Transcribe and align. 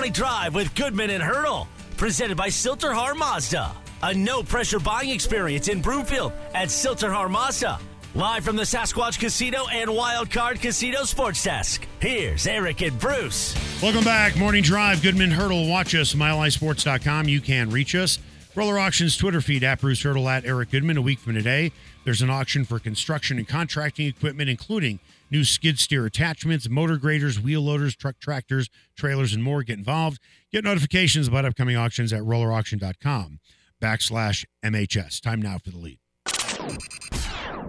Morning 0.00 0.14
Drive 0.14 0.54
with 0.54 0.74
Goodman 0.74 1.10
and 1.10 1.22
Hurdle, 1.22 1.68
presented 1.98 2.34
by 2.34 2.48
Sill-TerHar 2.48 3.14
Mazda. 3.14 3.70
A 4.02 4.14
no 4.14 4.42
pressure 4.42 4.78
buying 4.78 5.10
experience 5.10 5.68
in 5.68 5.82
Broomfield 5.82 6.32
at 6.54 6.70
Sill-TerHar 6.70 7.30
Mazda. 7.30 7.78
Live 8.14 8.42
from 8.42 8.56
the 8.56 8.62
Sasquatch 8.62 9.20
Casino 9.20 9.66
and 9.70 9.94
Wild 9.94 10.30
Card 10.30 10.58
Casino 10.58 11.04
Sports 11.04 11.44
Desk. 11.44 11.86
Here's 11.98 12.46
Eric 12.46 12.80
and 12.80 12.98
Bruce. 12.98 13.54
Welcome 13.82 14.02
back. 14.02 14.38
Morning 14.38 14.62
Drive. 14.62 15.02
Goodman 15.02 15.32
Hurdle. 15.32 15.68
Watch 15.68 15.94
us, 15.94 16.14
MileHighSports.com. 16.14 17.28
You 17.28 17.42
can 17.42 17.68
reach 17.68 17.94
us. 17.94 18.18
Roller 18.54 18.78
Auctions 18.78 19.18
Twitter 19.18 19.42
feed 19.42 19.62
at 19.62 19.82
Bruce 19.82 20.02
Hurdle 20.02 20.30
at 20.30 20.46
Eric 20.46 20.70
Goodman. 20.70 20.96
A 20.96 21.02
week 21.02 21.18
from 21.18 21.34
today, 21.34 21.72
there's 22.06 22.22
an 22.22 22.30
auction 22.30 22.64
for 22.64 22.78
construction 22.78 23.36
and 23.36 23.46
contracting 23.46 24.06
equipment, 24.06 24.48
including 24.48 24.98
new 25.30 25.44
skid 25.44 25.78
steer 25.78 26.06
attachments, 26.06 26.68
motor 26.68 26.96
graders, 26.96 27.40
wheel 27.40 27.62
loaders, 27.62 27.96
truck 27.96 28.18
tractors, 28.18 28.68
trailers, 28.96 29.32
and 29.32 29.42
more. 29.42 29.62
Get 29.62 29.78
involved. 29.78 30.18
Get 30.52 30.64
notifications 30.64 31.28
about 31.28 31.44
upcoming 31.44 31.76
auctions 31.76 32.12
at 32.12 32.22
rollerauction.com 32.22 33.40
backslash 33.80 34.44
MHS. 34.64 35.20
Time 35.20 35.40
now 35.40 35.58
for 35.58 35.70
the 35.70 35.78
lead. 35.78 35.98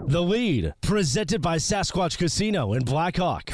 The 0.08 0.22
lead, 0.22 0.73
presented 0.82 1.42
by 1.42 1.58
Sasquatch 1.58 2.17
Casino 2.17 2.73
in 2.73 2.84
Blackhawk. 2.84 3.52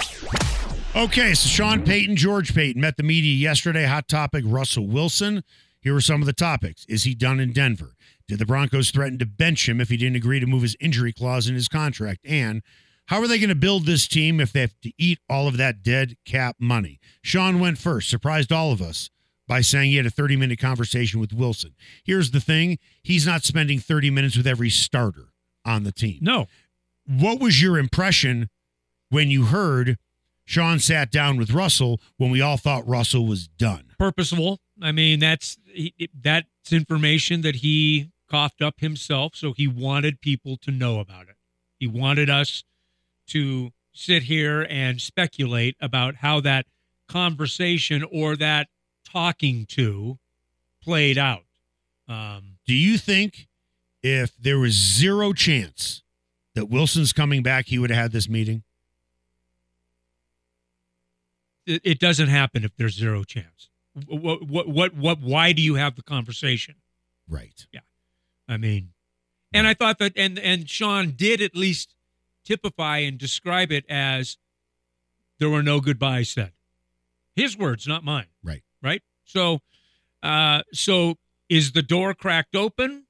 Okay, 0.96 1.34
so 1.34 1.48
Sean 1.48 1.84
Payton, 1.84 2.16
George 2.16 2.56
Paton 2.56 2.82
met 2.82 2.98
the 2.98 3.04
media 3.04 3.36
yesterday. 3.36 3.86
Hot 3.86 4.08
topic 4.08 4.44
Russell 4.48 4.88
Wilson. 4.88 5.44
Here 5.80 5.96
are 5.96 6.02
some 6.02 6.22
of 6.22 6.26
the 6.26 6.34
topics. 6.34 6.86
Is 6.90 7.04
he 7.04 7.14
done 7.14 7.40
in 7.40 7.54
Denver? 7.54 7.94
Did 8.28 8.40
the 8.40 8.46
Broncos 8.46 8.92
threaten 8.92 9.20
to 9.20 9.26
bench 9.26 9.70
him 9.70 9.80
if 9.80 9.90
he 9.90 9.98
didn't 9.98 10.16
agree 10.16 10.40
to 10.40 10.48
move 10.48 10.64
his 10.64 10.76
injury 10.80 11.14
clause 11.14 11.48
in 11.48 11.56
his 11.56 11.68
contract? 11.68 12.22
And 12.26 12.64
how 13.08 13.22
are 13.22 13.28
they 13.28 13.40
going 13.40 13.50
to 13.50 13.56
build 13.56 13.86
this 13.86 14.08
team 14.08 14.40
if 14.40 14.52
they 14.54 14.62
have 14.62 14.80
to 14.82 14.92
eat 14.98 15.20
all 15.30 15.48
of 15.48 15.58
that 15.58 15.82
dead 15.82 16.18
cap 16.26 16.58
money? 16.60 17.00
Sean 17.22 17.60
went 17.60 17.78
first, 17.78 18.10
surprised 18.10 18.52
all 18.52 18.72
of 18.72 18.82
us 18.82 19.10
by 19.48 19.62
saying 19.62 19.92
he 19.92 19.98
had 19.98 20.06
a 20.06 20.12
30 20.12 20.36
minute 20.36 20.60
conversation 20.60 21.20
with 21.20 21.34
Wilson. 21.34 21.74
Here's 22.04 22.32
the 22.32 22.42
thing 22.42 22.80
he's 23.02 23.26
not 23.26 23.44
spending 23.44 23.80
30 23.80 24.12
minutes 24.12 24.36
with 24.36 24.46
every 24.46 24.70
starter 24.70 25.30
on 25.66 25.84
the 25.84 25.92
team. 25.92 26.20
No. 26.22 26.48
What 27.06 27.40
was 27.40 27.62
your 27.62 27.78
impression 27.78 28.50
when 29.10 29.32
you 29.32 29.46
heard 29.46 29.98
Sean 30.44 30.80
sat 30.80 31.10
down 31.10 31.38
with 31.38 31.52
Russell 31.52 32.02
when 32.18 32.30
we 32.30 32.42
all 32.42 32.58
thought 32.58 32.86
Russell 32.88 33.26
was 33.26 33.48
done? 33.48 33.92
Purposeful. 33.98 34.60
I 34.82 34.92
mean, 34.92 35.20
that's 35.20 35.58
that's 36.22 36.48
information 36.72 37.42
that 37.42 37.56
he 37.58 38.12
coughed 38.30 38.62
up 38.62 38.82
himself, 38.82 39.34
so 39.36 39.54
he 39.54 39.68
wanted 39.68 40.20
people 40.20 40.58
to 40.58 40.72
know 40.72 41.00
about 41.00 41.30
it. 41.30 41.36
He 41.80 41.88
wanted 41.88 42.30
us 42.30 42.66
to 43.27 43.71
sit 43.93 44.23
here 44.23 44.65
and 44.70 45.02
speculate 45.02 45.76
about 45.80 46.15
how 46.15 46.39
that 46.42 46.65
conversation 47.08 48.04
or 48.11 48.36
that 48.36 48.67
talking 49.05 49.65
to 49.65 50.20
played 50.83 51.17
out. 51.17 51.43
Um, 52.08 52.58
Do 52.66 52.73
you 52.73 52.98
think 52.98 53.48
if 54.04 54.36
there 54.37 54.60
was 54.60 54.73
zero 54.73 55.33
chance 55.33 56.04
that 56.55 56.70
Wilson's 56.70 57.14
coming 57.14 57.43
back, 57.43 57.67
he 57.67 57.80
would 57.80 57.89
have 57.89 58.04
had 58.04 58.11
this 58.11 58.30
meeting? 58.30 58.64
it, 61.67 61.82
it 61.83 61.99
doesn't 61.99 62.30
happen 62.30 62.64
if 62.64 62.76
there's 62.77 62.95
zero 62.95 63.23
chance. 63.23 63.70
What, 64.08 64.48
what, 64.48 64.67
what, 64.67 64.95
what, 64.95 65.20
why 65.20 65.52
do 65.52 65.61
you 65.61 65.76
have 65.76 65.95
the 65.95 66.02
conversation? 66.02 66.76
Right. 67.30 67.67
Yeah. 67.71 67.82
I 68.48 68.58
mean, 68.58 68.93
and 69.54 69.67
I 69.67 69.73
thought 69.73 69.99
that, 69.99 70.14
and 70.16 70.39
and 70.39 70.70
Sean 70.70 71.11
did 71.11 71.42
at 71.42 71.55
least 71.55 71.93
typify 72.48 73.00
and 73.00 73.18
describe 73.18 73.72
it 73.72 73.86
as 73.90 74.38
there 75.40 75.50
were 75.50 75.64
no 75.64 75.80
goodbyes 75.80 76.30
said. 76.30 76.54
His 77.36 77.58
words, 77.58 77.88
not 77.88 78.04
mine. 78.04 78.28
Right. 78.44 78.64
Right. 78.82 79.04
So, 79.26 79.60
uh, 80.24 80.62
so 80.74 81.16
is 81.50 81.74
the 81.74 81.84
door 81.84 82.14
cracked 82.14 82.56
open? 82.56 83.06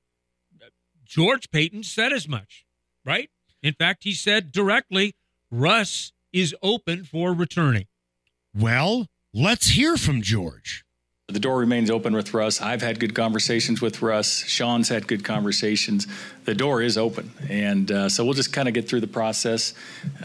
George 1.06 1.50
Paton 1.52 1.84
said 1.84 2.12
as 2.12 2.28
much. 2.28 2.66
Right. 3.06 3.30
In 3.64 3.74
fact, 3.74 4.04
he 4.04 4.14
said 4.14 4.52
directly, 4.52 5.16
Russ 5.50 6.12
is 6.34 6.54
open 6.62 7.06
for 7.06 7.34
returning. 7.34 7.86
Well, 8.54 9.08
let's 9.34 9.70
hear 9.70 9.98
from 9.98 10.22
George. 10.22 10.84
The 11.28 11.42
door 11.42 11.58
remains 11.60 11.92
open 11.92 12.16
with 12.16 12.34
Russ. 12.34 12.62
I've 12.62 12.82
had 12.82 13.02
good 13.02 13.14
conversations 13.14 13.82
with 13.82 14.02
Russ. 14.02 14.46
Sean's 14.46 14.88
had 14.88 15.08
good 15.08 15.26
conversations. 15.26 16.08
The 16.46 16.56
door 16.56 16.82
is 16.82 16.98
open, 16.98 17.32
and 17.50 17.92
uh, 17.92 18.08
so 18.08 18.24
we'll 18.24 18.34
just 18.34 18.54
kind 18.54 18.70
of 18.70 18.74
get 18.74 18.88
through 18.88 19.02
the 19.02 19.08
process. 19.08 19.74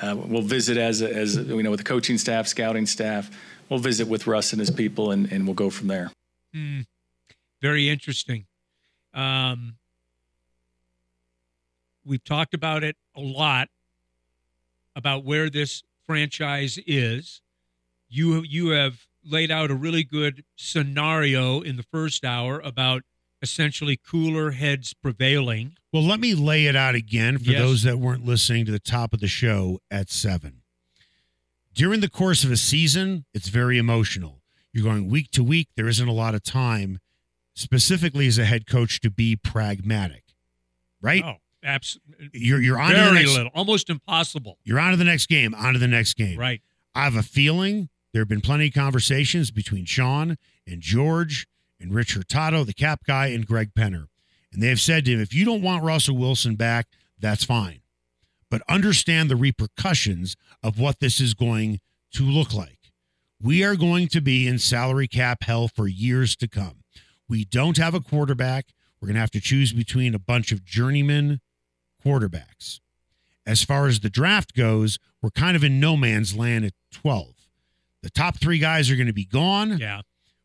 Uh, 0.00 0.14
we'll 0.16 0.42
visit 0.42 0.76
as 0.76 1.02
as 1.02 1.36
you 1.36 1.60
know 1.60 1.72
with 1.72 1.80
the 1.80 1.84
coaching 1.84 2.18
staff, 2.18 2.46
scouting 2.46 2.86
staff. 2.86 3.36
We'll 3.68 3.80
visit 3.80 4.06
with 4.06 4.28
Russ 4.28 4.52
and 4.52 4.60
his 4.60 4.70
people, 4.70 5.10
and, 5.10 5.30
and 5.32 5.44
we'll 5.44 5.54
go 5.54 5.70
from 5.70 5.88
there. 5.88 6.12
Hmm. 6.54 6.82
Very 7.60 7.88
interesting. 7.88 8.46
Um, 9.12 9.74
we've 12.04 12.22
talked 12.22 12.54
about 12.54 12.84
it 12.84 12.96
a 13.16 13.20
lot 13.20 13.68
about 14.94 15.24
where 15.24 15.50
this 15.50 15.82
franchise 16.06 16.78
is. 16.86 17.42
You 18.08 18.42
you 18.42 18.68
have 18.68 19.04
laid 19.24 19.50
out 19.50 19.70
a 19.70 19.74
really 19.74 20.02
good 20.04 20.44
scenario 20.56 21.60
in 21.60 21.76
the 21.76 21.82
first 21.84 22.24
hour 22.24 22.60
about 22.60 23.02
essentially 23.40 23.96
cooler 23.96 24.52
heads 24.52 24.94
prevailing. 24.94 25.76
Well, 25.92 26.02
let 26.04 26.20
me 26.20 26.34
lay 26.34 26.66
it 26.66 26.76
out 26.76 26.94
again 26.94 27.38
for 27.38 27.50
Yes. 27.50 27.60
those 27.60 27.82
that 27.82 27.98
weren't 27.98 28.24
listening 28.24 28.64
to 28.66 28.72
the 28.72 28.78
top 28.78 29.12
of 29.12 29.20
the 29.20 29.28
show 29.28 29.80
at 29.90 30.10
seven. 30.10 30.62
During 31.74 32.00
the 32.00 32.08
course 32.08 32.44
of 32.44 32.50
a 32.50 32.56
season, 32.56 33.24
it's 33.32 33.48
very 33.48 33.78
emotional. 33.78 34.40
You're 34.72 34.84
going 34.84 35.08
week 35.08 35.30
to 35.32 35.42
week. 35.44 35.68
There 35.76 35.88
isn't 35.88 36.06
a 36.06 36.12
lot 36.12 36.34
of 36.34 36.42
time, 36.42 37.00
specifically 37.54 38.26
as 38.26 38.38
a 38.38 38.44
head 38.44 38.66
coach, 38.66 39.00
to 39.00 39.10
be 39.10 39.36
pragmatic, 39.36 40.24
right? 41.00 41.22
Oh, 41.24 41.36
absolutely. 41.62 42.28
You're 42.32 42.60
you're 42.60 42.78
on 42.80 42.90
to 42.92 42.96
the 42.96 43.12
next, 43.12 43.34
little, 43.34 43.50
almost 43.54 43.90
impossible. 43.90 44.58
You're 44.64 44.78
on 44.80 44.92
to 44.92 44.96
the 44.96 45.04
next 45.04 45.26
game. 45.26 45.54
On 45.54 45.72
to 45.72 45.78
the 45.78 45.88
next 45.88 46.14
game. 46.14 46.38
Right. 46.38 46.62
I 46.94 47.04
have 47.04 47.16
a 47.16 47.22
feeling 47.22 47.88
there 48.12 48.20
have 48.20 48.28
been 48.28 48.40
plenty 48.40 48.68
of 48.68 48.74
conversations 48.74 49.50
between 49.50 49.84
Sean 49.84 50.36
and 50.66 50.80
George 50.80 51.46
and 51.80 51.94
Rich 51.94 52.14
Hurtado, 52.14 52.64
the 52.64 52.74
cap 52.74 53.00
guy, 53.06 53.28
and 53.28 53.46
Greg 53.46 53.70
Penner. 53.74 54.06
And 54.52 54.62
they 54.62 54.68
have 54.68 54.80
said 54.80 55.04
to 55.04 55.12
him, 55.12 55.20
if 55.20 55.34
you 55.34 55.44
don't 55.44 55.62
want 55.62 55.82
Russell 55.82 56.16
Wilson 56.16 56.56
back, 56.56 56.88
that's 57.18 57.44
fine. 57.44 57.80
But 58.50 58.62
understand 58.68 59.30
the 59.30 59.36
repercussions 59.36 60.36
of 60.62 60.78
what 60.78 61.00
this 61.00 61.20
is 61.20 61.32
going 61.32 61.80
to 62.12 62.24
look 62.24 62.52
like. 62.52 62.78
We 63.40 63.64
are 63.64 63.76
going 63.76 64.08
to 64.08 64.20
be 64.20 64.46
in 64.46 64.58
salary 64.58 65.08
cap 65.08 65.44
hell 65.44 65.68
for 65.68 65.88
years 65.88 66.36
to 66.36 66.48
come. 66.48 66.84
We 67.28 67.44
don't 67.44 67.78
have 67.78 67.94
a 67.94 68.00
quarterback. 68.00 68.66
We're 69.00 69.06
going 69.06 69.14
to 69.14 69.20
have 69.20 69.30
to 69.32 69.40
choose 69.40 69.72
between 69.72 70.14
a 70.14 70.18
bunch 70.18 70.52
of 70.52 70.64
journeyman 70.64 71.40
quarterbacks. 72.04 72.80
As 73.46 73.64
far 73.64 73.86
as 73.86 74.00
the 74.00 74.10
draft 74.10 74.54
goes, 74.54 74.98
we're 75.20 75.30
kind 75.30 75.56
of 75.56 75.64
in 75.64 75.80
no 75.80 75.96
man's 75.96 76.36
land 76.36 76.64
at 76.66 76.74
12. 76.92 77.41
The 78.02 78.10
top 78.10 78.40
three 78.40 78.58
guys 78.58 78.90
are 78.90 78.96
going 78.96 79.06
to 79.06 79.12
be 79.12 79.24
gone. 79.24 79.78
Yeah. 79.78 80.02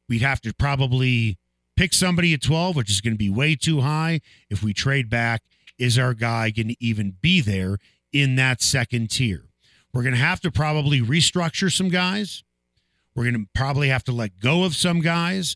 We'd 0.08 0.22
have 0.22 0.42
to 0.42 0.54
probably 0.54 1.38
pick 1.76 1.94
somebody 1.94 2.34
at 2.34 2.42
12, 2.42 2.76
which 2.76 2.90
is 2.90 3.02
going 3.02 3.14
to 3.14 3.18
be 3.18 3.30
way 3.30 3.56
too 3.56 3.82
high. 3.82 4.22
If 4.50 4.64
we 4.64 4.74
trade 4.74 5.10
back, 5.10 5.44
is 5.78 5.98
our 5.98 6.14
guy 6.14 6.50
going 6.50 6.70
to 6.70 6.76
even 6.80 7.16
be 7.22 7.42
there 7.42 7.78
in 8.12 8.36
that 8.36 8.62
second 8.62 9.10
tier? 9.10 9.46
We're 9.94 10.04
going 10.04 10.16
to 10.16 10.22
have 10.22 10.42
to 10.42 10.52
probably 10.52 11.02
restructure 11.02 11.72
some 11.72 11.90
guys. 11.90 12.44
We're 13.16 13.24
going 13.24 13.46
to 13.46 13.50
probably 13.56 13.90
have 13.90 14.04
to 14.06 14.12
let 14.12 14.40
go 14.40 14.64
of 14.64 14.76
some 14.76 15.02
guys. 15.02 15.56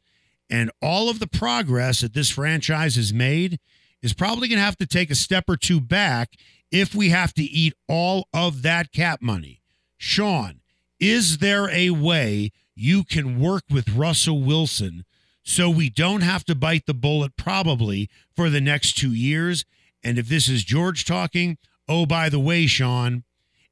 And 0.50 0.72
all 0.82 1.10
of 1.10 1.20
the 1.20 1.28
progress 1.28 2.02
that 2.02 2.14
this 2.14 2.30
franchise 2.30 2.96
has 2.96 3.14
made 3.14 3.60
is 4.02 4.14
probably 4.14 4.48
going 4.48 4.58
to 4.58 4.66
have 4.66 4.78
to 4.78 4.88
take 4.88 5.12
a 5.12 5.16
step 5.16 5.46
or 5.48 5.58
two 5.58 5.80
back 5.80 6.32
if 6.72 6.96
we 6.96 7.10
have 7.10 7.34
to 7.36 7.44
eat 7.44 7.74
all 7.88 8.28
of 8.34 8.64
that 8.64 8.92
cap 8.92 9.22
money. 9.22 9.62
Sean, 9.98 10.61
is 11.02 11.40
there 11.40 11.70
a 11.70 11.90
way 11.90 12.52
you 12.76 13.04
can 13.04 13.40
work 13.40 13.64
with 13.70 13.90
Russell 13.90 14.42
Wilson 14.42 15.04
so 15.44 15.70
we 15.70 15.90
don't 15.90 16.22
have 16.22 16.46
to 16.46 16.56
bite 16.56 16.86
the 16.86 16.94
bullet 16.94 17.36
probably 17.36 18.10
for 18.36 18.50
the 18.50 18.62
next 18.62 18.94
two 18.94 19.12
years. 19.12 19.66
And 20.04 20.18
if 20.20 20.30
this 20.30 20.48
is 20.48 20.64
George 20.64 21.04
talking, 21.04 21.58
oh, 21.90 22.06
by 22.06 22.30
the 22.30 22.40
way, 22.40 22.68
Sean, 22.68 23.24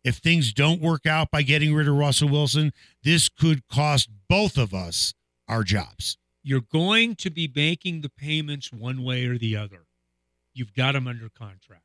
if 0.04 0.16
things 0.16 0.52
don't 0.52 0.82
work 0.82 1.06
out 1.06 1.30
by 1.30 1.44
getting 1.44 1.74
rid 1.74 1.88
of 1.88 1.96
Russell 1.96 2.30
Wilson, 2.30 2.74
this 3.04 3.30
could 3.30 3.68
cost 3.68 4.10
both 4.28 4.58
of 4.58 4.74
us 4.74 5.14
our 5.48 5.64
jobs. 5.64 6.18
You're 6.42 6.62
going 6.62 7.16
to 7.18 7.30
be 7.30 7.52
making 7.54 8.02
the 8.02 8.10
payments 8.10 8.72
one 8.72 9.04
way 9.04 9.26
or 9.26 9.38
the 9.38 9.56
other. 9.56 9.86
You've 10.54 10.74
got 10.74 10.94
them 10.94 11.08
under 11.08 11.30
contract. 11.30 11.84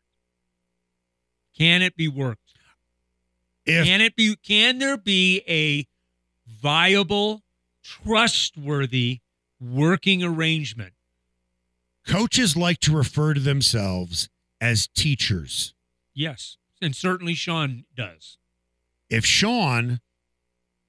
Can 1.56 1.82
it 1.82 1.96
be 1.96 2.08
worked? 2.08 2.43
If 3.66 3.86
can 3.86 4.00
it 4.00 4.14
be 4.16 4.36
can 4.36 4.78
there 4.78 4.96
be 4.96 5.42
a 5.48 5.86
viable, 6.46 7.42
trustworthy 7.82 9.20
working 9.60 10.22
arrangement? 10.22 10.92
coaches 12.06 12.54
like 12.54 12.80
to 12.80 12.94
refer 12.94 13.32
to 13.32 13.40
themselves 13.40 14.28
as 14.60 14.86
teachers, 14.88 15.72
Yes. 16.12 16.58
And 16.82 16.94
certainly 16.94 17.34
Sean 17.34 17.84
does. 17.96 18.36
if 19.08 19.24
Sean 19.24 20.00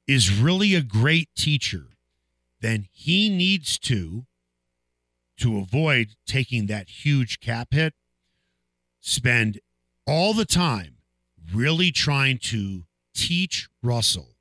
is 0.07 0.37
really 0.37 0.75
a 0.75 0.81
great 0.81 1.29
teacher, 1.35 1.87
then 2.59 2.87
he 2.91 3.29
needs 3.29 3.79
to, 3.79 4.25
to 5.37 5.57
avoid 5.57 6.15
taking 6.27 6.65
that 6.67 6.89
huge 6.89 7.39
cap 7.39 7.69
hit, 7.71 7.93
spend 8.99 9.59
all 10.05 10.33
the 10.33 10.45
time 10.45 10.94
really 11.53 11.91
trying 11.91 12.37
to 12.39 12.85
teach 13.13 13.67
Russell 13.83 14.35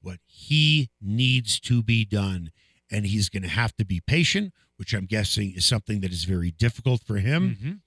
what 0.00 0.18
he 0.26 0.90
needs 1.00 1.58
to 1.60 1.82
be 1.82 2.04
done. 2.04 2.50
And 2.90 3.06
he's 3.06 3.28
going 3.28 3.42
to 3.42 3.48
have 3.48 3.74
to 3.76 3.84
be 3.84 4.00
patient, 4.00 4.52
which 4.76 4.94
I'm 4.94 5.06
guessing 5.06 5.52
is 5.54 5.64
something 5.66 6.00
that 6.00 6.12
is 6.12 6.24
very 6.24 6.50
difficult 6.50 7.02
for 7.02 7.18
him 7.18 7.56
Mhm. 7.60 7.80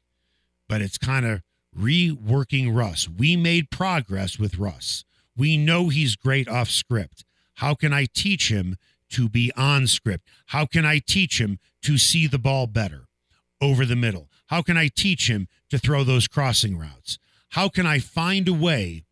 but 0.68 0.82
it's 0.82 0.98
kind 0.98 1.26
of 1.26 1.42
reworking 1.76 2.74
Russ. 2.76 3.08
We 3.08 3.36
made 3.36 3.70
progress 3.72 4.38
with 4.38 4.58
Russ. 4.58 5.04
We 5.36 5.58
know 5.58 5.90
he's 5.90 6.16
great 6.16 6.48
off 6.48 6.70
script. 6.70 7.24
How 7.56 7.74
can 7.76 7.94
I 7.94 8.06
teach 8.06 8.50
him 8.52 8.78
to 9.10 9.28
be 9.30 9.52
on 9.54 9.88
script? 9.88 10.28
How 10.48 10.66
can 10.66 10.86
I 10.86 11.00
teach 11.00 11.40
him 11.40 11.60
to 11.84 11.98
see 11.98 12.28
the 12.28 12.40
ball 12.40 12.68
better 12.68 13.08
over 13.60 13.86
the 13.86 13.96
middle? 13.96 14.30
How 14.48 14.62
can 14.62 14.78
I 14.78 14.88
teach 14.90 15.30
him 15.30 15.48
to 15.70 15.80
throw 15.80 16.04
those 16.04 16.28
crossing 16.28 16.78
routes? 16.78 17.18
How 17.51 17.69
can 17.69 17.86
I 17.86 18.00
find 18.00 18.48
a 18.48 18.53
way 18.53 19.06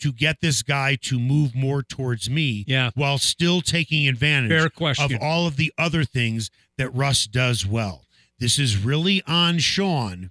to 0.00 0.12
get 0.12 0.40
this 0.40 0.62
guy 0.62 0.96
to 0.96 1.18
move 1.18 1.54
more 1.54 1.82
towards 1.82 2.28
me 2.28 2.64
Yeah. 2.66 2.90
while 2.94 3.18
still 3.18 3.60
taking 3.62 4.06
advantage 4.08 4.50
of 4.98 5.12
all 5.20 5.46
of 5.46 5.56
the 5.56 5.72
other 5.78 6.04
things 6.04 6.50
that 6.76 6.90
Russ 6.90 7.26
does 7.26 7.64
well? 7.64 8.04
This 8.38 8.58
is 8.58 8.76
really 8.76 9.22
on 9.22 9.58
Sean 9.60 10.30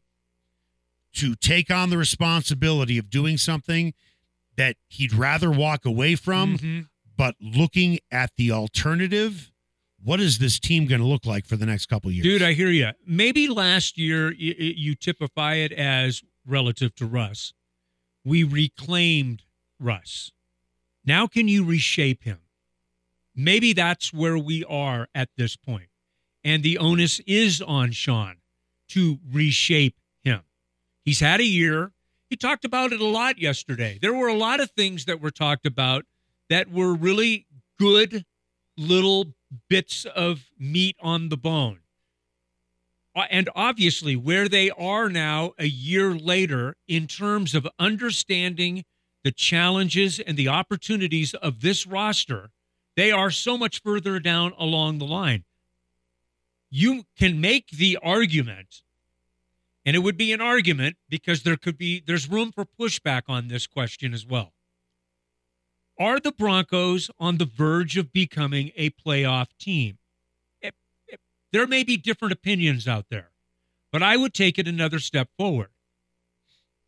to 1.13 1.35
take 1.35 1.71
on 1.71 1.89
the 1.89 1.97
responsibility 1.97 2.97
of 2.97 3.09
doing 3.09 3.37
something 3.37 3.93
that 4.57 4.75
he'd 4.89 5.13
rather 5.13 5.49
walk 5.49 5.85
away 5.85 6.15
from, 6.15 6.57
Mhm. 6.57 6.87
but 7.15 7.35
looking 7.39 7.99
at 8.11 8.31
the 8.35 8.51
alternative, 8.51 9.51
what 10.03 10.19
is 10.19 10.39
this 10.39 10.59
team 10.59 10.85
going 10.85 10.99
to 11.01 11.07
look 11.07 11.25
like 11.25 11.45
for 11.45 11.55
the 11.55 11.65
next 11.65 11.85
couple 11.85 12.11
years? 12.11 12.23
Dude, 12.23 12.41
I 12.41 12.53
hear 12.53 12.69
you. 12.69 12.91
Maybe 13.05 13.47
last 13.47 13.97
year 13.97 14.33
you, 14.33 14.53
you 14.59 14.95
typify 14.95 15.55
it 15.55 15.71
as 15.71 16.23
relative 16.45 16.95
to 16.95 17.05
Russ. 17.05 17.53
We 18.23 18.43
reclaimed 18.43 19.43
Russ. 19.79 20.31
Now, 21.05 21.27
can 21.27 21.47
you 21.47 21.65
reshape 21.65 22.23
him? 22.23 22.39
Maybe 23.35 23.73
that's 23.73 24.13
where 24.13 24.37
we 24.37 24.63
are 24.65 25.07
at 25.13 25.29
this 25.37 25.55
point. 25.55 25.89
And 26.43 26.63
the 26.63 26.77
onus 26.77 27.19
is 27.25 27.61
on 27.61 27.91
Sean 27.91 28.37
to 28.89 29.19
reshape 29.31 29.97
him. 30.23 30.41
He's 31.03 31.19
had 31.19 31.39
a 31.39 31.45
year. 31.45 31.91
He 32.29 32.35
talked 32.35 32.65
about 32.65 32.93
it 32.93 33.01
a 33.01 33.05
lot 33.05 33.39
yesterday. 33.39 33.97
There 34.01 34.13
were 34.13 34.27
a 34.27 34.35
lot 34.35 34.59
of 34.59 34.71
things 34.71 35.05
that 35.05 35.21
were 35.21 35.31
talked 35.31 35.65
about 35.65 36.05
that 36.49 36.71
were 36.71 36.93
really 36.93 37.47
good 37.79 38.25
little 38.77 39.33
bits 39.69 40.05
of 40.05 40.45
meat 40.57 40.95
on 41.01 41.29
the 41.29 41.37
bone. 41.37 41.79
And 43.15 43.49
obviously, 43.55 44.15
where 44.15 44.49
they 44.49 44.71
are 44.71 45.09
now 45.09 45.53
a 45.59 45.67
year 45.67 46.13
later, 46.13 46.75
in 46.87 47.07
terms 47.07 47.53
of 47.53 47.67
understanding 47.77 48.85
the 49.23 49.31
challenges 49.31 50.19
and 50.19 50.35
the 50.35 50.47
opportunities 50.47 51.33
of 51.35 51.61
this 51.61 51.85
roster, 51.85 52.49
they 52.95 53.11
are 53.11 53.31
so 53.31 53.57
much 53.57 53.81
further 53.81 54.19
down 54.19 54.53
along 54.57 54.97
the 54.97 55.05
line. 55.05 55.43
You 56.69 57.03
can 57.17 57.39
make 57.39 57.69
the 57.69 57.97
argument, 58.01 58.81
and 59.85 59.95
it 59.95 59.99
would 59.99 60.17
be 60.17 60.33
an 60.33 60.41
argument 60.41 60.97
because 61.07 61.43
there 61.43 61.57
could 61.57 61.77
be 61.77 62.03
there's 62.05 62.29
room 62.29 62.51
for 62.51 62.65
pushback 62.65 63.23
on 63.27 63.47
this 63.47 63.67
question 63.67 64.13
as 64.13 64.25
well. 64.25 64.53
Are 65.99 66.19
the 66.19 66.31
Broncos 66.31 67.11
on 67.19 67.37
the 67.37 67.45
verge 67.45 67.95
of 67.97 68.11
becoming 68.11 68.71
a 68.75 68.89
playoff 68.89 69.49
team? 69.59 69.99
There 71.53 71.67
may 71.67 71.83
be 71.83 71.97
different 71.97 72.31
opinions 72.31 72.87
out 72.87 73.09
there, 73.09 73.29
but 73.91 74.01
I 74.01 74.17
would 74.17 74.33
take 74.33 74.57
it 74.57 74.67
another 74.67 74.97
step 74.97 75.29
forward. 75.37 75.69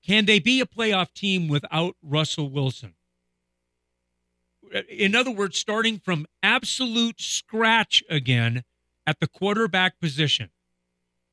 Can 0.04 0.26
they 0.26 0.40
be 0.40 0.60
a 0.60 0.66
playoff 0.66 1.14
team 1.14 1.48
without 1.48 1.96
Russell 2.02 2.50
Wilson? 2.50 2.96
In 4.90 5.16
other 5.16 5.30
words, 5.30 5.60
starting 5.60 6.00
from 6.00 6.26
absolute 6.42 7.22
scratch 7.22 8.04
again 8.10 8.64
at 9.06 9.20
the 9.20 9.28
quarterback 9.28 10.00
position. 10.00 10.50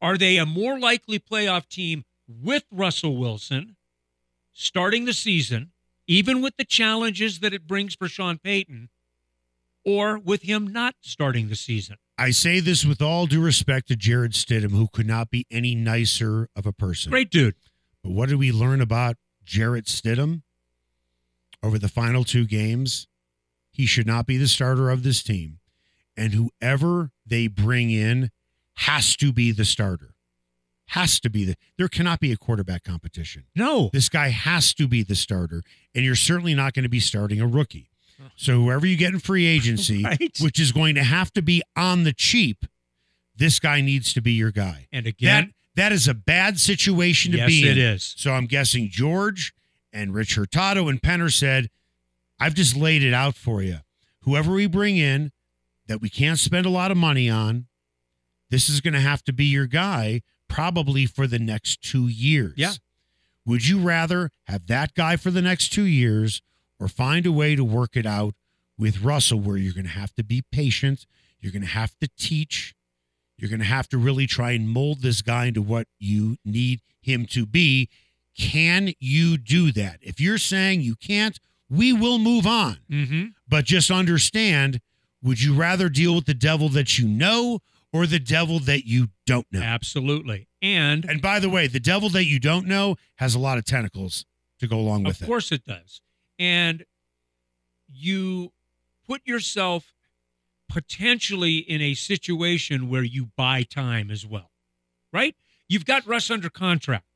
Are 0.02 0.19
they 0.19 0.37
a 0.37 0.44
more 0.44 0.78
likely 0.78 1.19
playoff 1.19 1.67
team 1.69 2.05
with 2.28 2.64
Russell 2.70 3.17
Wilson 3.17 3.76
starting 4.52 5.06
the 5.06 5.14
season, 5.14 5.73
even 6.06 6.43
with 6.43 6.58
the 6.58 6.67
challenges 6.67 7.40
that 7.40 7.55
it 7.55 7.67
brings 7.67 7.94
for 7.94 8.08
Sean 8.08 8.37
Payton, 8.37 8.90
or 9.87 10.19
with 10.19 10.43
him 10.43 10.70
not 10.70 10.96
starting 11.00 11.49
the 11.49 11.56
season? 11.56 11.96
I 12.19 12.31
say 12.31 12.61
this 12.61 12.85
with 12.85 13.00
all 13.00 13.26
due 13.26 13.43
respect 13.43 13.88
to 13.88 13.97
Jarrett 13.97 14.32
Stidham, 14.32 14.73
who 14.73 14.88
could 14.93 15.06
not 15.06 15.31
be 15.31 15.47
any 15.50 15.75
nicer 15.75 16.49
of 16.55 16.67
a 16.67 16.73
person. 16.73 17.11
Great 17.11 17.31
dude. 17.31 17.55
But 18.03 18.12
what 18.12 18.29
did 18.29 18.38
we 18.38 18.53
learn 18.53 18.81
about 18.81 19.17
Jarrett 19.44 19.87
Stidham 19.87 20.43
over 21.62 21.79
the 21.79 21.88
final 21.88 22.25
two 22.25 22.47
games? 22.47 23.06
He 23.73 23.87
should 23.87 24.06
not 24.06 24.26
be 24.26 24.37
the 24.37 24.49
starter 24.49 24.91
of 24.91 25.03
this 25.03 25.23
team. 25.23 25.59
And 26.17 26.35
whoever 26.35 27.11
they 27.26 27.47
bring 27.47 27.91
in 27.91 28.31
has 28.75 29.16
to 29.16 29.33
be 29.33 29.50
the 29.50 29.64
starter. 29.64 30.14
Has 30.88 31.19
to 31.21 31.31
be 31.31 31.45
the 31.45 31.57
there 31.78 31.88
cannot 31.88 32.21
be 32.21 32.33
a 32.33 32.37
quarterback 32.37 32.85
competition. 32.85 33.45
No. 33.57 33.88
This 33.95 34.11
guy 34.11 34.28
has 34.28 34.75
to 34.75 34.87
be 34.87 35.02
the 35.02 35.14
starter, 35.14 35.62
and 35.95 36.04
you're 36.04 36.14
certainly 36.14 36.54
not 36.54 36.75
going 36.75 36.83
to 36.83 36.90
be 36.90 37.00
starting 37.00 37.40
a 37.40 37.47
rookie. 37.47 37.91
So 38.37 38.61
whoever 38.61 38.87
you 38.87 38.97
get 38.97 39.12
in 39.14 39.21
free 39.21 39.47
agency, 39.47 40.02
Right. 40.05 40.37
which 40.41 40.59
is 40.61 40.73
going 40.73 40.95
to 40.97 41.02
have 41.02 41.33
to 41.35 41.43
be 41.43 41.62
on 41.76 42.05
the 42.05 42.12
cheap, 42.12 42.64
this 43.37 43.59
guy 43.59 43.81
needs 43.81 44.12
to 44.14 44.21
be 44.21 44.33
your 44.33 44.50
guy. 44.50 44.87
And 44.93 45.07
That 45.07 45.11
again, 45.11 45.55
that 45.76 45.93
is 45.93 46.07
a 46.09 46.14
bad 46.14 46.59
situation 46.61 47.33
to 47.33 47.38
yes, 47.38 47.47
be 47.49 47.62
in. 47.62 47.69
it 47.73 47.79
is. 47.79 48.14
So 48.17 48.33
I'm 48.33 48.47
guessing 48.47 48.88
George 48.91 49.52
and 49.93 50.14
Rich 50.14 50.35
Hurtado 50.37 50.88
and 50.88 51.00
Penner 51.00 51.33
said, 51.33 51.69
I've 52.38 52.55
just 52.55 52.76
laid 52.76 53.02
it 53.02 53.14
out 53.14 53.35
for 53.37 53.62
you. 53.62 53.79
Whoever 54.23 54.52
we 54.52 54.67
bring 54.67 54.97
in 54.97 55.33
that 55.87 56.00
we 56.00 56.09
can't 56.09 56.38
spend 56.38 56.67
a 56.67 56.71
lot 56.71 56.91
of 56.91 56.97
money 56.97 57.29
on, 57.31 57.67
this 58.50 58.69
is 58.69 58.81
going 58.81 58.95
to 58.95 59.00
have 59.00 59.23
to 59.25 59.33
be 59.33 59.47
your 59.47 59.67
guy 59.67 60.23
probably 60.49 61.07
for 61.07 61.26
the 61.26 61.38
next 61.38 61.83
two 61.83 62.07
years. 62.09 62.55
Yeah. 62.57 62.73
Would 63.47 63.67
you 63.67 63.79
rather 63.81 64.31
have 64.47 64.67
that 64.67 64.95
guy 64.95 65.17
for 65.17 65.31
the 65.31 65.43
next 65.43 65.71
two 65.73 65.85
years 65.87 66.43
or 66.82 66.88
find 66.88 67.26
a 67.26 67.32
way 67.32 67.54
to 67.54 67.64
work 67.64 67.96
it 67.96 68.06
out 68.06 68.34
with 68.76 69.02
Russell 69.02 69.38
where 69.38 69.56
you're 69.56 69.72
going 69.74 69.84
to 69.84 69.90
have 69.90 70.12
to 70.14 70.24
be 70.24 70.42
patient? 70.50 71.06
You're 71.40 71.52
going 71.52 71.62
to 71.62 71.68
have 71.68 71.96
to 72.00 72.08
teach. 72.18 72.74
You're 73.38 73.50
going 73.50 73.60
to 73.60 73.66
have 73.66 73.88
to 73.90 73.98
really 73.98 74.26
try 74.26 74.52
and 74.52 74.68
mold 74.68 75.02
this 75.02 75.22
guy 75.22 75.46
into 75.46 75.62
what 75.62 75.86
you 75.98 76.36
need 76.44 76.80
him 77.00 77.26
to 77.26 77.46
be. 77.46 77.88
Can 78.36 78.92
you 78.98 79.36
do 79.38 79.70
that? 79.72 79.98
If 80.00 80.20
you're 80.20 80.38
saying 80.38 80.80
you 80.80 80.96
can't, 80.96 81.38
we 81.70 81.92
will 81.92 82.18
move 82.18 82.46
on. 82.46 82.78
Mm-hmm. 82.90 83.24
But 83.48 83.64
just 83.64 83.90
understand 83.90 84.80
would 85.22 85.40
you 85.40 85.54
rather 85.54 85.88
deal 85.88 86.16
with 86.16 86.26
the 86.26 86.34
devil 86.34 86.68
that 86.70 86.98
you 86.98 87.06
know 87.06 87.60
or 87.92 88.06
the 88.06 88.18
devil 88.18 88.58
that 88.60 88.86
you 88.86 89.08
don't 89.26 89.46
know? 89.52 89.62
Absolutely. 89.62 90.48
And 90.60 91.04
And 91.04 91.22
by 91.22 91.38
the 91.38 91.48
way, 91.48 91.68
the 91.68 91.80
devil 91.80 92.08
that 92.10 92.24
you 92.24 92.40
don't 92.40 92.66
know 92.66 92.96
has 93.16 93.34
a 93.34 93.38
lot 93.38 93.58
of 93.58 93.64
tentacles 93.64 94.24
to 94.58 94.66
go 94.66 94.78
along 94.78 95.04
with 95.04 95.20
it. 95.20 95.22
of 95.22 95.28
course 95.28 95.52
it 95.52 95.64
does. 95.64 96.00
And 96.38 96.84
you 97.88 98.52
put 99.06 99.22
yourself 99.26 99.92
potentially 100.68 101.58
in 101.58 101.80
a 101.80 101.94
situation 101.94 102.88
where 102.88 103.02
you 103.02 103.30
buy 103.36 103.62
time 103.62 104.10
as 104.10 104.26
well. 104.26 104.50
Right? 105.12 105.36
You've 105.68 105.84
got 105.84 106.06
Russ 106.06 106.30
under 106.30 106.48
contract. 106.48 107.06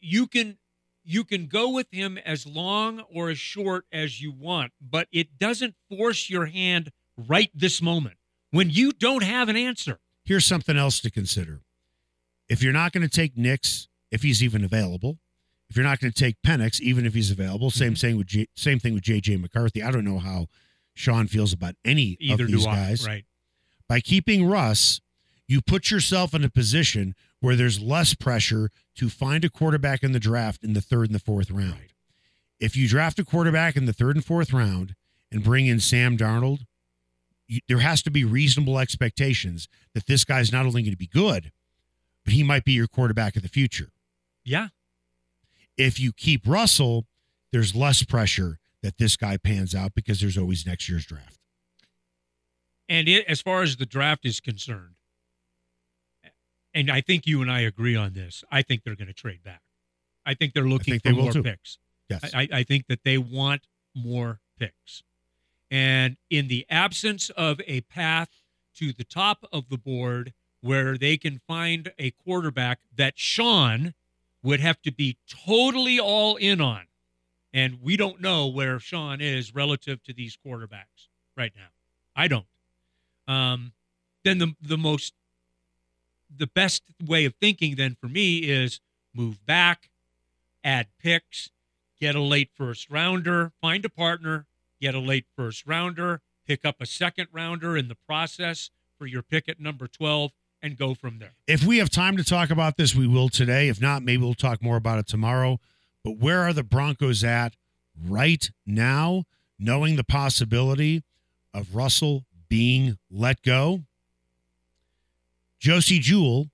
You 0.00 0.26
can 0.26 0.58
you 1.04 1.24
can 1.24 1.46
go 1.46 1.70
with 1.70 1.88
him 1.90 2.18
as 2.18 2.46
long 2.46 3.00
or 3.12 3.28
as 3.30 3.38
short 3.38 3.86
as 3.92 4.20
you 4.20 4.30
want, 4.30 4.72
but 4.80 5.08
it 5.10 5.38
doesn't 5.38 5.74
force 5.88 6.30
your 6.30 6.46
hand 6.46 6.92
right 7.16 7.50
this 7.54 7.82
moment 7.82 8.16
when 8.50 8.70
you 8.70 8.92
don't 8.92 9.24
have 9.24 9.48
an 9.48 9.56
answer. 9.56 9.98
Here's 10.24 10.46
something 10.46 10.76
else 10.76 11.00
to 11.00 11.10
consider. 11.10 11.60
If 12.48 12.62
you're 12.62 12.72
not 12.72 12.92
going 12.92 13.02
to 13.02 13.08
take 13.08 13.36
Nix, 13.36 13.88
if 14.10 14.22
he's 14.22 14.42
even 14.42 14.64
available, 14.64 15.18
if 15.72 15.76
you're 15.76 15.84
not 15.86 16.00
going 16.00 16.12
to 16.12 16.18
take 16.18 16.36
Penix, 16.46 16.80
even 16.80 17.06
if 17.06 17.14
he's 17.14 17.30
available, 17.30 17.70
same 17.70 17.94
Mm-hmm. 17.94 18.00
thing 18.06 18.16
with 18.18 18.26
J, 18.26 18.46
same 18.54 18.78
thing 18.78 18.92
with 18.92 19.02
JJ 19.04 19.40
McCarthy. 19.40 19.82
I 19.82 19.90
don't 19.90 20.04
know 20.04 20.18
how 20.18 20.48
Sean 20.92 21.26
feels 21.28 21.54
about 21.54 21.76
any 21.82 22.18
Either 22.20 22.44
of 22.44 22.50
these 22.50 22.66
guys. 22.66 23.06
I. 23.06 23.10
Right. 23.10 23.24
By 23.88 24.00
keeping 24.00 24.44
Russ, 24.46 25.00
you 25.48 25.62
put 25.62 25.90
yourself 25.90 26.34
in 26.34 26.44
a 26.44 26.50
position 26.50 27.14
where 27.40 27.56
there's 27.56 27.80
less 27.80 28.12
pressure 28.12 28.70
to 28.96 29.08
find 29.08 29.44
a 29.46 29.48
quarterback 29.50 30.02
in 30.02 30.12
the 30.12 30.20
draft 30.20 30.62
in 30.62 30.74
the 30.74 30.82
third 30.82 31.06
and 31.06 31.14
the 31.14 31.18
fourth 31.18 31.50
round. 31.50 31.80
If 32.60 32.76
you 32.76 32.86
draft 32.86 33.18
a 33.18 33.24
quarterback 33.24 33.74
in 33.74 33.86
the 33.86 33.92
third 33.94 34.14
and 34.16 34.24
fourth 34.24 34.52
round 34.52 34.94
and 35.32 35.42
bring 35.42 35.66
in 35.66 35.80
Sam 35.80 36.18
Darnold, 36.18 36.60
you, 37.48 37.60
there 37.66 37.78
has 37.80 38.02
to 38.02 38.10
be 38.10 38.24
reasonable 38.24 38.78
expectations 38.78 39.68
that 39.94 40.06
this 40.06 40.24
guy's 40.24 40.52
not 40.52 40.66
only 40.66 40.82
going 40.82 40.92
to 40.92 40.96
be 40.96 41.06
good, 41.08 41.50
but 42.24 42.34
he 42.34 42.42
might 42.42 42.64
be 42.64 42.72
your 42.72 42.86
quarterback 42.86 43.36
of 43.36 43.42
the 43.42 43.48
future. 43.48 43.88
Yeah. 44.44 44.68
If 45.76 45.98
you 45.98 46.12
keep 46.12 46.46
Russell, 46.46 47.06
there's 47.52 47.74
less 47.74 48.02
pressure 48.02 48.58
that 48.82 48.98
this 48.98 49.16
guy 49.16 49.36
pans 49.36 49.74
out 49.74 49.94
because 49.94 50.20
there's 50.20 50.36
always 50.36 50.66
next 50.66 50.88
year's 50.88 51.06
draft. 51.06 51.38
And 52.88 53.08
it, 53.08 53.26
as 53.26 53.40
far 53.40 53.62
as 53.62 53.76
the 53.76 53.86
draft 53.86 54.26
is 54.26 54.40
concerned, 54.40 54.96
and 56.74 56.90
I 56.90 57.00
think 57.00 57.26
you 57.26 57.42
and 57.42 57.50
I 57.50 57.60
agree 57.60 57.96
on 57.96 58.12
this, 58.12 58.44
I 58.50 58.62
think 58.62 58.82
they're 58.84 58.96
going 58.96 59.08
to 59.08 59.14
trade 59.14 59.42
back. 59.42 59.62
I 60.24 60.34
think 60.34 60.54
they're 60.54 60.64
looking 60.64 60.98
think 60.98 61.16
for 61.16 61.22
more 61.22 61.32
too. 61.32 61.42
picks. 61.42 61.78
Yes. 62.08 62.30
I, 62.34 62.48
I 62.52 62.62
think 62.62 62.86
that 62.88 63.00
they 63.04 63.18
want 63.18 63.66
more 63.94 64.40
picks. 64.58 65.02
And 65.70 66.16
in 66.30 66.48
the 66.48 66.66
absence 66.68 67.30
of 67.30 67.60
a 67.66 67.82
path 67.82 68.28
to 68.76 68.92
the 68.92 69.04
top 69.04 69.44
of 69.52 69.68
the 69.68 69.78
board 69.78 70.32
where 70.60 70.96
they 70.96 71.16
can 71.16 71.40
find 71.46 71.92
a 71.98 72.10
quarterback 72.10 72.80
that 72.94 73.18
Sean 73.18 73.94
would 74.42 74.60
have 74.60 74.80
to 74.82 74.92
be 74.92 75.16
totally 75.46 75.98
all 76.00 76.36
in 76.36 76.60
on. 76.60 76.82
And 77.54 77.82
we 77.82 77.96
don't 77.96 78.20
know 78.20 78.46
where 78.46 78.78
Sean 78.78 79.20
is 79.20 79.54
relative 79.54 80.02
to 80.04 80.12
these 80.12 80.38
quarterbacks 80.44 81.08
right 81.36 81.52
now. 81.54 81.68
I 82.16 82.28
don't. 82.28 82.46
Um, 83.28 83.72
then 84.24 84.38
the 84.38 84.54
the 84.60 84.78
most 84.78 85.14
the 86.34 86.46
best 86.46 86.82
way 87.04 87.24
of 87.24 87.34
thinking 87.34 87.76
then 87.76 87.96
for 88.00 88.08
me 88.08 88.38
is 88.38 88.80
move 89.14 89.44
back, 89.44 89.90
add 90.64 90.88
picks, 90.98 91.50
get 92.00 92.14
a 92.14 92.20
late 92.20 92.50
first 92.54 92.90
rounder, 92.90 93.52
find 93.60 93.84
a 93.84 93.88
partner, 93.88 94.46
get 94.80 94.94
a 94.94 94.98
late 94.98 95.26
first 95.36 95.66
rounder, 95.66 96.20
pick 96.46 96.64
up 96.64 96.76
a 96.80 96.86
second 96.86 97.28
rounder 97.32 97.76
in 97.76 97.88
the 97.88 97.94
process 97.94 98.70
for 98.98 99.06
your 99.06 99.22
pick 99.22 99.48
at 99.48 99.60
number 99.60 99.86
12 99.86 100.32
and 100.62 100.76
go 100.76 100.94
from 100.94 101.18
there. 101.18 101.32
If 101.46 101.64
we 101.64 101.78
have 101.78 101.90
time 101.90 102.16
to 102.16 102.24
talk 102.24 102.50
about 102.50 102.76
this, 102.76 102.94
we 102.94 103.06
will 103.06 103.28
today. 103.28 103.68
If 103.68 103.80
not, 103.80 104.02
maybe 104.02 104.22
we'll 104.22 104.34
talk 104.34 104.62
more 104.62 104.76
about 104.76 104.98
it 104.98 105.06
tomorrow. 105.06 105.58
But 106.04 106.18
where 106.18 106.42
are 106.42 106.52
the 106.52 106.62
Broncos 106.62 107.24
at 107.24 107.54
right 108.00 108.50
now, 108.64 109.24
knowing 109.58 109.96
the 109.96 110.04
possibility 110.04 111.02
of 111.52 111.74
Russell 111.74 112.24
being 112.48 112.98
let 113.10 113.42
go? 113.42 113.82
Josey 115.58 115.98
Jewell 115.98 116.50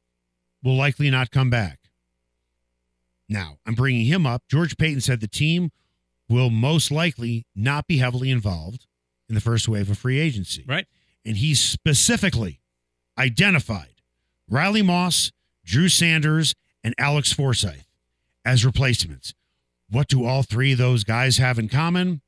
will 0.62 0.76
likely 0.76 1.10
not 1.10 1.30
come 1.30 1.50
back. 1.50 1.78
Now, 3.28 3.58
I'm 3.66 3.74
bringing 3.74 4.06
him 4.06 4.26
up. 4.26 4.44
George 4.48 4.76
Paton 4.76 5.00
said 5.00 5.20
the 5.20 5.28
team 5.28 5.70
will 6.28 6.50
most 6.50 6.90
likely 6.90 7.46
not 7.54 7.86
be 7.86 7.98
heavily 7.98 8.30
involved 8.30 8.86
in 9.28 9.34
the 9.34 9.40
first 9.40 9.68
wave 9.68 9.90
of 9.90 9.98
free 9.98 10.18
agency. 10.18 10.64
Right? 10.66 10.86
And 11.24 11.36
he 11.36 11.54
specifically 11.54 12.60
identified 13.18 13.97
Riley 14.48 14.82
Moss, 14.82 15.32
Drew 15.64 15.88
Sanders, 15.88 16.54
and 16.82 16.94
Alex 16.98 17.32
Forsyth 17.32 17.86
as 18.44 18.64
replacements. 18.64 19.34
What 19.90 20.08
do 20.08 20.24
all 20.24 20.42
three 20.42 20.72
of 20.72 20.78
those 20.78 21.04
guys 21.04 21.38
have 21.38 21.58
in 21.58 21.68
common? 21.68 22.20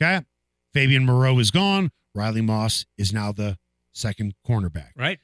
Okay. 0.00 0.24
Fabian 0.72 1.04
Moreau 1.04 1.38
is 1.38 1.50
gone. 1.50 1.90
Riley 2.14 2.40
Moss 2.40 2.86
is 2.96 3.12
now 3.12 3.32
the 3.32 3.58
second 3.92 4.34
cornerback. 4.46 4.90
Right? 4.96 5.18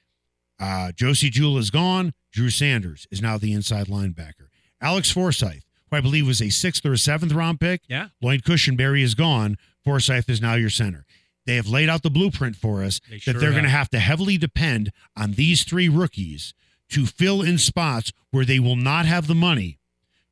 Uh, 0.59 0.93
Josey 0.93 1.31
Jewell 1.31 1.59
is 1.59 1.71
gone. 1.71 2.13
Drew 2.33 2.51
Sanders 2.51 3.07
is 3.11 3.23
now 3.23 3.39
the 3.39 3.53
inside 3.53 3.87
linebacker. 3.87 4.49
Alex 4.81 5.11
Forsyth, 5.11 5.65
who 5.91 5.97
I 5.97 6.01
believe 6.01 6.27
was 6.27 6.43
a 6.43 6.51
sixth 6.51 6.85
or 6.85 6.93
a 6.93 6.99
seventh 6.99 7.33
round 7.33 7.61
pick. 7.61 7.83
Yeah. 7.89 8.09
Lloyd 8.21 8.43
Cushenberry 8.43 9.03
is 9.03 9.15
gone. 9.15 9.57
Forsyth 9.85 10.29
is 10.29 10.41
now 10.41 10.55
your 10.55 10.71
center. 10.71 11.05
They 11.47 11.57
have 11.57 11.69
laid 11.69 11.89
out 11.89 12.03
the 12.03 12.11
blueprint 12.11 12.57
for 12.57 12.83
us 12.83 13.01
They 13.09 13.17
that 13.17 13.23
sure 13.23 13.35
they're 13.35 13.53
going 13.53 13.63
to 13.65 13.71
have. 13.71 13.89
to 13.91 13.99
heavily 13.99 14.37
depend 14.37 14.91
on 15.17 15.33
these 15.33 15.63
three 15.65 15.89
rookies 15.89 16.53
to 16.91 17.07
fill 17.07 17.41
in 17.43 17.59
spots 17.59 18.13
where 18.31 18.45
they 18.45 18.59
will 18.59 18.77
not 18.77 19.07
have 19.07 19.27
the 19.27 19.35
money 19.35 19.79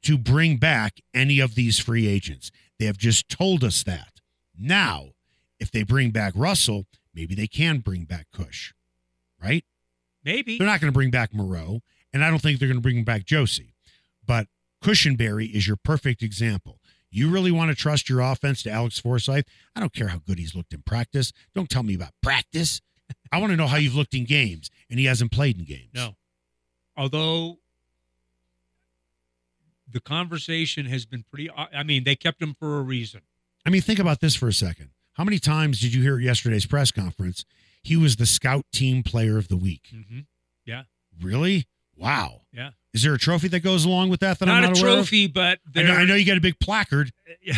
to 0.03 0.19
bring 0.19 0.57
back 0.57 1.01
any 1.15 1.41
of 1.41 1.55
these 1.55 1.79
free 1.79 2.07
agents. 2.07 2.51
They 2.79 2.87
have 2.87 2.99
just 2.99 3.29
told 3.29 3.65
us 3.65 3.83
that. 3.85 4.21
Now, 4.59 5.11
if 5.59 5.71
they 5.71 5.83
bring 5.83 6.11
back 6.11 6.33
Russell, 6.37 6.87
maybe 7.15 7.35
they 7.35 7.47
can 7.47 7.79
bring 7.79 8.05
back 8.05 8.27
Cush, 8.33 8.75
right? 9.43 9.65
Maybe. 10.25 10.59
They're 10.59 10.67
not 10.67 10.81
going 10.81 10.93
to 10.93 10.97
bring 10.97 11.11
back 11.11 11.33
Moreau, 11.33 11.81
and 12.13 12.25
I 12.25 12.31
don't 12.31 12.41
think 12.41 12.59
they're 12.59 12.69
going 12.69 12.79
to 12.79 12.83
bring 12.83 13.05
back 13.05 13.25
Josey. 13.25 13.75
But 14.27 14.49
Cushenberry 14.83 15.53
is 15.55 15.67
your 15.67 15.77
perfect 15.77 16.23
example. 16.23 16.81
You 17.15 17.31
really 17.31 17.53
want 17.53 17.71
to 17.71 17.77
trust 17.77 18.09
your 18.09 18.21
offense 18.21 18.65
to 18.65 18.73
Alex 18.73 18.99
Forsyth? 18.99 19.45
I 19.77 19.81
don't 19.81 19.93
care 19.93 20.09
how 20.09 20.19
good 20.19 20.37
he's 20.37 20.57
looked 20.57 20.75
in 20.75 20.83
practice. 20.83 21.33
Don't 21.55 21.71
tell 21.71 21.85
me 21.85 21.95
about 21.95 22.11
practice. 22.21 22.81
I 23.31 23.39
want 23.39 23.53
to 23.53 23.57
know 23.57 23.69
how 23.69 23.77
you've 23.77 23.95
looked 23.95 24.15
in 24.15 24.25
games, 24.25 24.69
and 24.91 24.99
he 24.99 25.05
hasn't 25.05 25.31
played 25.31 25.57
in 25.57 25.65
games. 25.65 25.91
No. 25.95 26.17
Although 26.97 27.59
the 29.89 30.01
conversation 30.01 30.87
has 30.87 31.07
been 31.07 31.25
pretty 31.31 31.49
I 31.53 31.85
mean, 31.85 32.03
they 32.03 32.17
kept 32.17 32.43
him 32.43 32.57
for 32.59 32.79
a 32.79 32.83
reason. 32.83 33.21
I 33.65 33.71
mean, 33.71 33.83
think 33.83 34.01
about 34.01 34.19
this 34.19 34.35
for 34.35 34.49
a 34.49 34.53
second. 34.53 34.91
How 35.13 35.23
many 35.23 35.39
times 35.39 35.81
did 35.81 35.95
you 35.95 36.03
hear 36.03 36.17
at 36.17 36.23
yesterday's 36.23 36.67
press 36.67 36.91
conference? 36.91 37.45
He 37.81 37.97
was 37.97 38.17
the 38.17 38.27
scout 38.27 38.65
team 38.73 39.05
player 39.05 39.39
of 39.39 39.47
the 39.47 39.57
week. 39.57 39.91
Mm-hmm. 39.95 40.21
Yeah. 40.65 40.83
Really? 41.23 41.69
Wow. 41.97 42.41
Yeah. 42.53 42.71
Is 42.95 43.03
there 43.03 43.13
a 43.13 43.19
trophy 43.19 43.49
that 43.49 43.61
goes 43.61 43.85
along 43.85 44.09
with 44.11 44.21
that 44.21 44.39
that 44.39 44.47
not 44.47 44.63
I'm 44.63 44.71
not 44.71 44.79
a 44.79 44.81
trophy, 44.81 45.27
but 45.27 45.59
I 45.75 45.83
know, 45.83 45.93
I 45.95 46.05
know 46.05 46.15
you 46.15 46.25
got 46.25 46.37
a 46.37 46.41
big 46.41 46.59
placard. 46.61 47.11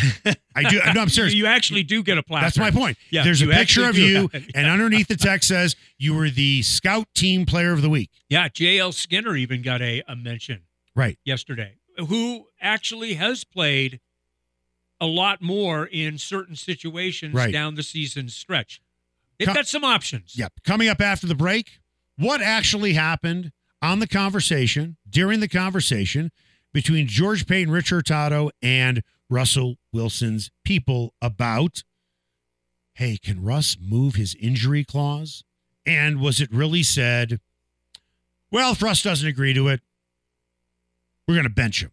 I 0.55 0.63
do. 0.63 0.79
No, 0.95 1.01
I'm 1.01 1.09
serious. 1.09 1.33
You 1.35 1.45
actually 1.45 1.83
do 1.83 2.01
get 2.01 2.17
a 2.17 2.23
placard. 2.23 2.45
That's 2.45 2.57
my 2.57 2.71
point. 2.71 2.97
Yeah, 3.11 3.23
There's 3.23 3.43
a 3.43 3.47
picture 3.47 3.87
of 3.87 3.97
you, 3.97 4.29
it. 4.33 4.45
and 4.55 4.67
underneath 4.67 5.07
the 5.07 5.15
text 5.15 5.47
says 5.47 5.75
you 5.99 6.15
were 6.15 6.29
the 6.31 6.63
scout 6.63 7.07
team 7.13 7.45
player 7.45 7.71
of 7.71 7.83
the 7.83 7.89
week. 7.89 8.09
Yeah, 8.29 8.49
JL 8.49 8.91
Skinner 8.93 9.35
even 9.35 9.61
got 9.61 9.81
a, 9.81 10.01
a 10.07 10.15
mention 10.15 10.63
Right. 10.95 11.19
yesterday, 11.23 11.75
who 12.07 12.47
actually 12.59 13.13
has 13.13 13.43
played 13.43 13.99
a 14.99 15.05
lot 15.05 15.39
more 15.43 15.85
in 15.85 16.17
certain 16.17 16.55
situations 16.55 17.35
Right. 17.35 17.53
down 17.53 17.75
the 17.75 17.83
season 17.83 18.29
stretch. 18.29 18.81
They've 19.37 19.47
Co- 19.47 19.53
got 19.53 19.67
some 19.67 19.83
options. 19.83 20.33
Yep. 20.35 20.53
Coming 20.63 20.87
up 20.89 20.99
after 20.99 21.27
the 21.27 21.35
break, 21.35 21.79
what 22.17 22.41
actually 22.41 22.93
happened 22.93 23.51
on 23.81 23.99
the 23.99 24.07
conversation, 24.07 24.97
during 25.09 25.39
the 25.39 25.47
conversation 25.47 26.31
between 26.73 27.07
George 27.07 27.47
Paton, 27.47 27.71
Rich 27.71 27.89
Hurtado, 27.89 28.49
and 28.61 29.03
Russell 29.29 29.75
Wilson's 29.91 30.51
people 30.63 31.13
about, 31.21 31.83
hey, 32.93 33.17
can 33.17 33.43
Russ 33.43 33.77
move 33.79 34.15
his 34.15 34.35
injury 34.35 34.83
clause? 34.83 35.43
And 35.85 36.19
was 36.19 36.41
it 36.41 36.51
really 36.51 36.83
said, 36.83 37.39
well, 38.51 38.73
if 38.73 38.81
Russ 38.81 39.01
doesn't 39.01 39.27
agree 39.27 39.53
to 39.53 39.67
it, 39.67 39.81
we're 41.27 41.35
going 41.35 41.43
to 41.43 41.49
bench 41.49 41.81
him? 41.81 41.91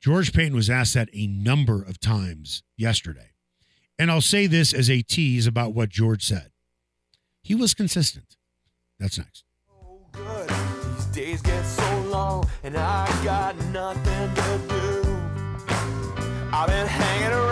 George 0.00 0.32
Paton 0.32 0.54
was 0.54 0.68
asked 0.68 0.94
that 0.94 1.08
a 1.12 1.26
number 1.26 1.82
of 1.82 2.00
times 2.00 2.62
yesterday. 2.76 3.30
And 3.98 4.10
I'll 4.10 4.20
say 4.20 4.46
this 4.46 4.74
as 4.74 4.90
a 4.90 5.02
tease 5.02 5.46
about 5.46 5.74
what 5.74 5.88
George 5.88 6.24
said. 6.24 6.50
He 7.42 7.54
was 7.54 7.74
consistent. 7.74 8.36
That's 8.98 9.18
next. 9.18 9.44
Days 11.12 11.42
get 11.42 11.62
so 11.64 12.00
long, 12.08 12.42
and 12.64 12.74
I 12.74 13.06
got 13.22 13.54
nothing 13.66 14.34
to 14.34 14.60
do. 14.66 15.02
I've 16.50 16.68
been 16.68 16.86
hanging 16.86 17.32
around 17.32 17.51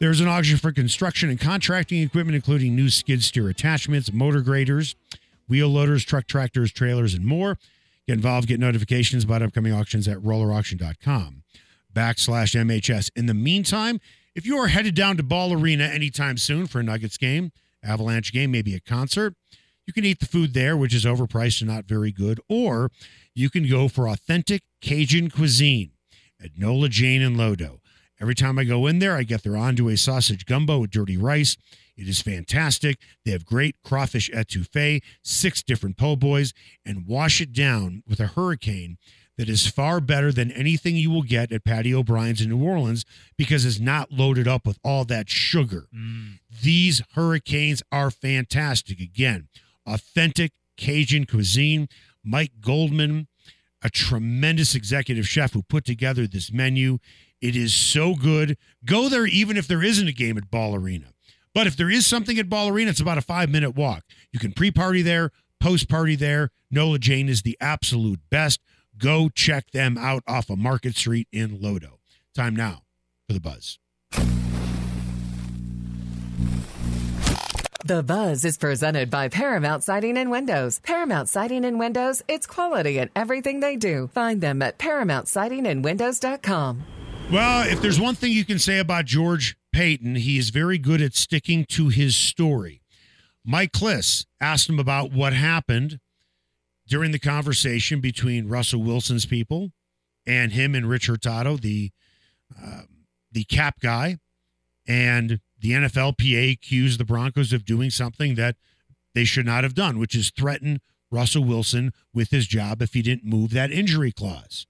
There's 0.00 0.20
an 0.20 0.28
auction 0.28 0.58
for 0.58 0.72
construction 0.72 1.30
and 1.30 1.40
contracting 1.40 2.02
equipment, 2.02 2.34
including 2.34 2.74
new 2.74 2.90
skid 2.90 3.22
steer 3.22 3.48
attachments, 3.48 4.12
motor 4.12 4.40
graders, 4.40 4.96
wheel 5.48 5.68
loaders, 5.68 6.04
truck 6.04 6.26
tractors, 6.26 6.72
trailers, 6.72 7.14
and 7.14 7.24
more. 7.24 7.58
Get 8.06 8.14
involved, 8.14 8.48
get 8.48 8.60
notifications 8.60 9.24
about 9.24 9.42
upcoming 9.42 9.72
auctions 9.72 10.08
at 10.08 10.18
rollerauction.com 10.18 11.42
backslash 11.94 12.54
MHS. 12.54 13.10
In 13.16 13.26
the 13.26 13.34
meantime, 13.34 14.00
if 14.34 14.44
you 14.44 14.58
are 14.58 14.66
headed 14.66 14.94
down 14.94 15.16
to 15.16 15.22
Ball 15.22 15.52
Arena 15.52 15.84
anytime 15.84 16.36
soon 16.36 16.66
for 16.66 16.80
a 16.80 16.82
Nuggets 16.82 17.16
game, 17.16 17.52
Avalanche 17.82 18.32
game, 18.32 18.50
maybe 18.50 18.74
a 18.74 18.80
concert, 18.80 19.34
you 19.86 19.92
can 19.92 20.04
eat 20.04 20.18
the 20.18 20.26
food 20.26 20.54
there, 20.54 20.76
which 20.76 20.94
is 20.94 21.04
overpriced 21.04 21.60
and 21.60 21.70
not 21.70 21.84
very 21.84 22.10
good, 22.10 22.40
or 22.48 22.90
you 23.34 23.48
can 23.48 23.68
go 23.68 23.86
for 23.88 24.08
authentic 24.08 24.62
Cajun 24.80 25.30
cuisine 25.30 25.92
at 26.42 26.58
Nola 26.58 26.88
Jane 26.88 27.22
and 27.22 27.36
Lodo. 27.36 27.78
Every 28.20 28.34
time 28.34 28.58
I 28.58 28.64
go 28.64 28.86
in 28.86 29.00
there, 29.00 29.16
I 29.16 29.22
get 29.22 29.42
their 29.42 29.52
andouille 29.52 29.98
sausage 29.98 30.46
gumbo 30.46 30.78
with 30.78 30.90
dirty 30.90 31.16
rice. 31.16 31.56
It 31.96 32.08
is 32.08 32.20
fantastic. 32.20 32.98
They 33.24 33.32
have 33.32 33.44
great 33.44 33.76
crawfish 33.84 34.30
etouffee, 34.30 35.02
six 35.22 35.62
different 35.62 35.96
po' 35.96 36.16
boys, 36.16 36.52
and 36.84 37.06
wash 37.06 37.40
it 37.40 37.52
down 37.52 38.02
with 38.06 38.20
a 38.20 38.28
hurricane 38.28 38.98
that 39.36 39.48
is 39.48 39.66
far 39.66 40.00
better 40.00 40.32
than 40.32 40.52
anything 40.52 40.96
you 40.96 41.10
will 41.10 41.22
get 41.22 41.50
at 41.50 41.64
Patty 41.64 41.94
O'Brien's 41.94 42.40
in 42.40 42.50
New 42.50 42.64
Orleans 42.64 43.04
because 43.36 43.64
it's 43.64 43.80
not 43.80 44.12
loaded 44.12 44.46
up 44.46 44.66
with 44.66 44.78
all 44.84 45.04
that 45.06 45.28
sugar. 45.28 45.88
Mm. 45.94 46.38
These 46.62 47.02
hurricanes 47.14 47.82
are 47.90 48.10
fantastic. 48.10 49.00
Again, 49.00 49.48
authentic 49.86 50.52
Cajun 50.76 51.26
cuisine. 51.26 51.88
Mike 52.24 52.52
Goldman, 52.60 53.28
a 53.82 53.90
tremendous 53.90 54.74
executive 54.74 55.28
chef 55.28 55.52
who 55.52 55.62
put 55.62 55.84
together 55.84 56.26
this 56.26 56.52
menu. 56.52 56.98
It 57.44 57.56
is 57.56 57.74
so 57.74 58.14
good. 58.14 58.56
Go 58.86 59.10
there 59.10 59.26
even 59.26 59.58
if 59.58 59.68
there 59.68 59.82
isn't 59.82 60.08
a 60.08 60.12
game 60.12 60.38
at 60.38 60.50
Ball 60.50 60.74
Arena. 60.74 61.08
But 61.52 61.66
if 61.66 61.76
there 61.76 61.90
is 61.90 62.06
something 62.06 62.38
at 62.38 62.48
Ball 62.48 62.68
Arena, 62.68 62.90
it's 62.90 63.00
about 63.00 63.18
a 63.18 63.22
five 63.22 63.50
minute 63.50 63.76
walk. 63.76 64.04
You 64.32 64.40
can 64.40 64.52
pre 64.52 64.70
party 64.70 65.02
there, 65.02 65.30
post 65.60 65.86
party 65.86 66.16
there. 66.16 66.48
Nola 66.70 66.98
Jane 66.98 67.28
is 67.28 67.42
the 67.42 67.58
absolute 67.60 68.20
best. 68.30 68.60
Go 68.96 69.28
check 69.28 69.72
them 69.72 69.98
out 69.98 70.22
off 70.26 70.48
of 70.48 70.58
Market 70.58 70.96
Street 70.96 71.28
in 71.32 71.58
Lodo. 71.58 71.98
Time 72.34 72.56
now 72.56 72.84
for 73.26 73.34
the 73.34 73.40
buzz. 73.40 73.78
The 77.84 78.02
Buzz 78.02 78.46
is 78.46 78.56
presented 78.56 79.10
by 79.10 79.28
Paramount 79.28 79.84
Siding 79.84 80.16
and 80.16 80.30
Windows. 80.30 80.78
Paramount 80.78 81.28
Siding 81.28 81.66
and 81.66 81.78
Windows, 81.78 82.22
it's 82.26 82.46
quality 82.46 82.96
in 82.96 83.10
everything 83.14 83.60
they 83.60 83.76
do. 83.76 84.08
Find 84.14 84.40
them 84.40 84.62
at 84.62 84.78
ParamountSidingAndWindows.com. 84.78 86.84
Well, 87.30 87.66
if 87.68 87.80
there's 87.80 87.98
one 87.98 88.14
thing 88.14 88.32
you 88.32 88.44
can 88.44 88.58
say 88.58 88.78
about 88.78 89.06
George 89.06 89.56
Paton, 89.72 90.14
he 90.16 90.38
is 90.38 90.50
very 90.50 90.78
good 90.78 91.00
at 91.00 91.14
sticking 91.14 91.64
to 91.70 91.88
his 91.88 92.14
story. 92.14 92.82
Mike 93.44 93.72
Klis 93.72 94.24
asked 94.40 94.68
him 94.68 94.78
about 94.78 95.12
what 95.12 95.32
happened 95.32 95.98
during 96.86 97.10
the 97.10 97.18
conversation 97.18 98.00
between 98.00 98.48
Russell 98.48 98.82
Wilson's 98.82 99.26
people 99.26 99.72
and 100.26 100.52
him 100.52 100.74
and 100.74 100.88
Rich 100.88 101.06
Hurtado, 101.06 101.56
the 101.56 101.90
uh, 102.62 102.82
the 103.32 103.44
cap 103.44 103.80
guy, 103.80 104.18
and 104.86 105.40
the 105.58 105.72
NFLPA 105.72 106.52
accused 106.52 107.00
the 107.00 107.04
Broncos 107.04 107.52
of 107.52 107.64
doing 107.64 107.90
something 107.90 108.36
that 108.36 108.56
they 109.14 109.24
should 109.24 109.46
not 109.46 109.64
have 109.64 109.74
done, 109.74 109.98
which 109.98 110.14
is 110.14 110.30
threaten 110.30 110.80
Russell 111.10 111.44
Wilson 111.44 111.92
with 112.12 112.30
his 112.30 112.46
job 112.46 112.80
if 112.80 112.94
he 112.94 113.02
didn't 113.02 113.24
move 113.24 113.50
that 113.50 113.72
injury 113.72 114.12
clause. 114.12 114.66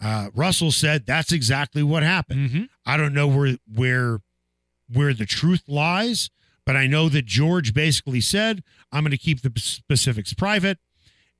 Uh, 0.00 0.28
Russell 0.34 0.70
said 0.70 1.06
that's 1.06 1.32
exactly 1.32 1.82
what 1.82 2.02
happened. 2.02 2.68
I 2.86 2.96
don't 2.96 3.14
know 3.14 3.26
where 3.26 3.56
where 3.72 4.20
where 4.92 5.12
the 5.12 5.26
truth 5.26 5.62
lies, 5.68 6.30
but 6.64 6.76
I 6.76 6.86
know 6.86 7.08
that 7.08 7.26
George 7.26 7.74
basically 7.74 8.20
said, 8.20 8.62
"I'm 8.92 9.02
going 9.02 9.10
to 9.10 9.18
keep 9.18 9.42
the 9.42 9.52
specifics 9.58 10.32
private." 10.34 10.78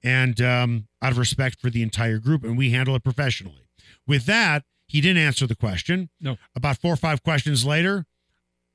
and 0.03 0.41
um, 0.41 0.87
out 1.03 1.11
of 1.11 1.19
respect 1.19 1.61
for 1.61 1.71
the 1.71 1.83
entire 1.83 2.19
group, 2.19 2.45
and 2.45 2.57
we 2.57 2.71
handle 2.71 2.95
it 2.95 3.03
professionally. 3.03 3.69
With 4.07 4.27
that, 4.27 4.63
he 4.87 5.01
didn't 5.01 5.23
answer 5.23 5.47
the 5.47 5.57
question. 5.57 6.09
No. 6.21 6.37
About 6.55 6.79
four 6.79 6.93
or 6.93 6.97
five 6.97 7.23
questions 7.25 7.67
later, 7.67 8.07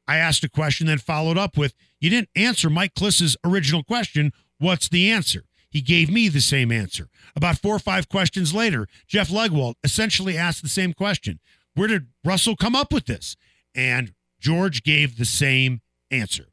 I 0.06 0.17
asked 0.17 0.43
a 0.43 0.50
question, 0.50 0.88
then 0.88 0.98
followed 0.98 1.38
up 1.38 1.58
with, 1.58 1.74
"You 2.00 2.10
didn't 2.10 2.30
answer 2.36 2.69
Mike 2.69 2.93
Klis's 2.93 3.38
original 3.43 3.84
question. 3.84 4.34
What's 4.58 4.89
the 4.89 5.10
answer?" 5.10 5.46
He 5.73 5.81
gave 5.81 6.09
me 6.09 6.29
the 6.29 6.39
same 6.39 6.71
answer. 6.71 7.09
About 7.36 7.57
four 7.57 7.75
or 7.75 7.79
five 7.79 8.07
questions 8.07 8.53
later, 8.53 8.88
Jeff 9.07 9.29
Legwold 9.29 9.73
essentially 9.83 10.38
asked 10.38 10.62
the 10.62 10.69
same 10.69 10.93
question: 10.93 11.39
Where 11.73 11.88
did 11.88 12.07
Russell 12.23 12.55
come 12.55 12.75
up 12.75 12.93
with 12.93 13.07
this? 13.07 13.36
And 13.75 14.13
George 14.39 14.83
gave 14.83 15.17
the 15.17 15.25
same 15.25 15.81
answer. 16.12 16.45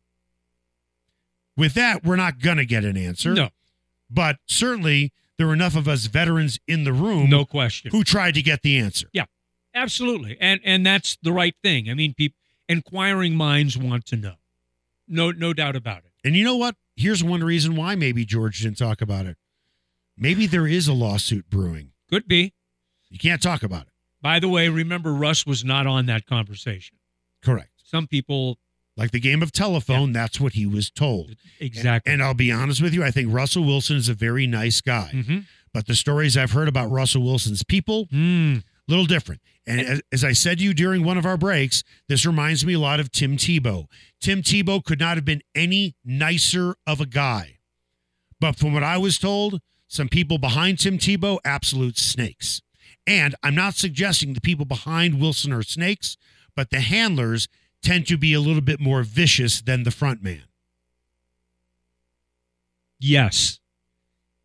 With 1.56 1.74
that, 1.74 2.02
we're 2.02 2.16
not 2.16 2.40
gonna 2.40 2.64
get 2.64 2.84
an 2.84 2.96
answer. 2.96 3.34
No. 3.34 3.50
But 4.08 4.38
certainly 4.46 5.12
there 5.36 5.46
were 5.46 5.52
enough 5.52 5.76
of 5.76 5.86
us 5.86 6.06
veterans 6.06 6.58
in 6.66 6.84
the 6.84 6.92
room 6.92 7.28
No 7.28 7.44
question. 7.44 7.90
who 7.90 8.02
tried 8.02 8.34
to 8.34 8.42
get 8.42 8.62
the 8.62 8.78
answer. 8.78 9.08
Yeah, 9.12 9.26
absolutely, 9.74 10.38
and 10.40 10.60
and 10.64 10.84
that's 10.86 11.18
the 11.22 11.32
right 11.32 11.54
thing. 11.62 11.90
I 11.90 11.94
mean, 11.94 12.14
people, 12.14 12.36
inquiring 12.68 13.34
minds 13.36 13.76
want 13.76 14.06
to 14.06 14.16
know. 14.16 14.34
No, 15.06 15.30
no 15.30 15.52
doubt 15.52 15.76
about 15.76 15.98
it. 15.98 16.12
And 16.24 16.36
you 16.36 16.44
know 16.44 16.56
what? 16.56 16.76
Here's 17.00 17.24
one 17.24 17.42
reason 17.42 17.76
why 17.76 17.94
maybe 17.94 18.24
George 18.24 18.60
didn't 18.60 18.78
talk 18.78 19.00
about 19.00 19.26
it. 19.26 19.36
Maybe 20.16 20.46
there 20.46 20.66
is 20.66 20.86
a 20.86 20.92
lawsuit 20.92 21.48
brewing. 21.48 21.92
Could 22.10 22.28
be. 22.28 22.52
You 23.08 23.18
can't 23.18 23.42
talk 23.42 23.62
about 23.62 23.82
it. 23.82 23.92
By 24.22 24.38
the 24.38 24.48
way, 24.48 24.68
remember 24.68 25.12
Russ 25.14 25.46
was 25.46 25.64
not 25.64 25.86
on 25.86 26.06
that 26.06 26.26
conversation. 26.26 26.98
Correct. 27.42 27.70
Some 27.82 28.06
people 28.06 28.58
Like 28.96 29.12
the 29.12 29.20
game 29.20 29.42
of 29.42 29.50
telephone, 29.50 30.12
that's 30.12 30.38
what 30.40 30.52
he 30.52 30.66
was 30.66 30.90
told. 30.90 31.34
exactly. 31.58 32.12
And 32.12 32.22
I'll 32.22 32.34
be 32.34 32.52
honest 32.52 32.82
with 32.82 32.92
you, 32.92 33.02
I 33.02 33.10
think 33.10 33.32
Russell 33.32 33.64
Wilson 33.64 33.96
is 33.96 34.08
a 34.10 34.14
very 34.14 34.46
nice 34.46 34.80
guy. 34.82 35.10
Mhm. 35.14 35.46
But 35.72 35.86
the 35.86 35.94
stories 35.94 36.36
I've 36.36 36.50
heard 36.52 36.68
about 36.68 36.90
Russell 36.90 37.22
Wilson's 37.22 37.62
people, 37.62 38.06
Mm, 38.08 38.62
little 38.90 39.06
different. 39.06 39.40
And 39.66 39.80
as, 39.80 40.02
as 40.12 40.24
I 40.24 40.32
said 40.32 40.58
to 40.58 40.64
you 40.64 40.74
during 40.74 41.04
one 41.04 41.16
of 41.16 41.24
our 41.24 41.36
breaks, 41.36 41.84
this 42.08 42.26
reminds 42.26 42.66
me 42.66 42.74
a 42.74 42.80
lot 42.80 43.00
of 43.00 43.12
Tim 43.12 43.36
Tebow. 43.36 43.86
Tim 44.20 44.42
Tebow 44.42 44.84
could 44.84 45.00
not 45.00 45.16
have 45.16 45.24
been 45.24 45.42
any 45.54 45.94
nicer 46.04 46.74
of 46.86 47.00
a 47.00 47.06
guy. 47.06 47.58
But 48.40 48.56
from 48.56 48.72
what 48.72 48.82
I 48.82 48.98
was 48.98 49.18
told, 49.18 49.60
some 49.86 50.08
people 50.08 50.38
behind 50.38 50.78
Tim 50.78 50.98
Tebow, 50.98 51.38
absolute 51.44 51.98
snakes. 51.98 52.62
And 53.06 53.34
I'm 53.42 53.54
not 53.54 53.74
suggesting 53.74 54.32
the 54.32 54.40
people 54.40 54.64
behind 54.64 55.20
Wilson 55.20 55.52
are 55.52 55.62
snakes, 55.62 56.16
but 56.54 56.70
the 56.70 56.80
handlers 56.80 57.48
tend 57.82 58.06
to 58.08 58.16
be 58.16 58.34
a 58.34 58.40
little 58.40 58.60
bit 58.60 58.80
more 58.80 59.02
vicious 59.02 59.60
than 59.60 59.84
the 59.84 59.90
front 59.90 60.22
man. 60.22 60.42
yes, 62.98 63.59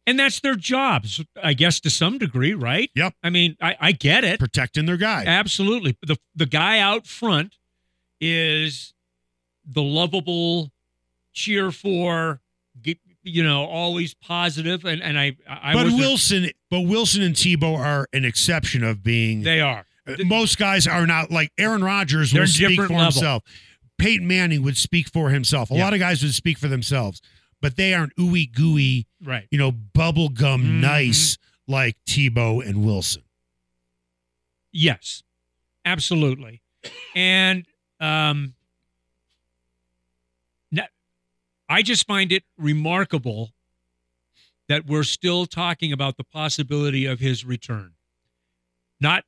and 0.08 0.20
that's 0.20 0.40
their 0.40 0.56
jobs, 0.56 1.24
I 1.42 1.54
guess, 1.54 1.80
to 1.82 1.90
some 1.90 2.18
degree, 2.18 2.54
right? 2.54 2.90
Yep. 2.96 3.14
I 3.24 3.30
mean, 3.30 3.56
I, 3.62 3.76
I 3.80 3.92
get 3.92 4.24
it. 4.24 4.40
Protecting 4.40 4.86
their 4.86 4.98
guy. 4.98 5.24
Absolutely. 5.26 5.98
The 6.06 6.18
the 6.36 6.46
guy 6.46 6.80
out 6.80 7.08
front 7.08 7.56
is 8.22 8.94
the 9.70 9.82
lovable, 9.82 10.72
cheer 11.34 11.72
for, 11.72 12.40
you 13.24 13.44
know, 13.44 13.66
always 13.66 14.14
positive, 14.14 14.86
and 14.86 15.02
and 15.02 15.18
I 15.20 15.36
I 15.48 15.74
but 15.74 15.88
Wilson, 15.88 16.50
but 16.70 16.82
Wilson 16.82 17.22
and 17.22 17.36
Tebow 17.36 17.78
are 17.78 18.08
an 18.14 18.26
exception 18.26 18.84
of 18.84 19.04
being 19.04 19.42
they 19.44 19.62
are. 19.62 19.86
Uh, 20.08 20.16
Most 20.26 20.58
guys 20.60 20.86
are 20.86 21.08
not 21.08 21.32
like 21.32 21.52
Aaron 21.58 21.84
Rodgers 21.84 22.32
They're 22.32 22.44
will 22.44 22.48
speak 22.48 22.76
for 22.80 22.84
level. 22.84 23.00
himself. 23.06 23.44
Peyton 23.98 24.28
Manning 24.28 24.62
would 24.62 24.78
speak 24.78 25.10
for 25.10 25.30
himself. 25.30 25.72
A 25.72 25.76
Yeah. 25.76 25.86
lot 25.86 25.94
of 25.94 26.00
guys 26.00 26.22
would 26.22 26.34
speak 26.36 26.60
for 26.60 26.68
themselves, 26.68 27.22
but 27.66 27.78
they 27.78 27.96
aren't 27.96 28.16
ooey 28.16 28.46
gooey, 28.52 29.08
Right. 29.24 29.48
you 29.50 29.58
know, 29.58 29.72
bubblegum 29.72 30.62
Mhm. 30.62 30.82
nice 30.82 31.36
like 31.66 31.98
Tebow 32.06 32.64
and 32.64 32.86
Wilson. 32.86 33.24
Yes, 34.72 35.24
absolutely. 35.84 36.62
And 37.16 37.66
um, 38.00 38.54
I 41.68 41.82
just 41.82 42.06
find 42.06 42.32
it 42.32 42.44
remarkable 42.60 43.56
that 44.68 44.86
we're 44.86 45.02
still 45.04 45.48
talking 45.48 45.92
about 45.92 46.18
the 46.18 46.24
possibility 46.24 47.08
of 47.08 47.20
his 47.20 47.44
return. 47.44 47.96
Not 49.00 49.26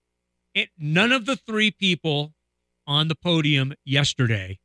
it, 0.53 0.69
none 0.77 1.11
of 1.11 1.25
the 1.25 1.35
three 1.35 1.71
people 1.71 2.35
on 2.85 3.07
the 3.07 3.15
podium 3.15 3.73
yesterday 3.83 4.59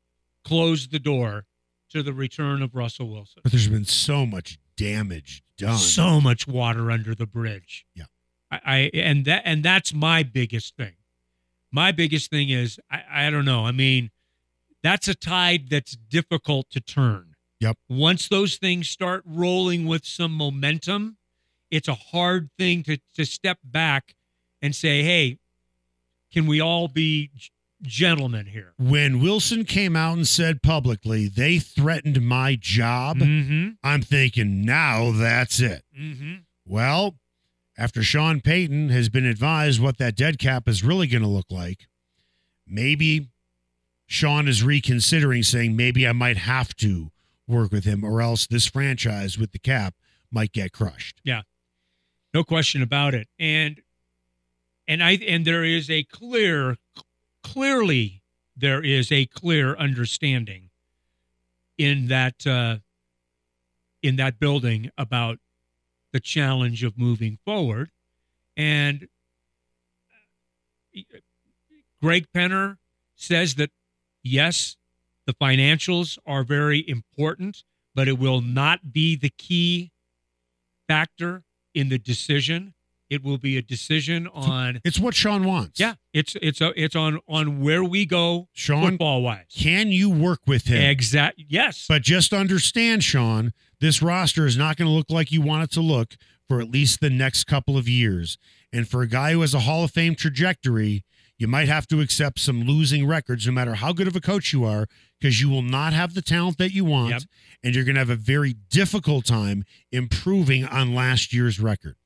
closed 0.45 0.91
the 0.91 0.99
door 0.99 1.47
to 1.93 2.03
the 2.03 2.13
return 2.13 2.63
of 2.63 2.75
Russell 2.75 3.11
Wilson. 3.11 3.41
But 3.43 3.53
there's 3.53 3.69
been 3.69 3.85
so 3.85 4.27
much 4.27 4.59
damage 4.77 5.43
done. 5.57 5.79
So 5.79 6.21
much 6.21 6.47
water 6.47 6.91
under 6.91 7.15
the 7.15 7.27
bridge. 7.27 7.87
Yeah. 7.95 8.05
I, 8.51 8.61
I 8.65 8.77
and 8.95 9.25
that 9.25 9.43
and 9.45 9.63
that's 9.63 9.95
my 9.95 10.23
biggest 10.23 10.77
thing. 10.77 10.95
My 11.71 11.93
biggest 11.93 12.31
thing 12.31 12.51
is 12.51 12.79
I, 12.91 13.27
I 13.27 13.31
don't 13.31 13.45
know. 13.45 13.65
I 13.65 13.73
mean, 13.73 14.11
that's 14.83 15.09
a 15.09 15.15
tide 15.15 15.71
that's 15.71 15.97
difficult 15.97 16.71
to 16.71 16.81
turn. 16.81 17.35
Yep. 17.61 17.79
Once 17.89 18.29
those 18.29 18.57
things 18.57 18.89
start 18.89 19.23
rolling 19.25 19.87
with 19.87 20.05
some 20.05 20.33
momentum, 20.33 21.17
it's 21.71 21.89
a 21.89 21.95
hard 21.95 22.51
thing 22.59 22.83
to 22.85 22.99
to 23.15 23.25
step 23.25 23.59
back 23.65 24.15
and 24.61 24.75
say, 24.75 25.03
"Hey, 25.03 25.39
can 26.33 26.47
we 26.47 26.61
all 26.61 26.89
be 26.89 27.31
g- 27.83 27.89
gentlemen 27.91 28.47
here?" 28.47 28.73
when 28.79 29.21
Wilson 29.21 29.65
came 29.65 29.97
out 29.97 30.17
and 30.17 30.27
said 30.27 30.63
publicly 30.63 31.29
they 31.29 31.59
threatened 31.59 32.23
my 32.23 32.57
job, 32.57 33.19
Mm-hmm. 33.19 33.71
I'm 33.83 34.03
thinking 34.03 34.65
now 34.65 35.11
that's 35.13 35.61
it. 35.61 35.85
Mm-hmm. 35.99 36.35
Well, 36.65 37.17
after 37.79 38.03
Sean 38.03 38.41
Payton 38.41 38.91
has 38.91 39.09
been 39.09 39.27
advised 39.27 39.81
what 39.81 39.99
that 39.99 40.15
dead 40.17 40.39
cap 40.39 40.69
is 40.69 40.83
really 40.85 41.07
going 41.07 41.23
to 41.23 41.29
look 41.29 41.51
like, 41.51 41.87
maybe 42.67 43.29
Sean 44.07 44.47
is 44.49 44.63
reconsidering 44.63 45.43
saying 45.43 45.75
maybe 45.77 46.07
I 46.07 46.13
might 46.13 46.37
have 46.37 46.75
to 46.77 47.11
work 47.49 47.73
with 47.73 47.85
him 47.85 48.05
or 48.05 48.21
else 48.23 48.47
this 48.47 48.67
franchise 48.67 49.39
with 49.39 49.53
the 49.53 49.59
cap 49.59 49.95
might 50.31 50.53
get 50.53 50.73
crushed. 50.73 51.21
Yeah. 51.25 51.43
No 52.35 52.45
question 52.45 52.81
about 52.83 53.15
it 53.15 53.29
and 53.39 53.81
and 54.89 55.03
i 55.05 55.13
and 55.13 55.45
there 55.45 55.65
is 55.65 55.91
a 55.91 56.03
clear 56.05 56.77
clearly 57.43 58.23
there 58.57 58.83
is 58.83 59.11
a 59.11 59.27
clear 59.27 59.75
understanding 59.77 60.71
in 61.79 62.09
that 62.09 62.47
uh 62.47 62.77
in 64.03 64.17
that 64.17 64.39
building 64.39 64.91
about 64.99 65.39
the 66.13 66.21
challenge 66.21 66.85
of 66.85 66.99
moving 66.99 67.39
forward 67.45 67.91
and 68.57 69.09
greg 72.01 72.27
penner 72.35 72.77
says 73.17 73.55
that 73.55 73.71
yes 74.23 74.77
the 75.27 75.35
financials 75.35 76.19
are 76.27 76.45
very 76.45 76.87
important 76.89 77.65
but 77.95 78.09
it 78.09 78.19
will 78.19 78.41
not 78.41 78.93
be 78.93 79.17
the 79.17 79.31
key 79.31 79.91
factor 80.89 81.43
in 81.75 81.89
the 81.89 81.99
decision. 81.99 82.75
It 83.13 83.23
will 83.23 83.37
be 83.39 83.59
a 83.59 83.63
decision 83.63 84.27
on 84.33 84.81
It's 84.85 84.99
what 84.99 85.15
Sean 85.15 85.45
wants. 85.45 85.79
yeah, 85.79 85.95
it's 86.15 86.35
it's 86.41 86.61
a, 86.63 86.73
it's 86.83 86.97
on 86.97 87.19
on 87.29 87.61
where 87.61 87.85
we 87.85 88.07
go 88.07 88.49
Sean, 88.55 88.91
football 88.91 89.21
wise. 89.23 89.45
can 89.55 89.89
you 89.89 90.09
work 90.09 90.41
with 90.47 90.65
him? 90.65 90.81
Exact 90.83 91.39
yes. 91.47 91.85
But 91.89 92.03
just 92.03 92.33
understand, 92.33 93.05
Sean, 93.05 93.53
this 93.81 94.01
roster 94.01 94.47
is 94.47 94.57
not 94.57 94.77
going 94.77 94.89
to 94.89 94.95
look 94.95 95.11
like 95.11 95.31
you 95.31 95.43
want 95.43 95.65
it 95.65 95.71
to 95.73 95.81
look 95.83 96.15
for 96.49 96.61
at 96.61 96.71
least 96.71 97.01
the 97.01 97.11
next 97.11 97.45
couple 97.45 97.77
of 97.77 97.87
years. 97.89 98.39
And 98.73 98.89
for 98.89 99.03
a 99.03 99.07
guy 99.07 99.33
who 99.33 99.43
has 99.43 99.53
a 99.55 99.61
Hall 99.61 99.85
of 99.85 99.91
Fame 99.91 100.15
trajectory, 100.15 101.05
you 101.39 101.47
might 101.49 101.69
have 101.69 101.87
to 101.89 102.01
accept 102.01 102.39
some 102.39 102.63
losing 102.63 103.07
records, 103.07 103.47
no 103.47 103.53
matter 103.53 103.75
how 103.75 103.93
good 103.93 104.07
of 104.07 104.17
a 104.17 104.21
coach 104.21 104.53
you 104.53 104.65
are, 104.65 104.87
because 105.21 105.41
you 105.41 105.51
will 105.51 105.63
not 105.63 105.93
have 105.93 106.15
the 106.15 106.23
talent 106.23 106.57
that 106.59 106.73
you 106.73 106.85
want. 106.85 107.11
Yep. 107.11 107.23
And 107.63 107.75
you're 107.75 107.85
going 107.85 107.95
to 107.97 108.01
have 108.01 108.11
a 108.11 108.17
very 108.17 108.55
difficult 108.71 109.25
time 109.27 109.65
improving 109.91 110.65
on 110.65 110.95
last 110.95 111.33
year's 111.33 111.61
record. 111.61 111.97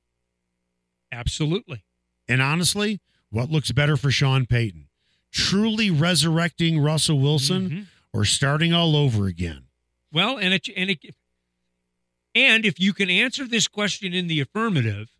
Absolutely. 1.12 1.84
And 2.28 2.42
honestly, 2.42 3.00
what 3.30 3.50
looks 3.50 3.72
better 3.72 3.96
for 3.96 4.10
Sean 4.10 4.46
Payton? 4.46 4.88
Truly 5.32 5.90
resurrecting 5.90 6.78
Russell 6.78 7.18
Wilson 7.20 7.70
Mhm. 7.70 7.86
or 8.12 8.24
starting 8.24 8.72
all 8.72 8.96
over 8.96 9.26
again? 9.26 9.64
Well, 10.12 10.38
and 10.38 10.54
it 10.54 10.68
and 10.76 10.90
it 10.90 11.14
and 12.34 12.64
if 12.64 12.78
you 12.80 12.92
can 12.92 13.10
answer 13.10 13.46
this 13.46 13.68
question 13.68 14.12
in 14.14 14.26
the 14.26 14.40
affirmative, 14.40 15.10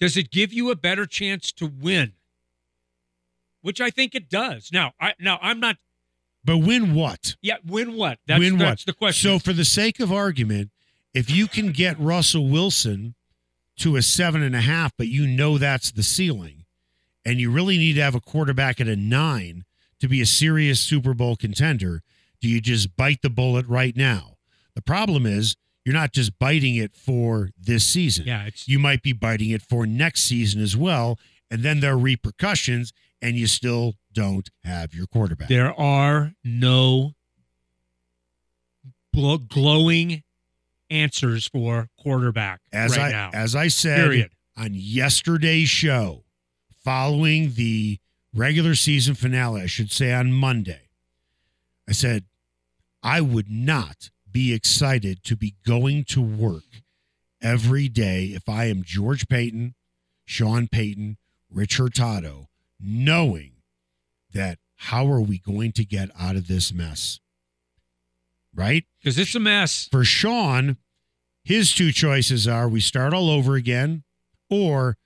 does 0.00 0.16
it 0.16 0.30
give 0.30 0.52
you 0.52 0.70
a 0.70 0.76
better 0.76 1.06
chance 1.06 1.52
to 1.52 1.66
win? 1.66 2.14
Which 3.60 3.80
I 3.80 3.90
think 3.90 4.14
it 4.14 4.28
does. 4.28 4.70
Now, 4.72 4.92
I 5.00 5.14
now 5.18 5.38
I'm 5.40 5.60
not 5.60 5.78
But 6.44 6.58
win 6.58 6.94
what? 6.94 7.36
yeah, 7.40 7.56
win 7.64 7.94
what? 7.94 8.18
That's 8.26 8.40
win 8.40 8.58
that's 8.58 8.82
what? 8.82 8.86
the 8.86 8.92
question. 8.92 9.28
So, 9.30 9.38
for 9.38 9.52
the 9.52 9.64
sake 9.64 10.00
of 10.00 10.12
argument, 10.12 10.70
if 11.14 11.30
you 11.30 11.46
can 11.48 11.72
get 11.72 11.98
Russell 11.98 12.48
Wilson 12.48 13.14
to 13.78 13.96
a 13.96 14.02
seven 14.02 14.42
and 14.42 14.54
a 14.54 14.60
half, 14.60 14.92
but 14.96 15.08
you 15.08 15.26
know 15.26 15.58
that's 15.58 15.90
the 15.90 16.02
ceiling, 16.02 16.64
and 17.24 17.40
you 17.40 17.50
really 17.50 17.78
need 17.78 17.94
to 17.94 18.02
have 18.02 18.14
a 18.14 18.20
quarterback 18.20 18.80
at 18.80 18.88
a 18.88 18.96
nine 18.96 19.64
to 20.00 20.08
be 20.08 20.20
a 20.20 20.26
serious 20.26 20.80
Super 20.80 21.14
Bowl 21.14 21.36
contender, 21.36 22.02
do 22.40 22.48
you 22.48 22.60
just 22.60 22.96
bite 22.96 23.22
the 23.22 23.30
bullet 23.30 23.66
right 23.66 23.96
now? 23.96 24.36
The 24.74 24.82
problem 24.82 25.24
is 25.24 25.56
you're 25.84 25.94
not 25.94 26.12
just 26.12 26.38
biting 26.38 26.76
it 26.76 26.94
for 26.94 27.50
this 27.58 27.84
season. 27.84 28.26
yeah, 28.26 28.44
it's 28.44 28.68
You 28.68 28.78
might 28.78 29.02
be 29.02 29.12
biting 29.12 29.50
it 29.50 29.62
for 29.62 29.86
next 29.86 30.22
season 30.22 30.60
as 30.60 30.76
well, 30.76 31.18
and 31.50 31.62
then 31.62 31.80
there 31.80 31.92
are 31.92 31.98
repercussions, 31.98 32.92
and 33.20 33.36
you 33.36 33.46
still 33.46 33.94
don't 34.12 34.50
have 34.62 34.94
your 34.94 35.06
quarterback. 35.06 35.48
There 35.48 35.72
are 35.78 36.32
no 36.42 37.12
glowing 39.12 40.22
answers 40.94 41.46
for 41.48 41.88
quarterback 41.98 42.60
as 42.72 42.96
right 42.96 43.06
I 43.06 43.10
now. 43.10 43.30
as 43.34 43.54
I 43.56 43.68
said 43.68 43.98
Period. 43.98 44.30
on 44.56 44.70
yesterday's 44.72 45.68
show, 45.68 46.24
following 46.84 47.52
the 47.54 47.98
regular 48.34 48.74
season 48.74 49.14
finale, 49.14 49.62
I 49.62 49.66
should 49.66 49.90
say 49.90 50.12
on 50.12 50.32
Monday, 50.32 50.88
I 51.88 51.92
said 51.92 52.24
I 53.02 53.20
would 53.20 53.50
not 53.50 54.10
be 54.30 54.52
excited 54.52 55.22
to 55.24 55.36
be 55.36 55.54
going 55.66 56.04
to 56.04 56.20
work 56.22 56.64
every 57.40 57.88
day 57.88 58.26
if 58.34 58.48
I 58.48 58.64
am 58.66 58.82
George 58.82 59.28
Paton, 59.28 59.74
Sean 60.24 60.66
Payton, 60.66 61.18
Rich 61.50 61.76
Hurtado, 61.76 62.48
knowing 62.80 63.52
that 64.32 64.58
how 64.76 65.06
are 65.10 65.20
we 65.20 65.38
going 65.38 65.72
to 65.72 65.84
get 65.84 66.10
out 66.18 66.36
of 66.36 66.48
this 66.48 66.72
mess? 66.72 67.20
Right? 68.54 68.84
Because 68.98 69.18
it's 69.18 69.34
a 69.34 69.40
mess. 69.40 69.88
For 69.90 70.04
Sean, 70.04 70.76
his 71.44 71.72
two 71.72 71.92
choices 71.92 72.48
are 72.48 72.68
we 72.68 72.80
start 72.80 73.12
all 73.12 73.30
over 73.30 73.54
again, 73.54 74.02
or 74.50 74.96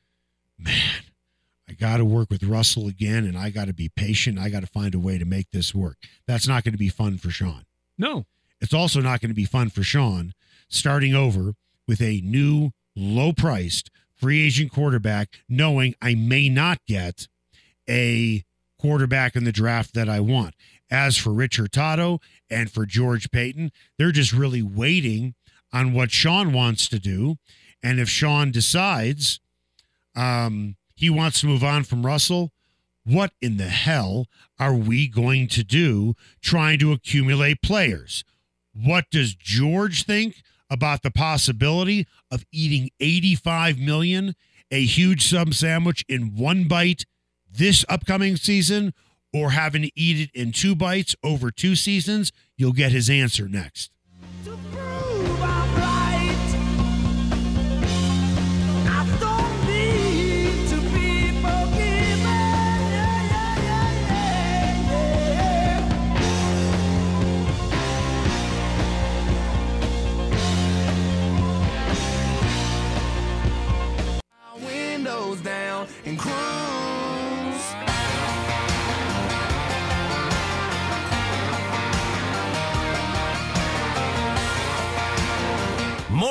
man, 0.59 1.03
I 1.68 1.72
got 1.74 1.98
to 1.98 2.05
work 2.05 2.31
with 2.31 2.42
Russell 2.44 2.88
again 2.88 3.24
and 3.24 3.37
I 3.37 3.51
got 3.51 3.66
to 3.66 3.74
be 3.74 3.90
patient. 3.90 4.38
I 4.38 4.48
got 4.48 4.61
to 4.61 4.66
find 4.66 4.94
a 4.94 4.98
way 4.98 5.18
to 5.18 5.24
make 5.24 5.51
this 5.51 5.74
work. 5.74 5.96
That's 6.27 6.48
not 6.48 6.64
going 6.64 6.72
to 6.72 6.79
be 6.79 6.88
fun 6.88 7.18
for 7.18 7.31
Sean. 7.31 7.64
No. 7.98 8.27
It's 8.61 8.74
also 8.74 9.01
not 9.01 9.20
going 9.20 9.31
to 9.31 9.35
be 9.35 9.44
fun 9.44 9.70
for 9.70 9.83
Sean 9.83 10.33
starting 10.68 11.14
over 11.14 11.55
with 11.87 12.01
a 12.01 12.20
new, 12.22 12.70
low 12.96 13.33
priced 13.33 13.90
free 14.14 14.44
agent 14.44 14.72
quarterback, 14.72 15.29
knowing 15.48 15.94
I 16.03 16.14
may 16.14 16.48
not 16.48 16.79
get 16.87 17.29
a 17.88 18.44
quarterback 18.79 19.37
in 19.37 19.44
the 19.44 19.53
draft 19.53 19.94
that 19.94 20.09
I 20.09 20.20
want. 20.20 20.55
As 20.90 21.16
for 21.16 21.33
Rich 21.33 21.57
Hurtado 21.57 22.20
and 22.51 22.70
for 22.70 22.87
George 22.87 23.31
Paton, 23.31 23.70
they're 23.98 24.12
just 24.12 24.33
really 24.33 24.62
waiting 24.62 25.35
on 25.73 25.93
what 25.93 26.11
Sean 26.11 26.53
wants 26.53 26.89
to 26.89 26.99
do. 26.99 27.37
And 27.83 28.01
if 28.01 28.09
Sean 28.09 28.51
decides 28.51 29.41
um, 30.15 30.77
he 30.95 31.11
wants 31.11 31.41
to 31.41 31.47
move 31.47 31.63
on 31.63 31.85
from 31.85 32.05
Russell, 32.05 32.53
what 33.05 33.33
in 33.41 33.57
the 33.57 33.69
hell 33.69 34.27
are 34.59 34.75
we 34.75 35.09
going 35.09 35.49
to 35.49 35.65
do 35.65 36.15
trying 36.43 36.79
to 36.81 36.93
accumulate 36.93 37.63
players? 37.63 38.25
What 38.75 39.07
does 39.11 39.35
George 39.35 40.05
think 40.05 40.43
about 40.69 41.03
the 41.03 41.11
possibility 41.11 42.07
of 42.31 42.45
eating 42.53 42.91
85 43.01 43.79
million, 43.79 44.35
a 44.71 44.85
huge 44.85 45.27
sub 45.27 45.55
sandwich 45.55 46.05
in 46.09 46.37
one 46.37 46.69
bite 46.69 47.07
this 47.51 47.85
upcoming 47.89 48.37
season, 48.37 48.93
or 49.33 49.51
having 49.53 49.83
to 49.83 49.91
eat 49.95 50.29
it 50.29 50.39
in 50.39 50.53
two 50.53 50.75
bites 50.75 51.17
over 51.23 51.51
two 51.51 51.77
seasons? 51.77 52.33
You'll 52.57 52.73
get 52.73 52.93
his 52.93 53.09
answer 53.09 53.49
next. 53.49 53.91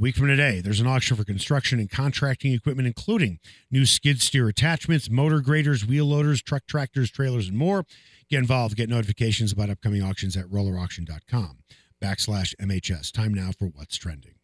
A 0.00 0.02
week 0.02 0.16
from 0.16 0.28
today, 0.28 0.62
there's 0.62 0.80
an 0.80 0.86
auction 0.86 1.14
for 1.14 1.24
construction 1.24 1.78
and 1.78 1.90
contracting 1.90 2.54
equipment, 2.54 2.86
including 2.86 3.38
new 3.70 3.84
skid 3.84 4.22
steer 4.22 4.48
attachments, 4.48 5.10
motor 5.10 5.40
graders, 5.40 5.84
wheel 5.84 6.06
loaders, 6.06 6.40
truck 6.40 6.66
tractors, 6.66 7.10
trailers, 7.10 7.48
and 7.48 7.58
more. 7.58 7.84
Get 8.30 8.38
involved. 8.38 8.76
Get 8.76 8.88
notifications 8.88 9.52
about 9.52 9.68
upcoming 9.68 10.02
auctions 10.02 10.38
at 10.38 10.46
rollerauction.com 10.46 11.58
backslash 12.02 12.54
MHS. 12.56 13.12
Time 13.12 13.34
now 13.34 13.50
for 13.52 13.66
What's 13.66 13.98
Trending. 13.98 14.36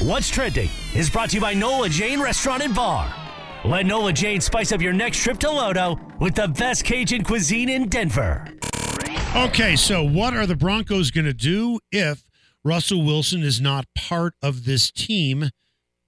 What's 0.00 0.30
Trending 0.30 0.70
is 0.94 1.10
brought 1.10 1.28
to 1.30 1.34
you 1.34 1.42
by 1.42 1.52
Nola 1.52 1.90
Jane 1.90 2.18
Restaurant 2.18 2.62
and 2.62 2.74
Bar. 2.74 3.14
Let 3.66 3.84
Nola 3.84 4.14
Jane 4.14 4.40
spice 4.40 4.72
up 4.72 4.80
your 4.80 4.94
next 4.94 5.18
trip 5.18 5.36
to 5.40 5.48
Lodo 5.48 6.18
with 6.18 6.34
the 6.34 6.48
best 6.48 6.86
Cajun 6.86 7.24
cuisine 7.24 7.68
in 7.68 7.90
Denver. 7.90 8.46
Okay, 9.36 9.76
so 9.76 10.02
what 10.02 10.32
are 10.32 10.46
the 10.46 10.56
Broncos 10.56 11.10
going 11.10 11.26
to 11.26 11.34
do 11.34 11.78
if 11.92 12.24
Russell 12.64 13.02
Wilson 13.02 13.42
is 13.42 13.60
not 13.60 13.86
part 13.94 14.34
of 14.42 14.64
this 14.64 14.90
team 14.90 15.50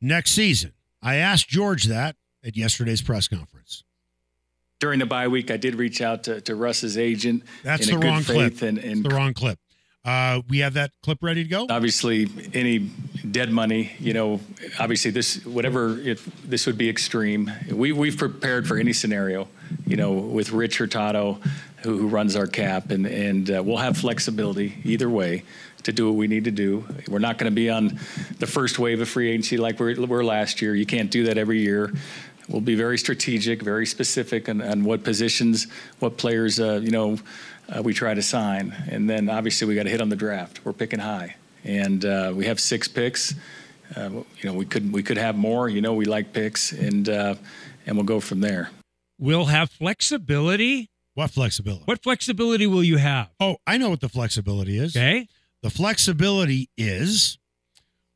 next 0.00 0.32
season? 0.32 0.72
I 1.02 1.16
asked 1.16 1.48
George 1.48 1.84
that 1.84 2.16
at 2.44 2.56
yesterday's 2.56 3.02
press 3.02 3.28
conference. 3.28 3.84
During 4.78 4.98
the 4.98 5.06
bye 5.06 5.28
week, 5.28 5.50
I 5.50 5.56
did 5.56 5.76
reach 5.76 6.00
out 6.02 6.24
to, 6.24 6.40
to 6.42 6.54
Russ's 6.54 6.98
agent. 6.98 7.44
That's 7.62 7.88
in 7.88 7.94
the 7.94 7.98
a 7.98 8.00
good 8.00 8.08
wrong 8.08 8.22
faith 8.22 8.58
clip. 8.58 8.62
And, 8.62 8.78
and 8.78 9.04
the 9.04 9.10
wrong 9.10 9.32
clip. 9.32 9.58
Uh, 10.04 10.42
we 10.48 10.58
have 10.58 10.74
that 10.74 10.90
clip 11.04 11.18
ready 11.22 11.44
to 11.44 11.48
go. 11.48 11.66
obviously 11.70 12.28
any 12.54 12.90
dead 13.30 13.52
money 13.52 13.92
you 14.00 14.12
know 14.12 14.40
obviously 14.80 15.12
this 15.12 15.46
whatever 15.46 15.96
if 16.00 16.24
this 16.42 16.66
would 16.66 16.76
be 16.76 16.88
extreme 16.90 17.48
we, 17.70 17.92
we've 17.92 18.16
prepared 18.18 18.66
for 18.66 18.76
any 18.76 18.92
scenario 18.92 19.46
you 19.86 19.96
know 19.96 20.10
with 20.10 20.50
rich 20.50 20.78
hurtado 20.78 21.38
who, 21.82 21.98
who 21.98 22.08
runs 22.08 22.36
our 22.36 22.46
cap 22.46 22.90
and, 22.90 23.06
and 23.06 23.50
uh, 23.50 23.62
we'll 23.64 23.76
have 23.76 23.96
flexibility 23.96 24.78
either 24.84 25.08
way 25.08 25.42
to 25.82 25.92
do 25.92 26.06
what 26.06 26.16
we 26.16 26.28
need 26.28 26.44
to 26.44 26.50
do 26.50 26.84
we're 27.08 27.18
not 27.18 27.38
going 27.38 27.50
to 27.50 27.54
be 27.54 27.68
on 27.68 27.98
the 28.38 28.46
first 28.46 28.78
wave 28.78 29.00
of 29.00 29.08
free 29.08 29.30
agency 29.30 29.56
like 29.56 29.80
we 29.80 29.94
were 29.94 30.24
last 30.24 30.62
year 30.62 30.74
you 30.74 30.86
can't 30.86 31.10
do 31.10 31.24
that 31.24 31.38
every 31.38 31.60
year 31.60 31.92
We'll 32.48 32.60
be 32.60 32.74
very 32.74 32.98
strategic, 32.98 33.62
very 33.62 33.86
specific 33.86 34.48
on, 34.48 34.60
on 34.60 34.84
what 34.84 35.04
positions, 35.04 35.68
what 36.00 36.16
players, 36.16 36.58
uh, 36.58 36.80
you 36.82 36.90
know, 36.90 37.18
uh, 37.68 37.82
we 37.82 37.94
try 37.94 38.14
to 38.14 38.22
sign, 38.22 38.74
and 38.90 39.08
then 39.08 39.30
obviously 39.30 39.66
we 39.66 39.74
got 39.74 39.84
to 39.84 39.90
hit 39.90 40.00
on 40.00 40.08
the 40.08 40.16
draft. 40.16 40.64
We're 40.64 40.72
picking 40.72 40.98
high, 40.98 41.36
and 41.64 42.04
uh, 42.04 42.32
we 42.34 42.46
have 42.46 42.58
six 42.58 42.88
picks. 42.88 43.34
Uh, 43.96 44.10
you 44.10 44.24
know, 44.44 44.54
we 44.54 44.66
could 44.66 44.92
we 44.92 45.02
could 45.02 45.16
have 45.16 45.36
more. 45.36 45.68
You 45.68 45.80
know, 45.80 45.94
we 45.94 46.04
like 46.04 46.32
picks, 46.32 46.72
and 46.72 47.08
uh, 47.08 47.36
and 47.86 47.96
we'll 47.96 48.04
go 48.04 48.20
from 48.20 48.40
there. 48.40 48.70
We'll 49.18 49.46
have 49.46 49.70
flexibility. 49.70 50.90
What 51.14 51.30
flexibility? 51.30 51.84
What 51.84 52.02
flexibility 52.02 52.66
will 52.66 52.82
you 52.84 52.96
have? 52.96 53.28
Oh, 53.38 53.56
I 53.66 53.76
know 53.76 53.90
what 53.90 54.00
the 54.00 54.08
flexibility 54.08 54.78
is. 54.78 54.96
Okay. 54.96 55.28
The 55.62 55.70
flexibility 55.70 56.70
is 56.76 57.38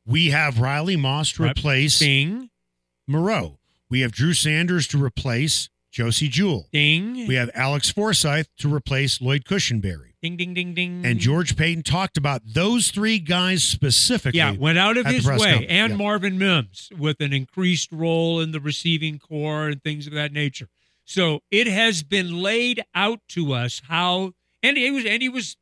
we 0.05 0.27
have 0.31 0.59
Riley 0.59 0.95
Moss 0.95 1.31
to 1.33 1.43
replace 1.43 1.99
Ding, 1.99 2.49
Moreau. 3.07 3.59
We 3.89 4.01
have 4.01 4.11
Drew 4.11 4.33
Sanders 4.33 4.87
to 4.87 5.01
replace 5.03 5.69
Josey 5.91 6.27
Jewell. 6.27 6.67
ding, 6.71 7.27
We 7.27 7.35
have 7.35 7.49
Alex 7.53 7.89
Forsyth 7.89 8.47
to 8.57 8.73
replace 8.73 9.21
Lloyd 9.21 9.45
Cushenberry. 9.45 10.13
ding, 10.21 10.35
ding, 10.35 10.53
ding, 10.53 10.73
ding. 10.73 11.05
And 11.05 11.19
George 11.19 11.55
Paton 11.55 11.83
talked 11.83 12.17
about 12.17 12.41
those 12.45 12.89
three 12.91 13.17
guys 13.19 13.63
specifically. 13.63 14.39
Yeah, 14.39 14.51
went 14.51 14.77
out 14.77 14.97
of 14.97 15.05
his 15.05 15.25
way. 15.25 15.37
conference. 15.37 15.65
And 15.69 15.91
Yeah. 15.91 15.97
Marvin 15.97 16.37
Mims 16.37 16.89
with 16.97 17.21
an 17.21 17.31
increased 17.31 17.91
role 17.91 18.41
in 18.41 18.51
the 18.51 18.59
receiving 18.59 19.17
corps 19.19 19.69
and 19.69 19.81
things 19.81 20.05
of 20.07 20.13
that 20.13 20.33
nature. 20.33 20.67
So 21.07 21.39
it 21.49 21.67
has 21.67 22.03
been 22.03 22.41
laid 22.43 22.83
out 22.93 23.21
to 23.29 23.53
us 23.53 23.81
how, 23.87 24.33
and 24.61 24.75
he 24.75 24.91
was, 24.91 25.05
and 25.05 25.21
he 25.21 25.29
was 25.29 25.55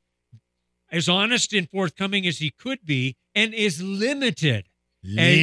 as 0.92 1.08
honest 1.08 1.54
and 1.54 1.70
forthcoming 1.70 2.26
as 2.26 2.40
he 2.40 2.50
could 2.50 2.80
be, 2.84 3.16
and 3.36 3.54
as 3.54 3.80
limited, 3.80 4.66
as 5.04 5.38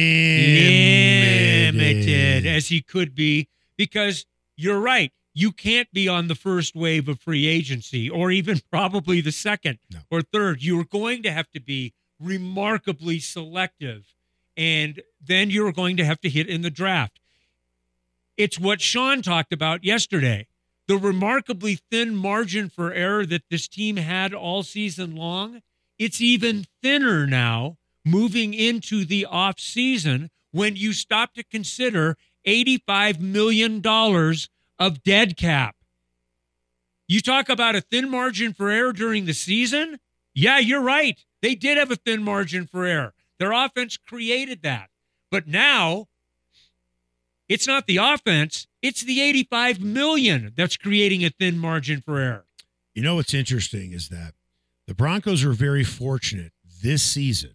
limited 1.73 2.45
as 2.45 2.67
he 2.67 2.81
could 2.81 3.15
be, 3.15 3.47
because 3.77 4.25
you're 4.57 4.81
right. 4.81 5.11
You 5.33 5.51
can't 5.53 5.91
be 5.93 6.07
on 6.09 6.27
the 6.27 6.35
first 6.35 6.75
wave 6.75 7.07
of 7.07 7.19
free 7.21 7.47
agency 7.47 8.09
or 8.09 8.29
even 8.29 8.59
probably 8.71 9.21
the 9.21 9.31
second 9.31 9.79
No. 9.89 9.99
or 10.11 10.21
third. 10.21 10.61
You're 10.61 10.83
going 10.83 11.23
to 11.23 11.31
have 11.31 11.49
to 11.51 11.61
be 11.61 11.93
remarkably 12.19 13.19
selective. 13.19 14.13
And 14.57 15.01
then 15.19 15.49
you're 15.49 15.71
going 15.71 15.95
to 15.97 16.05
have 16.05 16.19
to 16.21 16.29
hit 16.29 16.47
in 16.47 16.61
the 16.61 16.69
draft. 16.69 17.19
It's 18.37 18.59
what 18.59 18.81
Sean 18.81 19.21
talked 19.21 19.53
about 19.53 19.83
yesterday. 19.83 20.47
The 20.87 20.97
remarkably 20.97 21.79
thin 21.91 22.15
margin 22.15 22.69
for 22.69 22.93
error 22.93 23.25
that 23.25 23.43
this 23.49 23.67
team 23.67 23.97
had 23.97 24.33
all 24.33 24.63
season 24.63 25.15
long, 25.15 25.61
it's 25.97 26.19
even 26.19 26.65
thinner 26.81 27.25
now 27.25 27.77
moving 28.03 28.53
into 28.53 29.05
the 29.05 29.25
off 29.25 29.59
season 29.59 30.29
when 30.51 30.75
you 30.75 30.93
stop 30.93 31.33
to 31.35 31.43
consider 31.43 32.17
$85 32.45 33.19
million 33.19 33.81
of 34.79 35.03
dead 35.03 35.37
cap. 35.37 35.75
You 37.07 37.21
talk 37.21 37.49
about 37.49 37.75
a 37.75 37.81
thin 37.81 38.09
margin 38.09 38.53
for 38.53 38.69
error 38.69 38.93
during 38.93 39.25
the 39.25 39.33
season? 39.33 39.99
Yeah, 40.33 40.59
you're 40.59 40.81
right. 40.81 41.23
They 41.41 41.55
did 41.55 41.77
have 41.77 41.91
a 41.91 41.95
thin 41.95 42.23
margin 42.23 42.65
for 42.65 42.85
error. 42.85 43.13
Their 43.39 43.51
offense 43.51 43.97
created 43.97 44.63
that. 44.63 44.89
But 45.29 45.47
now 45.47 46.07
it's 47.49 47.67
not 47.67 47.87
the 47.87 47.97
offense, 47.97 48.67
it's 48.81 49.01
the 49.03 49.21
85 49.21 49.81
million 49.81 50.53
that's 50.55 50.77
creating 50.77 51.23
a 51.23 51.29
thin 51.29 51.57
margin 51.57 52.01
for 52.01 52.19
error. 52.19 52.45
You 52.93 53.01
know 53.03 53.15
what's 53.15 53.33
interesting 53.33 53.91
is 53.91 54.09
that 54.09 54.33
the 54.87 54.93
Broncos 54.93 55.43
are 55.43 55.53
very 55.53 55.83
fortunate 55.83 56.51
this 56.83 57.01
season 57.03 57.53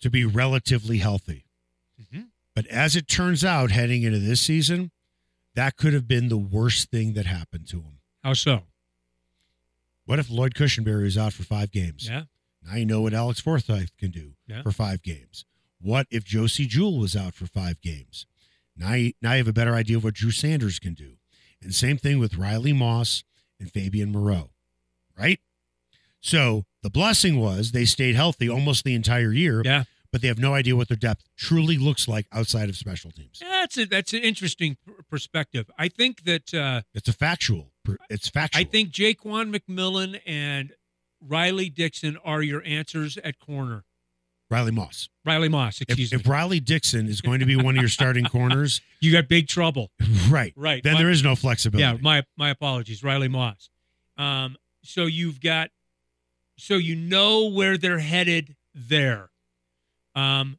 to 0.00 0.10
be 0.10 0.24
relatively 0.24 0.98
healthy. 0.98 1.46
Mhm. 2.00 2.26
But 2.54 2.66
as 2.66 2.96
it 2.96 3.08
turns 3.08 3.44
out, 3.44 3.70
heading 3.70 4.02
into 4.02 4.18
this 4.18 4.40
season, 4.40 4.90
that 5.54 5.76
could 5.76 5.94
have 5.94 6.06
been 6.06 6.28
the 6.28 6.36
worst 6.36 6.90
thing 6.90 7.14
that 7.14 7.26
happened 7.26 7.66
to 7.68 7.76
them. 7.76 8.00
How 8.22 8.34
so? 8.34 8.66
What 10.04 10.18
if 10.18 10.28
Lloyd 10.30 10.54
Cushenberry 10.54 11.06
is 11.06 11.16
out 11.18 11.32
for 11.32 11.42
five 11.42 11.70
games? 11.70 12.06
Yeah. 12.08 12.24
Now 12.62 12.76
you 12.76 12.84
know 12.84 13.00
what 13.00 13.14
Alex 13.14 13.40
Forsyth 13.40 13.96
can 13.96 14.10
do 14.10 14.34
Yeah. 14.46 14.62
for 14.62 14.72
five 14.72 15.02
games. 15.02 15.44
What 15.78 16.06
if 16.10 16.24
Josey 16.24 16.66
Jewell 16.66 16.98
was 16.98 17.16
out 17.16 17.34
for 17.34 17.46
five 17.46 17.80
games? 17.80 18.26
Now 18.76 18.94
you, 18.94 19.12
now 19.22 19.32
you 19.32 19.38
have 19.38 19.48
a 19.48 19.52
better 19.52 19.74
idea 19.74 19.96
of 19.96 20.04
what 20.04 20.14
Drew 20.14 20.30
Sanders 20.30 20.78
can 20.78 20.94
do. 20.94 21.14
And 21.62 21.74
same 21.74 21.96
thing 21.98 22.18
with 22.18 22.36
Riley 22.36 22.72
Moss 22.72 23.24
and 23.58 23.70
Fabian 23.70 24.12
Moreau, 24.12 24.50
right? 25.18 25.40
So 26.20 26.64
the 26.82 26.90
blessing 26.90 27.38
was 27.40 27.72
they 27.72 27.84
stayed 27.84 28.14
healthy 28.16 28.48
almost 28.48 28.84
the 28.84 28.94
entire 28.94 29.32
year, 29.32 29.62
Yeah. 29.64 29.84
but 30.12 30.20
they 30.22 30.28
have 30.28 30.38
no 30.38 30.54
idea 30.54 30.76
what 30.76 30.88
their 30.88 30.96
depth 30.96 31.24
truly 31.36 31.78
looks 31.78 32.06
like 32.08 32.26
outside 32.32 32.68
of 32.68 32.76
special 32.76 33.10
teams. 33.10 33.38
That's 33.40 33.78
a, 33.78 33.86
that's 33.86 34.12
an 34.12 34.20
interesting 34.20 34.76
perspective. 35.08 35.70
I 35.78 35.88
think 35.88 36.24
that 36.24 36.52
uh, 36.52 36.82
It's 36.94 37.08
a 37.08 37.12
factual. 37.12 37.70
It's 38.10 38.28
factual. 38.28 38.60
I 38.60 38.64
think 38.64 38.90
Ja'Quan 38.90 39.54
McMillian 39.56 40.20
and 40.26 40.72
Riley 41.20 41.70
Dixon 41.70 42.18
are 42.24 42.42
your 42.42 42.62
answers 42.66 43.16
at 43.18 43.38
corner. 43.38 43.84
Riley 44.50 44.70
Moss. 44.70 45.08
Riley 45.24 45.48
Moss, 45.48 45.80
excuse 45.80 46.12
If, 46.12 46.20
if. 46.20 46.28
Riley 46.28 46.60
Dixon 46.60 47.08
is 47.08 47.20
going 47.20 47.40
to 47.40 47.46
be 47.46 47.56
one 47.56 47.76
of 47.76 47.80
your 47.82 47.88
starting 47.88 48.24
corners, 48.26 48.80
You 49.00 49.10
got 49.12 49.28
big 49.28 49.48
trouble. 49.48 49.90
right, 50.30 50.52
Right. 50.56 50.82
then 50.82 50.94
My- 50.94 50.98
there 51.00 51.10
is 51.10 51.22
no 51.24 51.34
flexibility. 51.36 51.82
Yeah, 51.82 51.98
my 52.00 52.24
my 52.36 52.50
apologies, 52.50 53.02
Riley 53.02 53.28
Moss. 53.28 53.70
Um, 54.16 54.56
so 54.82 55.06
you've 55.06 55.40
got, 55.40 55.70
so 56.56 56.76
you 56.76 56.94
know 56.96 57.48
where 57.50 57.76
they're 57.76 57.98
headed 57.98 58.54
there. 58.74 59.30
Um, 60.14 60.58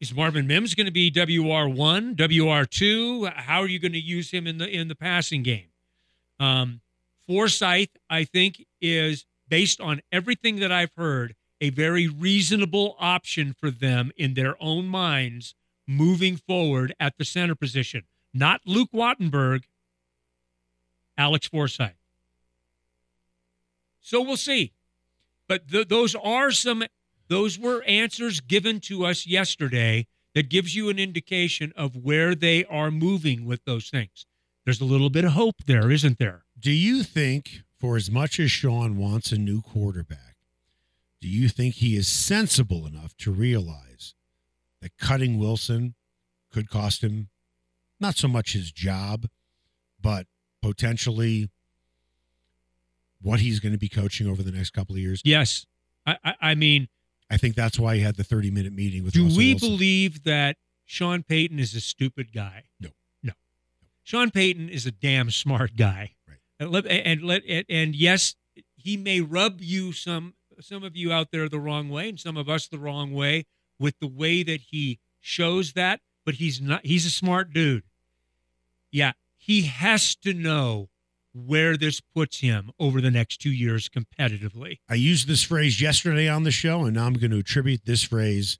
is 0.00 0.14
Marvin 0.14 0.46
Mims 0.46 0.74
going 0.74 0.86
to 0.86 0.92
be 0.92 1.10
WR 1.10 1.68
one, 1.68 2.14
WR 2.16 2.64
two? 2.64 3.26
How 3.26 3.60
are 3.62 3.66
you 3.68 3.78
going 3.78 3.92
to 3.92 3.98
use 4.00 4.30
him 4.30 4.46
in 4.46 4.58
the 4.58 4.68
in 4.68 4.88
the 4.88 4.94
passing 4.94 5.42
game? 5.42 5.68
Um, 6.38 6.80
Forsyth, 7.26 7.90
I 8.08 8.24
think, 8.24 8.64
is 8.80 9.24
based 9.48 9.80
on 9.80 10.00
everything 10.12 10.56
that 10.60 10.70
I've 10.70 10.92
heard, 10.96 11.34
a 11.60 11.70
very 11.70 12.08
reasonable 12.08 12.96
option 12.98 13.54
for 13.58 13.70
them 13.70 14.12
in 14.16 14.34
their 14.34 14.54
own 14.60 14.86
minds 14.86 15.54
moving 15.86 16.36
forward 16.36 16.94
at 17.00 17.16
the 17.18 17.24
center 17.24 17.54
position. 17.54 18.04
Not 18.34 18.60
Luke 18.64 18.90
Wattenberg, 18.92 19.64
Alex 21.16 21.48
Forsyth. 21.48 21.94
So 24.00 24.22
we'll 24.22 24.36
see. 24.36 24.72
But 25.48 25.68
th- 25.68 25.88
those 25.88 26.14
are 26.14 26.50
some, 26.50 26.84
those 27.28 27.58
were 27.58 27.82
answers 27.84 28.40
given 28.40 28.80
to 28.80 29.04
us 29.04 29.26
yesterday 29.26 30.06
that 30.34 30.50
gives 30.50 30.76
you 30.76 30.88
an 30.88 30.98
indication 30.98 31.72
of 31.74 31.96
where 31.96 32.34
they 32.34 32.64
are 32.66 32.90
moving 32.90 33.44
with 33.44 33.64
those 33.64 33.88
things. 33.90 34.26
There's 34.64 34.80
a 34.80 34.84
little 34.84 35.10
bit 35.10 35.24
of 35.24 35.32
hope 35.32 35.64
there, 35.66 35.90
isn't 35.90 36.18
there? 36.18 36.44
Do 36.58 36.70
you 36.70 37.02
think, 37.02 37.62
for 37.78 37.96
as 37.96 38.10
much 38.10 38.38
as 38.38 38.50
Sean 38.50 38.98
wants 38.98 39.32
a 39.32 39.38
new 39.38 39.62
quarterback, 39.62 40.27
Do 41.20 41.28
you 41.28 41.48
think 41.48 41.76
he 41.76 41.96
is 41.96 42.06
sensible 42.06 42.86
enough 42.86 43.16
to 43.18 43.32
realize 43.32 44.14
that 44.80 44.96
cutting 44.98 45.38
Wilson 45.38 45.94
could 46.52 46.70
cost 46.70 47.02
him 47.02 47.28
not 48.00 48.16
so 48.16 48.28
much 48.28 48.52
his 48.52 48.70
job, 48.70 49.26
but 50.00 50.26
potentially 50.62 51.50
what 53.20 53.40
he's 53.40 53.58
going 53.58 53.72
to 53.72 53.78
be 53.78 53.88
coaching 53.88 54.28
over 54.28 54.42
the 54.42 54.52
next 54.52 54.70
couple 54.70 54.94
of 54.94 55.00
years? 55.00 55.20
Yes. 55.24 55.66
I, 56.06 56.16
I, 56.24 56.34
I 56.40 56.54
mean, 56.54 56.88
I 57.30 57.36
think 57.36 57.56
that's 57.56 57.78
why 57.78 57.96
he 57.96 58.02
had 58.02 58.16
the 58.16 58.24
30 58.24 58.50
minute 58.50 58.72
meeting 58.72 59.04
with 59.04 59.12
do 59.12 59.24
Russell 59.24 59.38
we 59.38 59.54
Wilson. 59.54 59.68
believe 59.68 60.24
that 60.24 60.56
Sean 60.84 61.22
Payton 61.22 61.58
is 61.58 61.74
a 61.74 61.80
stupid 61.80 62.32
guy? 62.32 62.64
No. 62.80 62.90
No. 63.22 63.32
Sean 64.02 64.30
Payton 64.30 64.68
is 64.68 64.86
a 64.86 64.92
damn 64.92 65.30
smart 65.30 65.76
guy. 65.76 66.14
Right. 66.26 66.38
And 66.60 66.70
let 66.70 66.86
and 66.86 67.22
let 67.22 67.42
and 67.68 67.94
yes, 67.94 68.36
he 68.76 68.96
may 68.96 69.20
rub 69.20 69.60
you 69.60 69.92
some 69.92 70.34
some 70.64 70.84
of 70.84 70.96
you 70.96 71.12
out 71.12 71.30
there 71.30 71.48
the 71.48 71.60
wrong 71.60 71.88
way 71.88 72.08
and 72.08 72.18
some 72.18 72.36
of 72.36 72.48
us 72.48 72.68
the 72.68 72.78
wrong 72.78 73.12
way 73.12 73.46
with 73.78 73.98
the 74.00 74.08
way 74.08 74.42
that 74.42 74.60
he 74.70 74.98
shows 75.20 75.72
that, 75.74 76.00
but 76.24 76.36
he's 76.36 76.60
not 76.60 76.84
he's 76.84 77.06
a 77.06 77.10
smart 77.10 77.52
dude. 77.52 77.84
Yeah, 78.90 79.12
he 79.36 79.62
has 79.62 80.14
to 80.16 80.32
know 80.32 80.88
where 81.34 81.76
this 81.76 82.00
puts 82.00 82.40
him 82.40 82.72
over 82.80 83.00
the 83.00 83.10
next 83.10 83.40
2 83.42 83.50
years 83.50 83.88
competitively. 83.88 84.78
I 84.88 84.94
used 84.94 85.28
this 85.28 85.42
phrase 85.42 85.80
yesterday 85.80 86.28
on 86.28 86.42
the 86.42 86.50
show, 86.50 86.84
and 86.84 86.94
now 86.94 87.06
I'm 87.06 87.14
going 87.14 87.30
to 87.30 87.38
attribute 87.38 87.84
this 87.84 88.02
phrase 88.02 88.58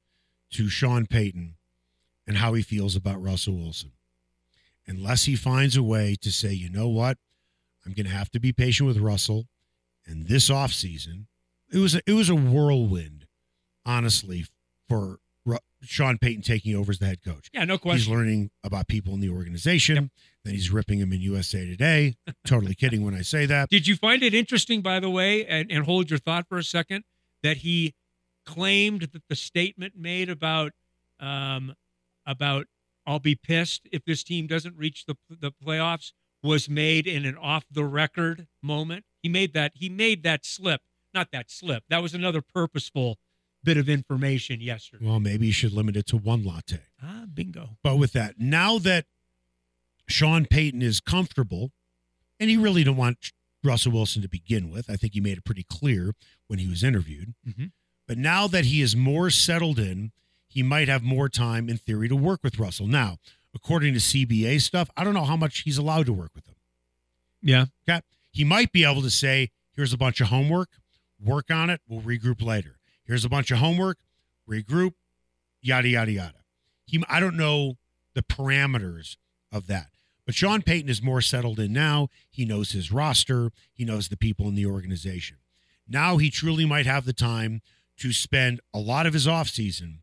to 0.50 0.68
Sean 0.68 1.06
Payton 1.06 1.54
and 2.26 2.36
how 2.36 2.52
he 2.54 2.62
feels 2.62 2.94
about 2.94 3.22
Russell 3.22 3.54
Wilson. 3.54 3.92
Unless 4.86 5.24
he 5.24 5.34
finds 5.34 5.76
a 5.76 5.82
way 5.82 6.14
to 6.20 6.30
say, 6.30 6.52
you 6.52 6.70
know 6.70 6.88
what, 6.88 7.18
I'm 7.84 7.92
going 7.92 8.06
to 8.06 8.12
have 8.12 8.30
to 8.30 8.40
be 8.40 8.52
patient 8.52 8.86
with 8.86 8.98
Russell, 8.98 9.46
and 10.06 10.28
this 10.28 10.48
offseason, 10.48 11.24
it 11.72 11.78
was 11.78 11.94
a, 11.94 12.02
it 12.06 12.12
was 12.12 12.28
a 12.28 12.34
whirlwind, 12.34 13.26
honestly, 13.84 14.46
for 14.88 15.20
Sean 15.82 16.18
Payton 16.18 16.42
taking 16.42 16.74
over 16.74 16.90
as 16.90 16.98
the 16.98 17.06
head 17.06 17.22
coach. 17.24 17.48
Yeah, 17.52 17.64
no 17.64 17.78
question. 17.78 17.98
He's 17.98 18.08
learning 18.08 18.50
about 18.64 18.88
people 18.88 19.14
in 19.14 19.20
the 19.20 19.30
organization. 19.30 20.10
Then 20.44 20.54
he's 20.54 20.70
ripping 20.70 20.98
him 20.98 21.12
in 21.12 21.20
USA 21.20 21.64
Today. 21.64 22.16
totally 22.46 22.74
kidding 22.74 23.04
when 23.04 23.14
I 23.14 23.22
say 23.22 23.46
that. 23.46 23.70
Did 23.70 23.86
you 23.86 23.96
find 23.96 24.22
it 24.22 24.34
interesting, 24.34 24.82
by 24.82 25.00
the 25.00 25.10
way, 25.10 25.46
and, 25.46 25.70
and 25.70 25.84
hold 25.84 26.10
your 26.10 26.18
thought 26.18 26.48
for 26.48 26.58
a 26.58 26.64
second, 26.64 27.04
that 27.42 27.58
he 27.58 27.94
claimed 28.44 29.02
that 29.12 29.22
the 29.28 29.36
statement 29.36 29.94
made 29.96 30.28
about 30.30 30.72
um, 31.20 31.74
about 32.26 32.66
I'll 33.06 33.18
be 33.18 33.34
pissed 33.34 33.88
if 33.92 34.04
this 34.04 34.22
team 34.22 34.46
doesn't 34.46 34.76
reach 34.76 35.06
the 35.06 35.16
the 35.28 35.52
playoffs 35.52 36.12
was 36.42 36.68
made 36.68 37.06
in 37.06 37.24
an 37.24 37.36
off 37.36 37.64
the 37.70 37.84
record 37.84 38.46
moment. 38.62 39.04
He 39.22 39.28
made 39.28 39.52
that 39.54 39.72
he 39.74 39.88
made 39.88 40.22
that 40.22 40.44
slip, 40.44 40.80
not 41.18 41.32
that 41.32 41.50
slip. 41.50 41.82
That 41.88 42.00
was 42.00 42.14
another 42.14 42.40
purposeful 42.40 43.18
bit 43.64 43.76
of 43.76 43.88
information 43.88 44.60
yesterday. 44.60 45.04
Well, 45.04 45.18
maybe 45.18 45.46
you 45.46 45.52
should 45.52 45.72
limit 45.72 45.96
it 45.96 46.06
to 46.06 46.16
one 46.16 46.44
latte. 46.44 46.80
Ah, 47.02 47.24
bingo. 47.32 47.70
But 47.82 47.96
with 47.96 48.12
that, 48.12 48.38
now 48.38 48.78
that 48.78 49.06
Sean 50.06 50.46
Payton 50.46 50.80
is 50.80 51.00
comfortable, 51.00 51.72
and 52.38 52.48
he 52.48 52.56
really 52.56 52.84
didn't 52.84 52.98
want 52.98 53.32
Russell 53.64 53.92
Wilson 53.92 54.22
to 54.22 54.28
begin 54.28 54.70
with, 54.70 54.88
I 54.88 54.94
think 54.94 55.14
he 55.14 55.20
made 55.20 55.38
it 55.38 55.44
pretty 55.44 55.64
clear 55.64 56.14
when 56.46 56.60
he 56.60 56.68
was 56.68 56.84
interviewed. 56.84 57.34
Mhm. 57.46 57.72
But 58.06 58.16
now 58.16 58.46
that 58.46 58.66
he 58.66 58.80
is 58.80 58.94
more 58.94 59.28
settled 59.28 59.80
in, 59.80 60.12
he 60.46 60.62
might 60.62 60.88
have 60.88 61.02
more 61.02 61.28
time 61.28 61.68
in 61.68 61.76
theory 61.78 62.08
to 62.08 62.16
work 62.16 62.44
with 62.44 62.58
Russell. 62.60 62.86
Now, 62.86 63.18
according 63.52 63.92
to 63.94 64.00
CBA 64.00 64.60
stuff, 64.60 64.88
I 64.96 65.02
don't 65.02 65.14
know 65.14 65.24
how 65.24 65.36
much 65.36 65.60
he's 65.62 65.78
allowed 65.78 66.06
to 66.06 66.12
work 66.12 66.30
with 66.34 66.46
him. 66.46 66.54
Yeah. 67.42 67.66
Okay. 67.88 68.02
He 68.30 68.44
might 68.44 68.70
be 68.70 68.84
able 68.84 69.02
to 69.02 69.10
say, 69.10 69.50
here's 69.72 69.92
a 69.92 69.98
bunch 69.98 70.20
of 70.20 70.28
homework, 70.28 70.80
work 71.22 71.50
on 71.50 71.70
it, 71.70 71.80
we'll 71.88 72.00
regroup 72.00 72.42
later. 72.42 72.76
Here's 73.04 73.24
a 73.24 73.28
bunch 73.28 73.50
of 73.50 73.58
homework, 73.58 73.98
regroup, 74.48 74.94
yada, 75.60 75.88
yada, 75.88 76.12
yada. 76.12 76.44
He, 76.86 77.02
I 77.08 77.20
don't 77.20 77.36
know 77.36 77.78
the 78.14 78.22
parameters 78.22 79.16
of 79.52 79.66
that. 79.66 79.88
But 80.26 80.34
Sean 80.34 80.60
Payton 80.60 80.90
is 80.90 81.02
more 81.02 81.22
settled 81.22 81.58
in 81.58 81.72
now. 81.72 82.08
He 82.30 82.44
knows 82.44 82.72
his 82.72 82.92
roster, 82.92 83.50
he 83.72 83.84
knows 83.84 84.08
the 84.08 84.16
people 84.16 84.46
in 84.48 84.54
the 84.54 84.66
organization. 84.66 85.38
Now 85.88 86.18
he 86.18 86.30
truly 86.30 86.66
might 86.66 86.84
have 86.84 87.06
the 87.06 87.14
time 87.14 87.62
to 87.98 88.12
spend 88.12 88.60
a 88.74 88.78
lot 88.78 89.06
of 89.06 89.14
his 89.14 89.26
offseason 89.26 90.00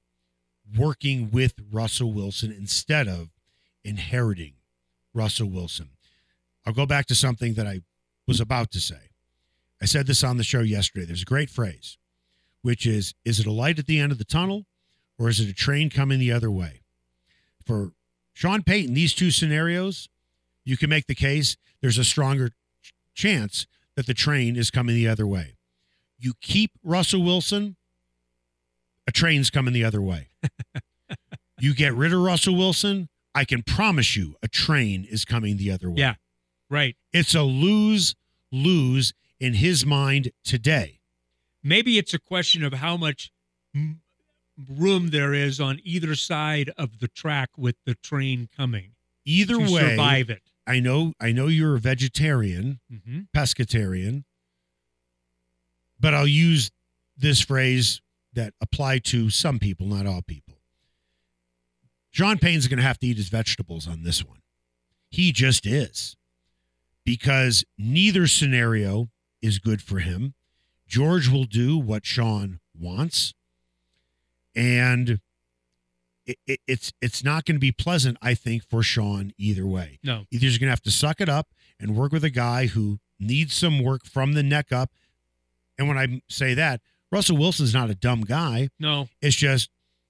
working 0.76 1.30
with 1.32 1.54
Russell 1.72 2.12
Wilson 2.12 2.52
instead 2.52 3.08
of 3.08 3.30
inheriting 3.84 4.54
Russell 5.14 5.48
Wilson. 5.48 5.90
I'll 6.66 6.74
go 6.74 6.88
back 6.88 7.06
to 7.08 7.16
something 7.16 7.54
that 7.54 7.68
I 7.68 7.82
was 8.28 8.40
about 8.40 8.72
to 8.72 8.80
say. 8.80 9.12
I 9.86 9.88
said 9.88 10.08
this 10.08 10.24
on 10.24 10.38
the 10.38 10.44
show 10.44 10.62
yesterday. 10.62 11.06
There's 11.06 11.22
a 11.22 11.26
great 11.26 11.52
phrase, 11.52 12.00
which 12.64 12.88
is 12.88 13.14
Is 13.24 13.40
it 13.40 13.46
a 13.46 13.52
light 13.52 13.78
at 13.78 13.86
the 13.86 14.00
end 14.00 14.12
of 14.12 14.18
the 14.18 14.26
tunnel 14.26 14.66
or 15.20 15.30
is 15.30 15.40
it 15.40 15.48
a 15.48 15.54
train 15.54 15.92
coming 15.92 16.18
the 16.18 16.32
other 16.32 16.50
way? 16.50 16.82
For 17.64 17.92
Sean 18.34 18.64
Payton, 18.64 18.96
these 18.96 19.14
two 19.14 19.30
scenarios, 19.30 20.10
you 20.64 20.76
can 20.76 20.90
make 20.90 21.06
the 21.06 21.14
case 21.14 21.56
there's 21.82 22.00
a 22.00 22.04
stronger 22.04 22.50
ch- 22.82 22.94
chance 23.14 23.68
that 23.96 24.08
the 24.08 24.16
train 24.16 24.56
is 24.56 24.72
coming 24.72 24.96
the 24.96 25.08
other 25.08 25.28
way. 25.28 25.56
You 26.18 26.34
keep 26.42 26.72
Russell 26.84 27.22
Wilson, 27.22 27.76
a 29.06 29.12
train's 29.12 29.52
coming 29.52 29.76
the 29.76 29.84
other 29.84 30.02
way. 30.02 30.30
you 31.60 31.76
get 31.76 31.94
rid 31.94 32.12
of 32.12 32.22
Russell 32.22 32.56
Wilson, 32.56 33.08
I 33.36 33.46
can 33.46 33.62
promise 33.62 34.18
you 34.18 34.34
a 34.42 34.48
train 34.48 35.06
is 35.08 35.26
coming 35.26 35.58
the 35.58 35.70
other 35.70 35.92
way. 35.92 35.98
Yeah. 36.00 36.16
Right. 36.72 36.96
It's 37.14 37.36
a 37.36 37.44
lose 37.44 38.16
lose 38.52 39.14
in 39.46 39.54
his 39.54 39.86
mind 39.86 40.32
today. 40.44 41.00
maybe 41.64 41.98
it's 41.98 42.14
a 42.14 42.20
question 42.20 42.64
of 42.64 42.74
how 42.74 42.96
much 42.98 43.32
room 44.70 45.10
there 45.10 45.34
is 45.34 45.60
on 45.60 45.80
either 45.84 46.16
side 46.16 46.72
of 46.78 47.00
the 47.00 47.08
track 47.08 47.50
with 47.58 47.76
the 47.86 47.96
train 47.96 48.48
coming 48.56 48.92
Either 49.28 49.58
way, 49.60 49.90
survive 49.90 50.30
it. 50.30 50.44
I 50.68 50.80
know 50.80 51.14
I 51.20 51.32
know 51.32 51.48
you're 51.48 51.76
a 51.76 51.80
vegetarian, 51.80 52.80
Mm-hmm. 52.92 53.22
pescatarian, 53.36 54.24
but 56.00 56.14
I'll 56.14 56.28
use 56.28 56.70
this 57.18 57.42
phrase 57.42 58.02
that 58.34 58.54
apply 58.62 59.00
to 59.00 59.30
some 59.30 59.58
people, 59.60 59.88
not 59.88 60.06
all 60.06 60.22
people. 60.22 60.56
Sean 62.12 62.38
Payton's 62.38 62.68
going 62.68 62.78
to 62.78 62.84
have 62.84 63.00
to 63.00 63.08
eat 63.08 63.18
his 63.18 63.30
vegetables 63.30 63.88
on 63.88 64.04
this 64.04 64.24
one. 64.24 64.42
He 65.10 65.32
just 65.32 65.66
is. 65.66 66.16
Because 67.04 67.64
neither 67.78 68.26
scenario 68.28 69.10
is 69.46 69.60
good 69.60 69.82
for 69.82 70.00
him. 70.00 70.34
George 70.88 71.30
will 71.30 71.46
do 71.46 71.78
what 71.78 72.06
Sean 72.06 72.60
wants. 72.78 73.34
And 74.56 75.20
it, 76.26 76.38
it, 76.48 76.60
it's 76.68 76.94
it's 77.02 77.24
not 77.24 77.46
going 77.46 77.56
to 77.56 77.60
be 77.60 77.72
pleasant, 77.72 78.18
I 78.22 78.34
think, 78.34 78.64
for 78.64 78.82
Sean 78.82 79.32
either 79.38 79.66
way. 79.66 80.00
No. 80.04 80.26
Either 80.32 80.46
he's 80.46 80.58
going 80.58 80.68
to 80.68 80.72
have 80.72 80.82
to 80.84 80.92
suck 80.92 81.22
it 81.22 81.30
up 81.30 81.50
and 81.80 81.96
work 81.96 82.12
with 82.12 82.24
a 82.24 82.30
guy 82.30 82.68
who 82.68 83.00
needs 83.20 83.54
some 83.54 83.84
work 83.84 84.06
from 84.06 84.34
the 84.34 84.44
neck 84.44 84.72
up. 84.72 84.92
And 85.78 85.88
when 85.88 85.98
I 85.98 86.22
say 86.30 86.54
that, 86.54 86.82
Russell 87.12 87.38
Wilson's 87.38 87.74
not 87.74 87.90
a 87.90 87.96
dumb 87.96 88.22
guy. 88.22 88.70
No. 88.80 89.10
It's 89.22 89.36
just 89.36 89.70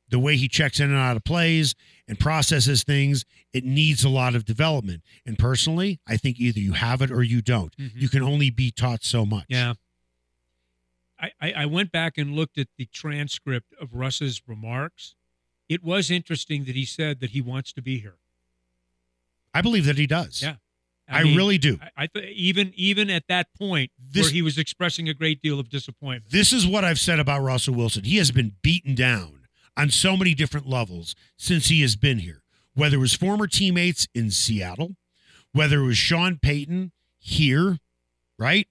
the 0.09 0.19
way 0.19 0.35
he 0.37 0.47
checks 0.47 0.79
in 0.79 0.89
and 0.89 0.97
out 0.99 1.15
of 1.17 1.23
plays 1.23 1.75
and 2.07 2.19
processes 2.19 2.83
things, 2.83 3.25
it 3.53 3.63
needs 3.63 4.03
a 4.03 4.09
lot 4.09 4.35
of 4.35 4.45
development. 4.45 5.01
And 5.25 5.37
personally, 5.39 5.99
I 6.07 6.17
think 6.17 6.39
either 6.39 6.59
you 6.59 6.73
have 6.73 7.01
it 7.01 7.11
or 7.11 7.23
you 7.23 7.41
don't. 7.41 7.75
Mhm. 7.77 7.91
You 7.95 8.09
can 8.09 8.21
only 8.21 8.49
be 8.49 8.69
taught 8.71 9.03
so 9.03 9.25
much. 9.25 9.45
Yeah. 9.49 9.73
I, 11.19 11.31
I, 11.41 11.51
I 11.53 11.65
went 11.65 11.91
back 11.91 12.17
and 12.17 12.35
looked 12.35 12.57
at 12.57 12.67
the 12.77 12.85
transcript 12.85 13.73
of 13.79 13.93
Russ's 13.95 14.41
remarks. 14.47 15.15
It 15.69 15.83
was 15.83 16.11
interesting 16.11 16.65
that 16.65 16.75
he 16.75 16.85
said 16.85 17.19
that 17.21 17.31
he 17.31 17.41
wants 17.41 17.71
to 17.73 17.81
be 17.81 17.99
here. 17.99 18.15
I 19.53 19.61
believe 19.61 19.85
that 19.85 19.97
he 19.97 20.05
does. 20.05 20.41
Yeah. 20.41 20.55
I, 21.07 21.23
mean, 21.23 21.37
really 21.37 21.57
do. 21.57 21.79
I, 21.81 22.03
I 22.03 22.07
th- 22.07 22.35
even 22.35 22.73
even 22.75 23.09
at 23.11 23.27
that 23.27 23.47
point 23.57 23.91
This- 24.11 24.25
where 24.25 24.33
he 24.33 24.41
was 24.41 24.57
expressing 24.57 25.07
a 25.07 25.13
great 25.13 25.41
deal 25.41 25.59
of 25.59 25.69
disappointment. 25.69 26.31
This 26.31 26.51
is 26.51 26.65
what 26.67 26.83
I've 26.83 26.99
said 26.99 27.19
about 27.19 27.41
Russell 27.41 27.75
Wilson. 27.75 28.03
He 28.03 28.17
has 28.17 28.31
been 28.31 28.53
beaten 28.61 28.95
down 28.95 29.34
on 29.77 29.89
so 29.89 30.15
many 30.15 30.33
different 30.33 30.67
levels 30.67 31.15
since 31.37 31.67
he 31.67 31.81
has 31.81 31.95
been 31.95 32.19
here, 32.19 32.43
whether 32.73 32.97
it 32.97 33.01
was 33.01 33.13
former 33.13 33.47
teammates 33.47 34.07
in 34.13 34.31
Seattle, 34.31 34.95
whether 35.51 35.79
it 35.79 35.85
was 35.85 35.97
Sean 35.97 36.37
Payton 36.41 36.91
here, 37.17 37.79
right? 38.37 38.67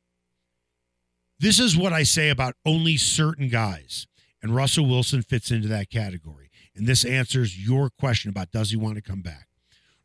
This 1.38 1.58
is 1.58 1.76
what 1.76 1.92
I 1.92 2.04
say 2.04 2.30
about 2.30 2.54
only 2.64 2.96
certain 2.96 3.48
guys. 3.48 4.06
And 4.42 4.54
Russell 4.54 4.86
Wilson 4.86 5.22
fits 5.22 5.50
into 5.50 5.68
that 5.68 5.90
category. 5.90 6.50
And 6.76 6.86
this 6.86 7.04
answers 7.04 7.58
your 7.58 7.90
question 7.90 8.30
about 8.30 8.50
does 8.50 8.70
he 8.70 8.76
want 8.76 8.96
to 8.96 9.02
come 9.02 9.22
back? 9.22 9.48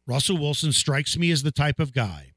Russell 0.08 0.38
Wilson 0.38 0.72
strikes 0.72 1.18
me 1.18 1.32
as 1.32 1.44
the 1.44 1.52
type 1.52 1.80
of 1.80 1.94
guy 1.94 2.32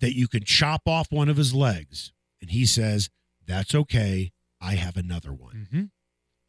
that 0.00 0.16
you 0.16 0.28
can 0.28 0.44
chop 0.44 0.82
off 0.86 1.10
one 1.10 1.28
of 1.28 1.36
his 1.36 1.54
legs 1.54 2.12
and 2.40 2.50
he 2.50 2.66
says, 2.66 3.10
That's 3.46 3.74
okay. 3.74 4.32
I 4.60 4.74
have 4.76 4.96
another 4.96 5.32
one. 5.32 5.66
Mm-hmm. 5.66 5.84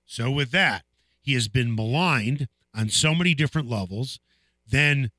So, 0.06 0.30
with 0.32 0.52
that, 0.52 0.84
he 1.26 1.34
has 1.34 1.48
been 1.48 1.76
maligned 1.76 2.48
on 2.74 2.90
so 2.90 3.14
many 3.14 3.34
different 3.34 3.70
levels. 3.70 4.20
Then, 4.68 5.12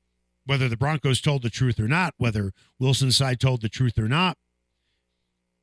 whether 0.45 0.67
the 0.69 0.77
Broncos 0.77 1.21
told 1.21 1.41
the 1.41 1.49
truth 1.49 1.79
or 1.79 1.87
not, 1.87 2.13
whether 2.17 2.53
Wilson's 2.79 3.17
side 3.17 3.39
told 3.39 3.61
the 3.61 3.69
truth 3.69 3.97
or 3.97 4.07
not, 4.07 4.37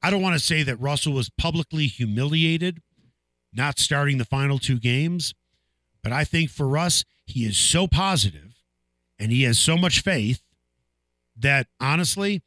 I 0.03 0.11
don't 0.11 0.23
want 0.23 0.35
to 0.35 0.45
say 0.45 0.63
that 0.63 0.81
Russell 0.81 1.15
was 1.15 1.31
publicly 1.31 1.87
humiliated 1.87 2.83
not 3.55 3.79
starting 3.79 4.19
the 4.19 4.25
final 4.25 4.59
two 4.59 4.79
games. 4.79 5.35
But 6.03 6.13
I 6.13 6.25
think 6.25 6.51
for 6.51 6.77
us, 6.77 7.05
he 7.25 7.47
is 7.47 7.57
so 7.57 7.87
positive 7.87 8.57
and 9.19 9.33
he 9.33 9.45
has 9.45 9.59
so 9.59 9.79
much 9.79 10.03
faith 10.03 10.43
that 11.37 11.69
honestly, 11.81 12.43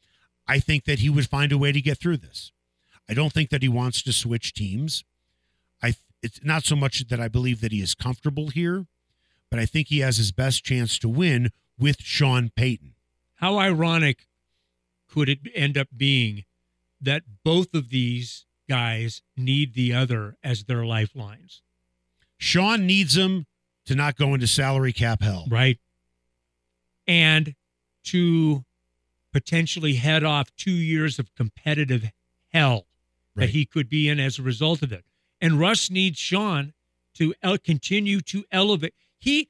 I 0.46 0.60
think 0.60 0.84
that 0.84 1.00
he 1.00 1.10
would 1.10 1.28
find 1.28 1.50
a 1.50 1.58
way 1.58 1.72
to 1.72 1.80
get 1.80 1.98
through 1.98 2.18
this. 2.18 2.52
I 3.08 3.14
don't 3.14 3.32
think 3.32 3.50
that 3.50 3.62
he 3.62 3.68
wants 3.68 4.02
to 4.02 4.12
switch 4.12 4.52
teams. 4.52 5.04
It's 6.22 6.40
not 6.42 6.64
so 6.64 6.74
much 6.76 7.06
that 7.08 7.20
I 7.20 7.28
believe 7.28 7.60
that 7.60 7.72
he 7.72 7.80
is 7.80 7.94
comfortable 7.94 8.48
here, 8.48 8.86
but 9.50 9.60
I 9.60 9.66
think 9.66 9.88
he 9.88 10.00
has 10.00 10.16
his 10.16 10.32
best 10.32 10.64
chance 10.64 10.98
to 10.98 11.08
win 11.08 11.50
with 11.78 12.00
Sean 12.00 12.50
Payton. 12.54 12.94
How 13.36 13.58
ironic 13.58 14.26
could 15.08 15.28
it 15.28 15.38
end 15.54 15.78
up 15.78 15.88
being 15.96 16.44
that 17.00 17.22
both 17.44 17.72
of 17.74 17.90
these 17.90 18.46
guys 18.68 19.22
need 19.36 19.74
the 19.74 19.94
other 19.94 20.36
as 20.42 20.64
their 20.64 20.84
lifelines? 20.84 21.62
Sean 22.36 22.86
needs 22.86 23.16
him 23.16 23.46
to 23.86 23.94
not 23.94 24.16
go 24.16 24.34
into 24.34 24.46
salary 24.46 24.92
cap 24.92 25.22
hell. 25.22 25.46
Right. 25.48 25.78
And 27.06 27.54
to 28.04 28.64
potentially 29.32 29.94
head 29.94 30.24
off 30.24 30.54
two 30.56 30.70
years 30.72 31.18
of 31.18 31.34
competitive 31.34 32.10
hell 32.52 32.86
Right. 33.34 33.46
that 33.46 33.50
he 33.52 33.64
could 33.66 33.88
be 33.88 34.08
in 34.08 34.18
as 34.18 34.38
a 34.38 34.42
result 34.42 34.82
of 34.82 34.92
it. 34.92 35.04
And 35.40 35.58
Russ 35.58 35.90
needs 35.90 36.18
Sean 36.18 36.72
to 37.14 37.34
el- 37.42 37.58
continue 37.58 38.20
to 38.22 38.44
elevate. 38.50 38.94
He, 39.18 39.48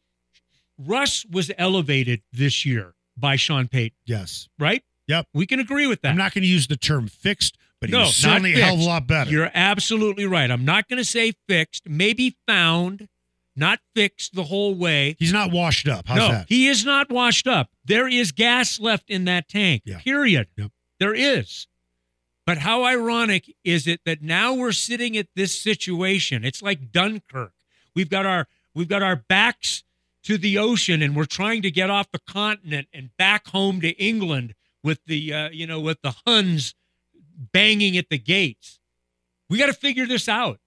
Russ 0.78 1.24
was 1.30 1.50
elevated 1.58 2.22
this 2.32 2.64
year 2.64 2.94
by 3.16 3.36
Sean 3.36 3.68
Payton, 3.68 3.96
Yes. 4.04 4.48
right? 4.58 4.82
Yep. 5.06 5.26
We 5.34 5.46
can 5.46 5.60
agree 5.60 5.86
with 5.86 6.02
that. 6.02 6.10
I'm 6.10 6.16
not 6.16 6.34
going 6.34 6.42
to 6.42 6.48
use 6.48 6.66
the 6.66 6.76
term 6.76 7.08
fixed, 7.08 7.56
but 7.80 7.88
he 7.88 7.96
no, 7.96 8.02
was 8.02 8.14
certainly 8.14 8.54
a 8.54 8.64
hell 8.64 8.74
of 8.74 8.80
a 8.80 8.84
lot 8.84 9.06
better. 9.06 9.30
You're 9.30 9.50
absolutely 9.54 10.26
right. 10.26 10.50
I'm 10.50 10.64
not 10.64 10.88
going 10.88 10.98
to 10.98 11.04
say 11.04 11.32
fixed, 11.48 11.88
maybe 11.88 12.36
found, 12.46 13.08
not 13.56 13.80
fixed 13.94 14.34
the 14.34 14.44
whole 14.44 14.74
way. 14.74 15.16
He's 15.18 15.32
not 15.32 15.50
washed 15.50 15.88
up. 15.88 16.06
How's 16.06 16.18
no, 16.18 16.28
that? 16.28 16.46
he 16.48 16.68
is 16.68 16.84
not 16.84 17.10
washed 17.10 17.46
up. 17.46 17.70
There 17.84 18.06
is 18.06 18.32
gas 18.32 18.78
left 18.78 19.10
in 19.10 19.24
that 19.24 19.48
tank. 19.48 19.82
Yeah. 19.84 19.98
Period. 20.00 20.48
Yep. 20.56 20.70
There 21.00 21.14
is. 21.14 21.66
But 22.48 22.56
how 22.56 22.84
ironic 22.84 23.54
is 23.62 23.86
it 23.86 24.00
that 24.06 24.22
now 24.22 24.54
we're 24.54 24.72
sitting 24.72 25.18
at 25.18 25.26
this 25.36 25.60
situation? 25.60 26.46
It's 26.46 26.62
like 26.62 26.90
Dunkirk. 26.90 27.52
We've 27.94 28.08
got 28.08 28.24
our 28.24 28.48
we've 28.72 28.88
got 28.88 29.02
our 29.02 29.16
backs 29.16 29.84
to 30.22 30.38
the 30.38 30.56
ocean 30.56 31.02
and 31.02 31.14
we're 31.14 31.26
trying 31.26 31.60
to 31.60 31.70
get 31.70 31.90
off 31.90 32.10
the 32.10 32.20
continent 32.20 32.88
and 32.90 33.14
back 33.18 33.48
home 33.48 33.82
to 33.82 33.90
England 34.02 34.54
with 34.82 35.04
the 35.04 35.30
uh, 35.30 35.50
you 35.50 35.66
know 35.66 35.78
with 35.78 36.00
the 36.00 36.14
Huns 36.26 36.74
banging 37.52 37.98
at 37.98 38.08
the 38.08 38.16
gates. 38.16 38.78
We 39.50 39.58
got 39.58 39.66
to 39.66 39.74
figure 39.74 40.06
this 40.06 40.26
out. 40.26 40.58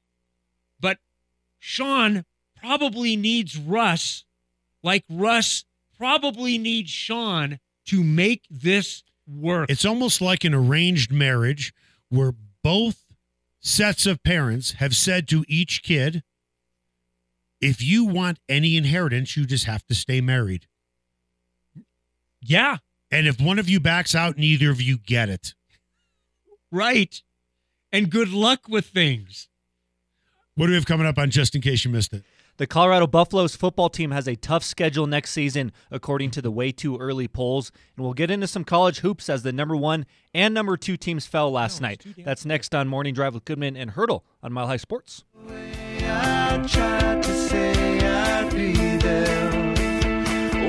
But 0.80 1.00
Sean 1.58 2.26
probably 2.56 3.16
needs 3.16 3.58
Russ 3.58 4.24
like 4.84 5.04
Russ 5.10 5.66
probably 5.98 6.60
needs 6.60 6.92
Sean 6.92 7.60
to 7.86 8.04
make 8.04 8.44
this 8.52 9.02
work. 9.28 9.70
It's 9.70 9.86
almost 9.86 10.22
like 10.22 10.44
an 10.44 10.54
arranged 10.54 11.12
marriage 11.12 11.74
where 12.10 12.34
both 12.64 13.06
sets 13.60 14.06
of 14.06 14.24
parents 14.24 14.74
have 14.74 14.96
said 14.96 15.28
to 15.30 15.44
each 15.48 15.84
kid, 15.84 16.24
if 17.60 17.82
you 17.82 18.06
want 18.06 18.40
any 18.50 18.76
inheritance, 18.76 19.38
you 19.38 19.46
just 19.46 19.66
have 19.66 19.86
to 19.88 19.94
stay 19.96 20.20
married. 20.22 20.66
yeah, 22.42 22.78
And 23.12 23.28
if 23.28 23.40
one 23.40 23.60
of 23.60 23.70
you 23.70 23.80
backs 23.80 24.16
out, 24.16 24.38
neither 24.38 24.72
of 24.72 24.82
you 24.82 24.98
get 24.98 25.30
it. 25.30 25.54
right. 26.72 27.22
And 27.94 28.10
good 28.10 28.30
luck 28.30 28.70
with 28.70 28.86
things. 28.86 29.50
What 30.56 30.68
do 30.68 30.72
we 30.72 30.76
have 30.76 30.86
coming 30.86 31.06
up 31.06 31.18
on 31.18 31.30
just 31.30 31.56
in 31.56 31.62
case 31.62 31.84
you 31.84 31.92
missed 31.92 32.14
it? 32.14 32.24
The 32.58 32.68
Colorado 32.68 33.08
Buffaloes 33.08 33.56
football 33.56 33.90
team 33.90 34.12
has 34.12 34.28
a 34.28 34.36
tough 34.36 34.64
schedule 34.64 35.08
next 35.08 35.32
season, 35.32 35.72
according 35.90 36.32
to 36.32 36.42
the 36.42 36.52
way 36.52 36.72
too 36.72 36.98
early 36.98 37.28
polls. 37.28 37.72
And 37.96 38.04
we'll 38.04 38.14
get 38.14 38.30
into 38.30 38.48
some 38.48 38.64
college 38.64 39.00
hoops 39.00 39.30
as 39.30 39.44
the 39.44 39.52
number 39.52 39.76
one 39.76 40.06
and 40.34 40.54
number 40.54 40.78
two 40.78 40.98
teams 40.98 41.26
fell 41.26 41.52
last 41.52 41.82
night. 41.82 42.06
That's 42.24 42.46
next 42.46 42.76
on 42.76 42.88
Morning 42.88 43.14
Drive 43.14 43.34
with 43.34 43.46
Goodman 43.46 43.76
and 43.76 43.92
Hurdle 43.92 44.24
on 44.44 44.54
Mile 44.54 44.68
High 44.68 44.78
Sports. 44.78 45.24
I 46.04 46.66
tried 46.68 47.24
to 47.24 47.48
say 47.48 48.00
I'd 48.00 48.52
be 48.54 48.74
there, 48.98 49.52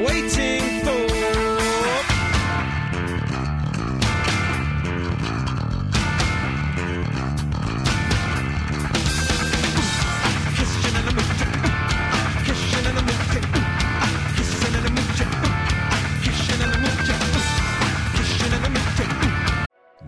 waiting 0.07 0.62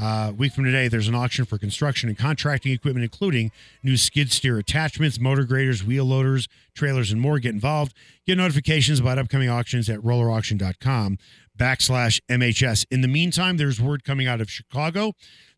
Uh, 0.00 0.32
week 0.36 0.52
from 0.52 0.64
today, 0.64 0.88
there's 0.88 1.08
an 1.08 1.14
auction 1.14 1.44
for 1.44 1.56
construction 1.56 2.08
and 2.08 2.18
contracting 2.18 2.72
equipment, 2.72 3.04
including 3.04 3.52
new 3.82 3.96
skid 3.96 4.30
steer 4.32 4.58
attachments, 4.58 5.20
motor 5.20 5.44
graders, 5.44 5.84
wheel 5.84 6.04
loaders, 6.04 6.48
trailers, 6.74 7.12
and 7.12 7.20
more. 7.20 7.38
Get 7.38 7.54
involved. 7.54 7.94
Get 8.26 8.36
notifications 8.36 8.98
about 8.98 9.18
upcoming 9.18 9.48
auctions 9.48 9.88
at 9.88 10.00
rollerauction.com 10.00 11.18
backslash 11.56 12.20
MHS. 12.28 12.86
In 12.90 13.00
the 13.00 13.08
meantime, 13.08 13.56
there's 13.56 13.80
word 13.80 14.04
coming 14.04 14.26
out 14.26 14.40
of 14.40 14.50
Chicago 14.50 15.12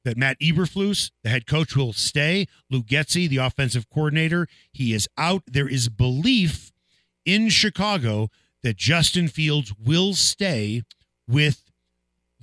that 0.04 0.16
Matt 0.16 0.38
Eberflus, 0.40 1.10
the 1.24 1.30
head 1.30 1.46
coach, 1.46 1.74
will 1.74 1.92
stay. 1.92 2.46
Luke 2.70 2.86
Getsy, 2.86 3.28
the 3.28 3.38
offensive 3.38 3.88
coordinator, 3.88 4.46
he 4.70 4.92
is 4.92 5.08
out. 5.16 5.42
There 5.46 5.68
is 5.68 5.88
belief 5.88 6.72
in 7.24 7.48
Chicago 7.48 8.28
that 8.62 8.76
Justin 8.76 9.28
Fields 9.28 9.72
will 9.82 10.14
stay 10.14 10.82
with 11.26 11.65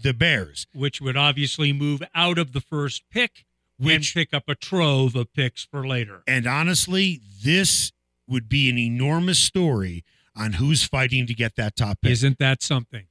the 0.04 0.14
Bears. 0.14 0.68
which 0.74 1.02
would 1.02 1.18
obviously 1.18 1.74
move 1.74 2.04
out 2.14 2.38
of 2.38 2.54
the 2.54 2.62
first 2.62 3.04
pick 3.10 3.46
Which- 3.78 3.96
and 3.96 4.06
pick 4.14 4.34
up 4.34 4.48
a 4.48 4.56
trove 4.56 5.16
of 5.16 5.34
picks 5.34 5.64
for 5.64 5.88
later. 5.88 6.24
And 6.28 6.46
honestly, 6.46 7.22
this 7.44 7.92
would 8.28 8.48
be 8.48 8.70
an 8.70 8.78
enormous 8.78 9.40
story 9.40 10.04
on 10.36 10.54
who's 10.54 10.84
fighting 10.84 11.28
to 11.28 11.34
get 11.34 11.56
that 11.56 11.76
top 11.76 12.02
pick. 12.02 12.12
Isn't 12.12 12.40
that 12.40 12.62
something? 12.64 13.06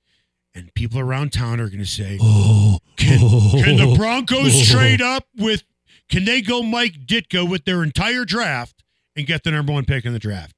and 0.55 0.73
people 0.75 0.99
around 0.99 1.33
town 1.33 1.61
are 1.61 1.69
going 1.69 1.79
to 1.79 1.87
say, 1.87 2.19
oh. 2.21 2.79
can, 2.97 3.19
can 3.19 3.77
the 3.77 3.95
Broncos 3.97 4.71
oh. 4.71 4.75
trade 4.75 5.01
up 5.01 5.27
with, 5.37 5.65
can 6.09 6.25
they 6.25 6.43
go 6.43 6.63
Mike 6.63 7.07
Ditka 7.07 7.49
with 7.49 7.65
their 7.65 7.83
entire 7.83 8.25
draft 8.25 8.83
and 9.17 9.27
get 9.27 9.45
the 9.45 9.51
number 9.51 9.73
one 9.73 9.85
pick 9.85 10.05
in 10.05 10.13
the 10.13 10.19
draft? 10.19 10.55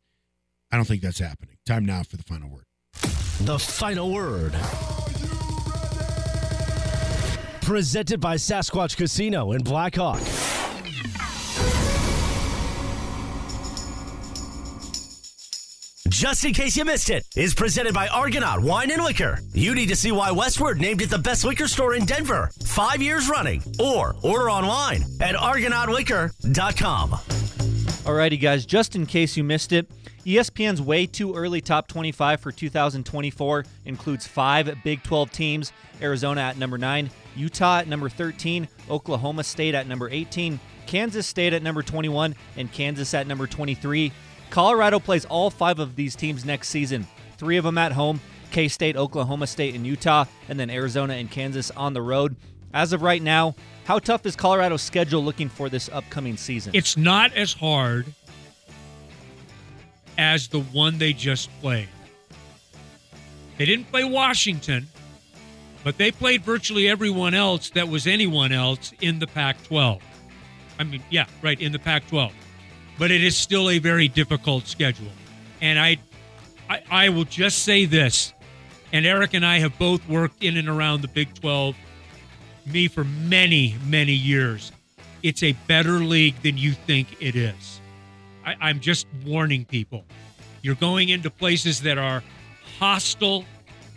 I 0.72 0.76
don't 0.76 0.86
think 0.86 1.02
that's 1.02 1.20
happening. 1.20 1.56
Time 1.64 1.86
now 1.86 2.02
for 2.02 2.16
the 2.16 2.24
final 2.24 2.50
word. 2.50 2.64
The 3.40 3.58
final 3.58 4.12
word. 4.12 4.54
Presented 7.64 8.20
by 8.20 8.36
Sasquatch 8.36 8.94
Casino 8.94 9.52
in 9.52 9.62
Blackhawk. 9.62 10.20
just 16.10 16.44
in 16.44 16.54
case 16.54 16.76
you 16.76 16.84
missed 16.84 17.10
it, 17.10 17.26
is 17.36 17.54
presented 17.54 17.92
by 17.92 18.06
Argonaut 18.08 18.62
Wine 18.62 18.90
and 18.90 19.02
Liquor. 19.02 19.40
You 19.52 19.74
need 19.74 19.88
to 19.88 19.96
see 19.96 20.12
why 20.12 20.30
Westword 20.30 20.78
named 20.78 21.02
it 21.02 21.10
the 21.10 21.18
best 21.18 21.44
liquor 21.44 21.66
store 21.66 21.94
in 21.94 22.04
Denver, 22.04 22.50
five 22.64 23.02
years 23.02 23.28
running, 23.28 23.62
or 23.80 24.14
order 24.22 24.48
online 24.48 25.02
at 25.20 25.34
argonautliquor.com. 25.34 27.10
Alrighty, 27.10 28.40
guys, 28.40 28.64
just 28.64 28.94
in 28.94 29.06
case 29.06 29.36
you 29.36 29.42
missed 29.42 29.72
it, 29.72 29.90
ESPN's 30.26 30.80
way 30.80 31.06
too 31.06 31.34
early 31.34 31.60
top 31.60 31.86
25 31.86 32.40
for 32.40 32.50
2024 32.50 33.64
includes 33.84 34.26
five 34.26 34.74
Big 34.82 35.02
12 35.02 35.30
teams 35.30 35.72
Arizona 36.00 36.40
at 36.40 36.58
number 36.58 36.78
9, 36.78 37.10
Utah 37.36 37.78
at 37.78 37.88
number 37.88 38.08
13, 38.08 38.66
Oklahoma 38.90 39.44
State 39.44 39.74
at 39.74 39.86
number 39.86 40.08
18, 40.10 40.58
Kansas 40.86 41.26
State 41.26 41.52
at 41.52 41.62
number 41.62 41.82
21, 41.82 42.34
and 42.56 42.72
Kansas 42.72 43.12
at 43.14 43.26
number 43.26 43.46
23. 43.46 44.12
Colorado 44.50 44.98
plays 44.98 45.24
all 45.26 45.50
five 45.50 45.78
of 45.78 45.94
these 45.96 46.16
teams 46.16 46.44
next 46.44 46.68
season, 46.68 47.06
three 47.36 47.56
of 47.56 47.64
them 47.64 47.78
at 47.78 47.92
home 47.92 48.20
K 48.50 48.68
State, 48.68 48.96
Oklahoma 48.96 49.46
State, 49.46 49.74
and 49.74 49.86
Utah, 49.86 50.24
and 50.48 50.58
then 50.58 50.70
Arizona 50.70 51.14
and 51.14 51.30
Kansas 51.30 51.70
on 51.72 51.92
the 51.92 52.02
road. 52.02 52.36
As 52.72 52.92
of 52.92 53.02
right 53.02 53.22
now, 53.22 53.54
how 53.84 53.98
tough 53.98 54.24
is 54.26 54.36
Colorado's 54.36 54.82
schedule 54.82 55.22
looking 55.22 55.48
for 55.48 55.68
this 55.68 55.88
upcoming 55.92 56.36
season? 56.36 56.72
It's 56.74 56.96
not 56.96 57.32
as 57.34 57.52
hard 57.52 58.06
as 60.18 60.48
the 60.48 60.60
one 60.60 60.98
they 60.98 61.12
just 61.12 61.50
played. 61.60 61.88
They 63.58 63.64
didn't 63.64 63.90
play 63.90 64.04
Washington, 64.04 64.86
but 65.84 65.98
they 65.98 66.10
played 66.10 66.42
virtually 66.42 66.88
everyone 66.88 67.34
else 67.34 67.70
that 67.70 67.88
was 67.88 68.06
anyone 68.06 68.52
else 68.52 68.92
in 69.00 69.18
the 69.18 69.26
Pac 69.26 69.62
12. 69.64 70.02
I 70.78 70.84
mean, 70.84 71.02
yeah, 71.10 71.26
right, 71.42 71.60
in 71.60 71.72
the 71.72 71.78
Pac 71.78 72.08
12. 72.08 72.32
But 72.98 73.10
it 73.10 73.22
is 73.22 73.36
still 73.36 73.70
a 73.70 73.78
very 73.78 74.08
difficult 74.08 74.66
schedule. 74.66 75.10
And 75.60 75.78
I, 75.78 75.98
I, 76.68 76.82
I 76.90 77.08
will 77.10 77.24
just 77.24 77.64
say 77.64 77.84
this, 77.84 78.32
and 78.92 79.06
Eric 79.06 79.34
and 79.34 79.44
I 79.44 79.58
have 79.58 79.78
both 79.78 80.06
worked 80.08 80.42
in 80.42 80.56
and 80.56 80.68
around 80.68 81.02
the 81.02 81.08
Big 81.08 81.32
12, 81.34 81.76
me 82.66 82.88
for 82.88 83.04
many, 83.04 83.76
many 83.86 84.12
years. 84.12 84.72
It's 85.22 85.42
a 85.42 85.52
better 85.66 86.00
league 86.00 86.40
than 86.42 86.58
you 86.58 86.72
think 86.72 87.08
it 87.20 87.36
is. 87.36 87.80
I, 88.44 88.56
I'm 88.60 88.80
just 88.80 89.06
warning 89.24 89.64
people. 89.64 90.04
You're 90.62 90.74
going 90.74 91.08
into 91.08 91.30
places 91.30 91.82
that 91.82 91.98
are 91.98 92.22
hostile, 92.78 93.44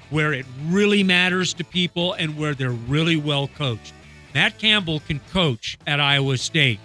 where 0.10 0.34
it 0.34 0.46
really 0.66 1.04
matters 1.04 1.54
to 1.56 1.64
people, 1.64 2.14
and 2.14 2.38
where 2.38 2.54
they're 2.54 2.72
really 2.72 3.18
well 3.18 3.48
coached. 3.48 3.94
Matt 4.34 4.60
Campbell 4.60 5.00
can 5.02 5.20
coach 5.32 5.78
at 5.88 6.00
Iowa 6.00 6.38
State. 6.38 6.80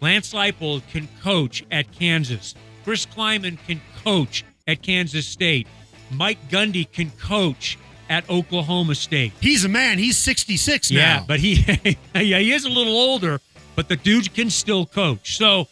Lance 0.00 0.32
Leipold 0.32 0.82
can 0.90 1.08
coach 1.22 1.64
at 1.70 1.92
Kansas. 1.92 2.54
Chris 2.84 3.06
Klieman 3.06 3.58
can 3.66 3.80
coach 4.02 4.44
at 4.66 4.82
Kansas 4.82 5.26
State. 5.26 5.66
Mike 6.10 6.48
Gundy 6.48 6.90
can 6.90 7.10
coach 7.12 7.78
at 8.08 8.28
Oklahoma 8.28 8.94
State. 8.94 9.32
He's 9.40 9.64
a 9.64 9.68
man. 9.68 9.98
He's 9.98 10.18
66 10.18 10.90
now. 10.90 10.96
Yeah, 10.96 11.24
but 11.26 11.40
he 11.40 11.54
yeah, 12.14 12.38
he 12.38 12.52
is 12.52 12.64
a 12.64 12.68
little 12.68 12.96
older, 12.96 13.40
but 13.76 13.88
the 13.88 13.96
dude 13.96 14.34
can 14.34 14.50
still 14.50 14.86
coach. 14.86 15.36
So 15.36 15.68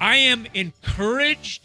I 0.00 0.16
am 0.16 0.46
encouraged, 0.54 1.62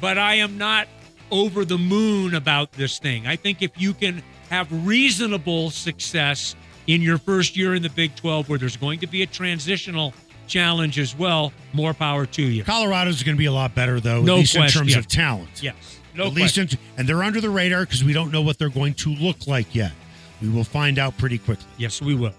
but 0.00 0.18
I 0.18 0.34
am 0.34 0.58
not 0.58 0.88
over 1.30 1.64
the 1.64 1.78
moon 1.78 2.34
about 2.34 2.72
this 2.72 2.98
thing. 2.98 3.26
I 3.26 3.36
think 3.36 3.62
if 3.62 3.80
you 3.80 3.94
can 3.94 4.22
have 4.48 4.68
reasonable 4.86 5.70
success 5.70 6.56
in 6.86 7.02
your 7.02 7.18
first 7.18 7.56
year 7.56 7.74
in 7.74 7.82
the 7.82 7.90
Big 7.90 8.16
12 8.16 8.48
where 8.48 8.58
there's 8.58 8.76
going 8.76 8.98
to 9.00 9.06
be 9.06 9.22
a 9.22 9.26
transitional 9.26 10.12
challenge 10.48 10.98
as 10.98 11.16
well, 11.16 11.52
more 11.72 11.94
power 11.94 12.26
to 12.26 12.42
you. 12.42 12.64
Colorado's 12.64 13.22
going 13.22 13.36
to 13.36 13.38
be 13.38 13.46
a 13.46 13.52
lot 13.52 13.74
better, 13.74 14.00
though, 14.00 14.22
No 14.22 14.34
at 14.34 14.38
least 14.40 14.56
in 14.56 14.62
question. 14.62 14.80
terms 14.82 14.96
of 14.96 15.06
talent. 15.06 15.62
Yes. 15.62 15.74
No 16.16 16.26
at 16.26 16.32
least, 16.32 16.56
question. 16.56 16.78
in, 16.80 16.98
and 16.98 17.08
they're 17.08 17.22
under 17.22 17.40
the 17.40 17.50
radar 17.50 17.84
because 17.84 18.02
we 18.02 18.12
don't 18.12 18.32
know 18.32 18.42
what 18.42 18.58
they're 18.58 18.68
going 18.68 18.94
to 18.94 19.10
look 19.14 19.46
like 19.46 19.72
yet. 19.74 19.92
We 20.42 20.48
will 20.48 20.64
find 20.64 20.98
out 20.98 21.16
pretty 21.18 21.38
quickly. 21.38 21.66
Yes, 21.78 22.02
we 22.02 22.14
will. 22.16 22.32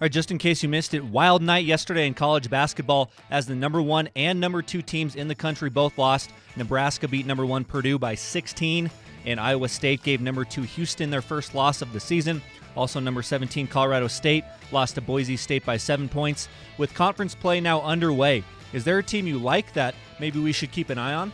All 0.00 0.06
right, 0.06 0.12
just 0.12 0.30
in 0.30 0.38
case 0.38 0.62
you 0.62 0.68
missed 0.70 0.94
it, 0.94 1.04
wild 1.04 1.42
night 1.42 1.66
yesterday 1.66 2.06
in 2.06 2.14
college 2.14 2.48
basketball 2.48 3.10
as 3.30 3.44
the 3.44 3.54
number 3.54 3.82
one 3.82 4.08
and 4.16 4.40
number 4.40 4.62
two 4.62 4.80
teams 4.80 5.14
in 5.14 5.28
the 5.28 5.34
country 5.34 5.68
both 5.68 5.98
lost. 5.98 6.30
Nebraska 6.56 7.06
beat 7.06 7.26
number 7.26 7.44
one 7.44 7.64
Purdue 7.64 7.98
by 7.98 8.14
16, 8.14 8.90
and 9.26 9.38
Iowa 9.38 9.68
State 9.68 10.02
gave 10.02 10.22
number 10.22 10.46
two 10.46 10.62
Houston 10.62 11.10
their 11.10 11.20
first 11.20 11.54
loss 11.54 11.82
of 11.82 11.92
the 11.92 12.00
season. 12.00 12.40
Also, 12.76 12.98
number 12.98 13.20
17 13.20 13.66
Colorado 13.66 14.08
State 14.08 14.42
lost 14.72 14.94
to 14.94 15.02
Boise 15.02 15.36
State 15.36 15.66
by 15.66 15.76
seven 15.76 16.08
points. 16.08 16.48
With 16.78 16.94
conference 16.94 17.34
play 17.34 17.60
now 17.60 17.82
underway, 17.82 18.42
is 18.72 18.84
there 18.84 19.00
a 19.00 19.02
team 19.02 19.26
you 19.26 19.38
like 19.38 19.70
that 19.74 19.94
maybe 20.18 20.38
we 20.38 20.52
should 20.52 20.72
keep 20.72 20.88
an 20.88 20.96
eye 20.96 21.12
on? 21.12 21.30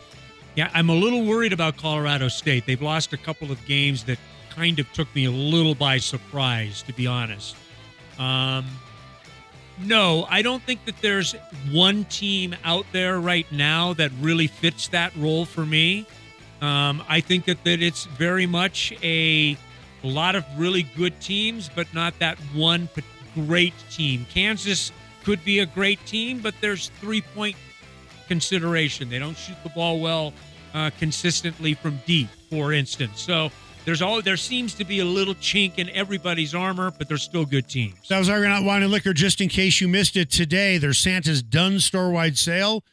Yeah, 0.56 0.72
I'm 0.74 0.88
a 0.88 0.94
little 0.96 1.24
worried 1.24 1.52
about 1.52 1.76
Colorado 1.76 2.26
State. 2.26 2.66
They've 2.66 2.82
lost 2.82 3.12
a 3.12 3.16
couple 3.16 3.52
of 3.52 3.64
games 3.64 4.02
that 4.06 4.18
kind 4.50 4.80
of 4.80 4.92
took 4.92 5.14
me 5.14 5.26
a 5.26 5.30
little 5.30 5.76
by 5.76 5.98
surprise, 5.98 6.82
to 6.82 6.92
be 6.92 7.06
honest. 7.06 7.54
Um, 8.18 8.66
no, 9.78 10.26
I 10.30 10.42
don't 10.42 10.62
think 10.62 10.84
that 10.86 11.00
there's 11.02 11.34
one 11.70 12.04
team 12.04 12.56
out 12.64 12.86
there 12.92 13.20
right 13.20 13.50
now 13.52 13.92
that 13.94 14.10
really 14.20 14.46
fits 14.46 14.88
that 14.88 15.14
role 15.16 15.44
for 15.44 15.66
me. 15.66 16.06
Um, 16.62 17.02
I 17.08 17.20
think 17.20 17.44
that, 17.44 17.62
that 17.64 17.82
it's 17.82 18.04
very 18.04 18.46
much 18.46 18.92
a, 19.02 19.56
lot 20.02 20.36
of 20.36 20.44
really 20.56 20.84
good 20.96 21.20
teams, 21.20 21.68
but 21.74 21.92
not 21.92 22.16
that 22.20 22.38
one 22.54 22.88
great 23.34 23.74
team. 23.90 24.24
Kansas 24.32 24.92
could 25.24 25.44
be 25.44 25.58
a 25.58 25.66
great 25.66 26.04
team, 26.06 26.38
but 26.38 26.54
there's 26.60 26.90
three 27.00 27.20
point 27.20 27.56
consideration. 28.28 29.10
They 29.10 29.18
don't 29.18 29.36
shoot 29.36 29.56
the 29.64 29.70
ball 29.70 29.98
well 29.98 30.32
uh, 30.74 30.90
consistently 30.98 31.74
from 31.74 31.98
deep, 32.06 32.28
for 32.50 32.72
instance. 32.72 33.20
So 33.20 33.50
there's 33.86 34.02
all 34.02 34.20
there 34.20 34.36
seems 34.36 34.74
to 34.74 34.84
be 34.84 34.98
a 34.98 35.04
little 35.04 35.36
chink 35.36 35.78
in 35.78 35.88
everybody's 35.90 36.54
armor, 36.56 36.90
but 36.90 37.08
they're 37.08 37.16
still 37.16 37.46
good 37.46 37.68
teams. 37.68 38.08
That 38.08 38.18
was 38.18 38.28
Argonaut 38.28 38.64
Wine 38.64 38.82
and 38.82 38.90
Liquor. 38.90 39.14
Just 39.14 39.40
in 39.40 39.48
case 39.48 39.80
you 39.80 39.86
missed 39.86 40.16
it 40.16 40.28
today, 40.28 40.76
there's 40.76 40.98
Santa's 40.98 41.40
Done 41.40 41.78
store 41.78 42.10
wide 42.10 42.36
sale 42.36 42.84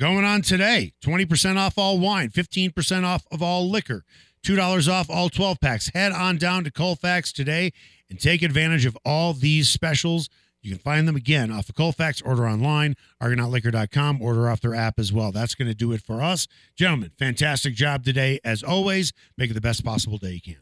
going 0.00 0.24
on 0.24 0.42
today. 0.42 0.92
20% 1.04 1.56
off 1.56 1.78
all 1.78 2.00
wine, 2.00 2.30
15% 2.30 3.04
off 3.04 3.26
of 3.30 3.42
all 3.42 3.70
liquor, 3.70 4.04
$2 4.44 4.92
off 4.92 5.08
all 5.08 5.28
12 5.30 5.60
packs. 5.60 5.90
Head 5.94 6.10
on 6.10 6.36
down 6.36 6.64
to 6.64 6.72
Colfax 6.72 7.32
today 7.32 7.72
and 8.10 8.18
take 8.18 8.42
advantage 8.42 8.86
of 8.86 8.98
all 9.04 9.32
these 9.32 9.68
specials. 9.68 10.28
You 10.62 10.70
can 10.70 10.78
find 10.78 11.06
them 11.06 11.16
again 11.16 11.50
off 11.50 11.68
of 11.68 11.74
Colfax, 11.74 12.20
order 12.22 12.48
online, 12.48 12.94
argonautliquor.com, 13.22 14.20
order 14.20 14.48
off 14.48 14.60
their 14.60 14.74
app 14.74 14.98
as 14.98 15.12
well. 15.12 15.32
That's 15.32 15.54
going 15.54 15.68
to 15.68 15.74
do 15.74 15.92
it 15.92 16.02
for 16.02 16.20
us. 16.20 16.48
Gentlemen, 16.76 17.12
fantastic 17.18 17.74
job 17.74 18.04
today. 18.04 18.40
As 18.44 18.62
always, 18.62 19.12
make 19.36 19.50
it 19.50 19.54
the 19.54 19.60
best 19.60 19.84
possible 19.84 20.18
day 20.18 20.40
you 20.44 20.54
can. 20.54 20.56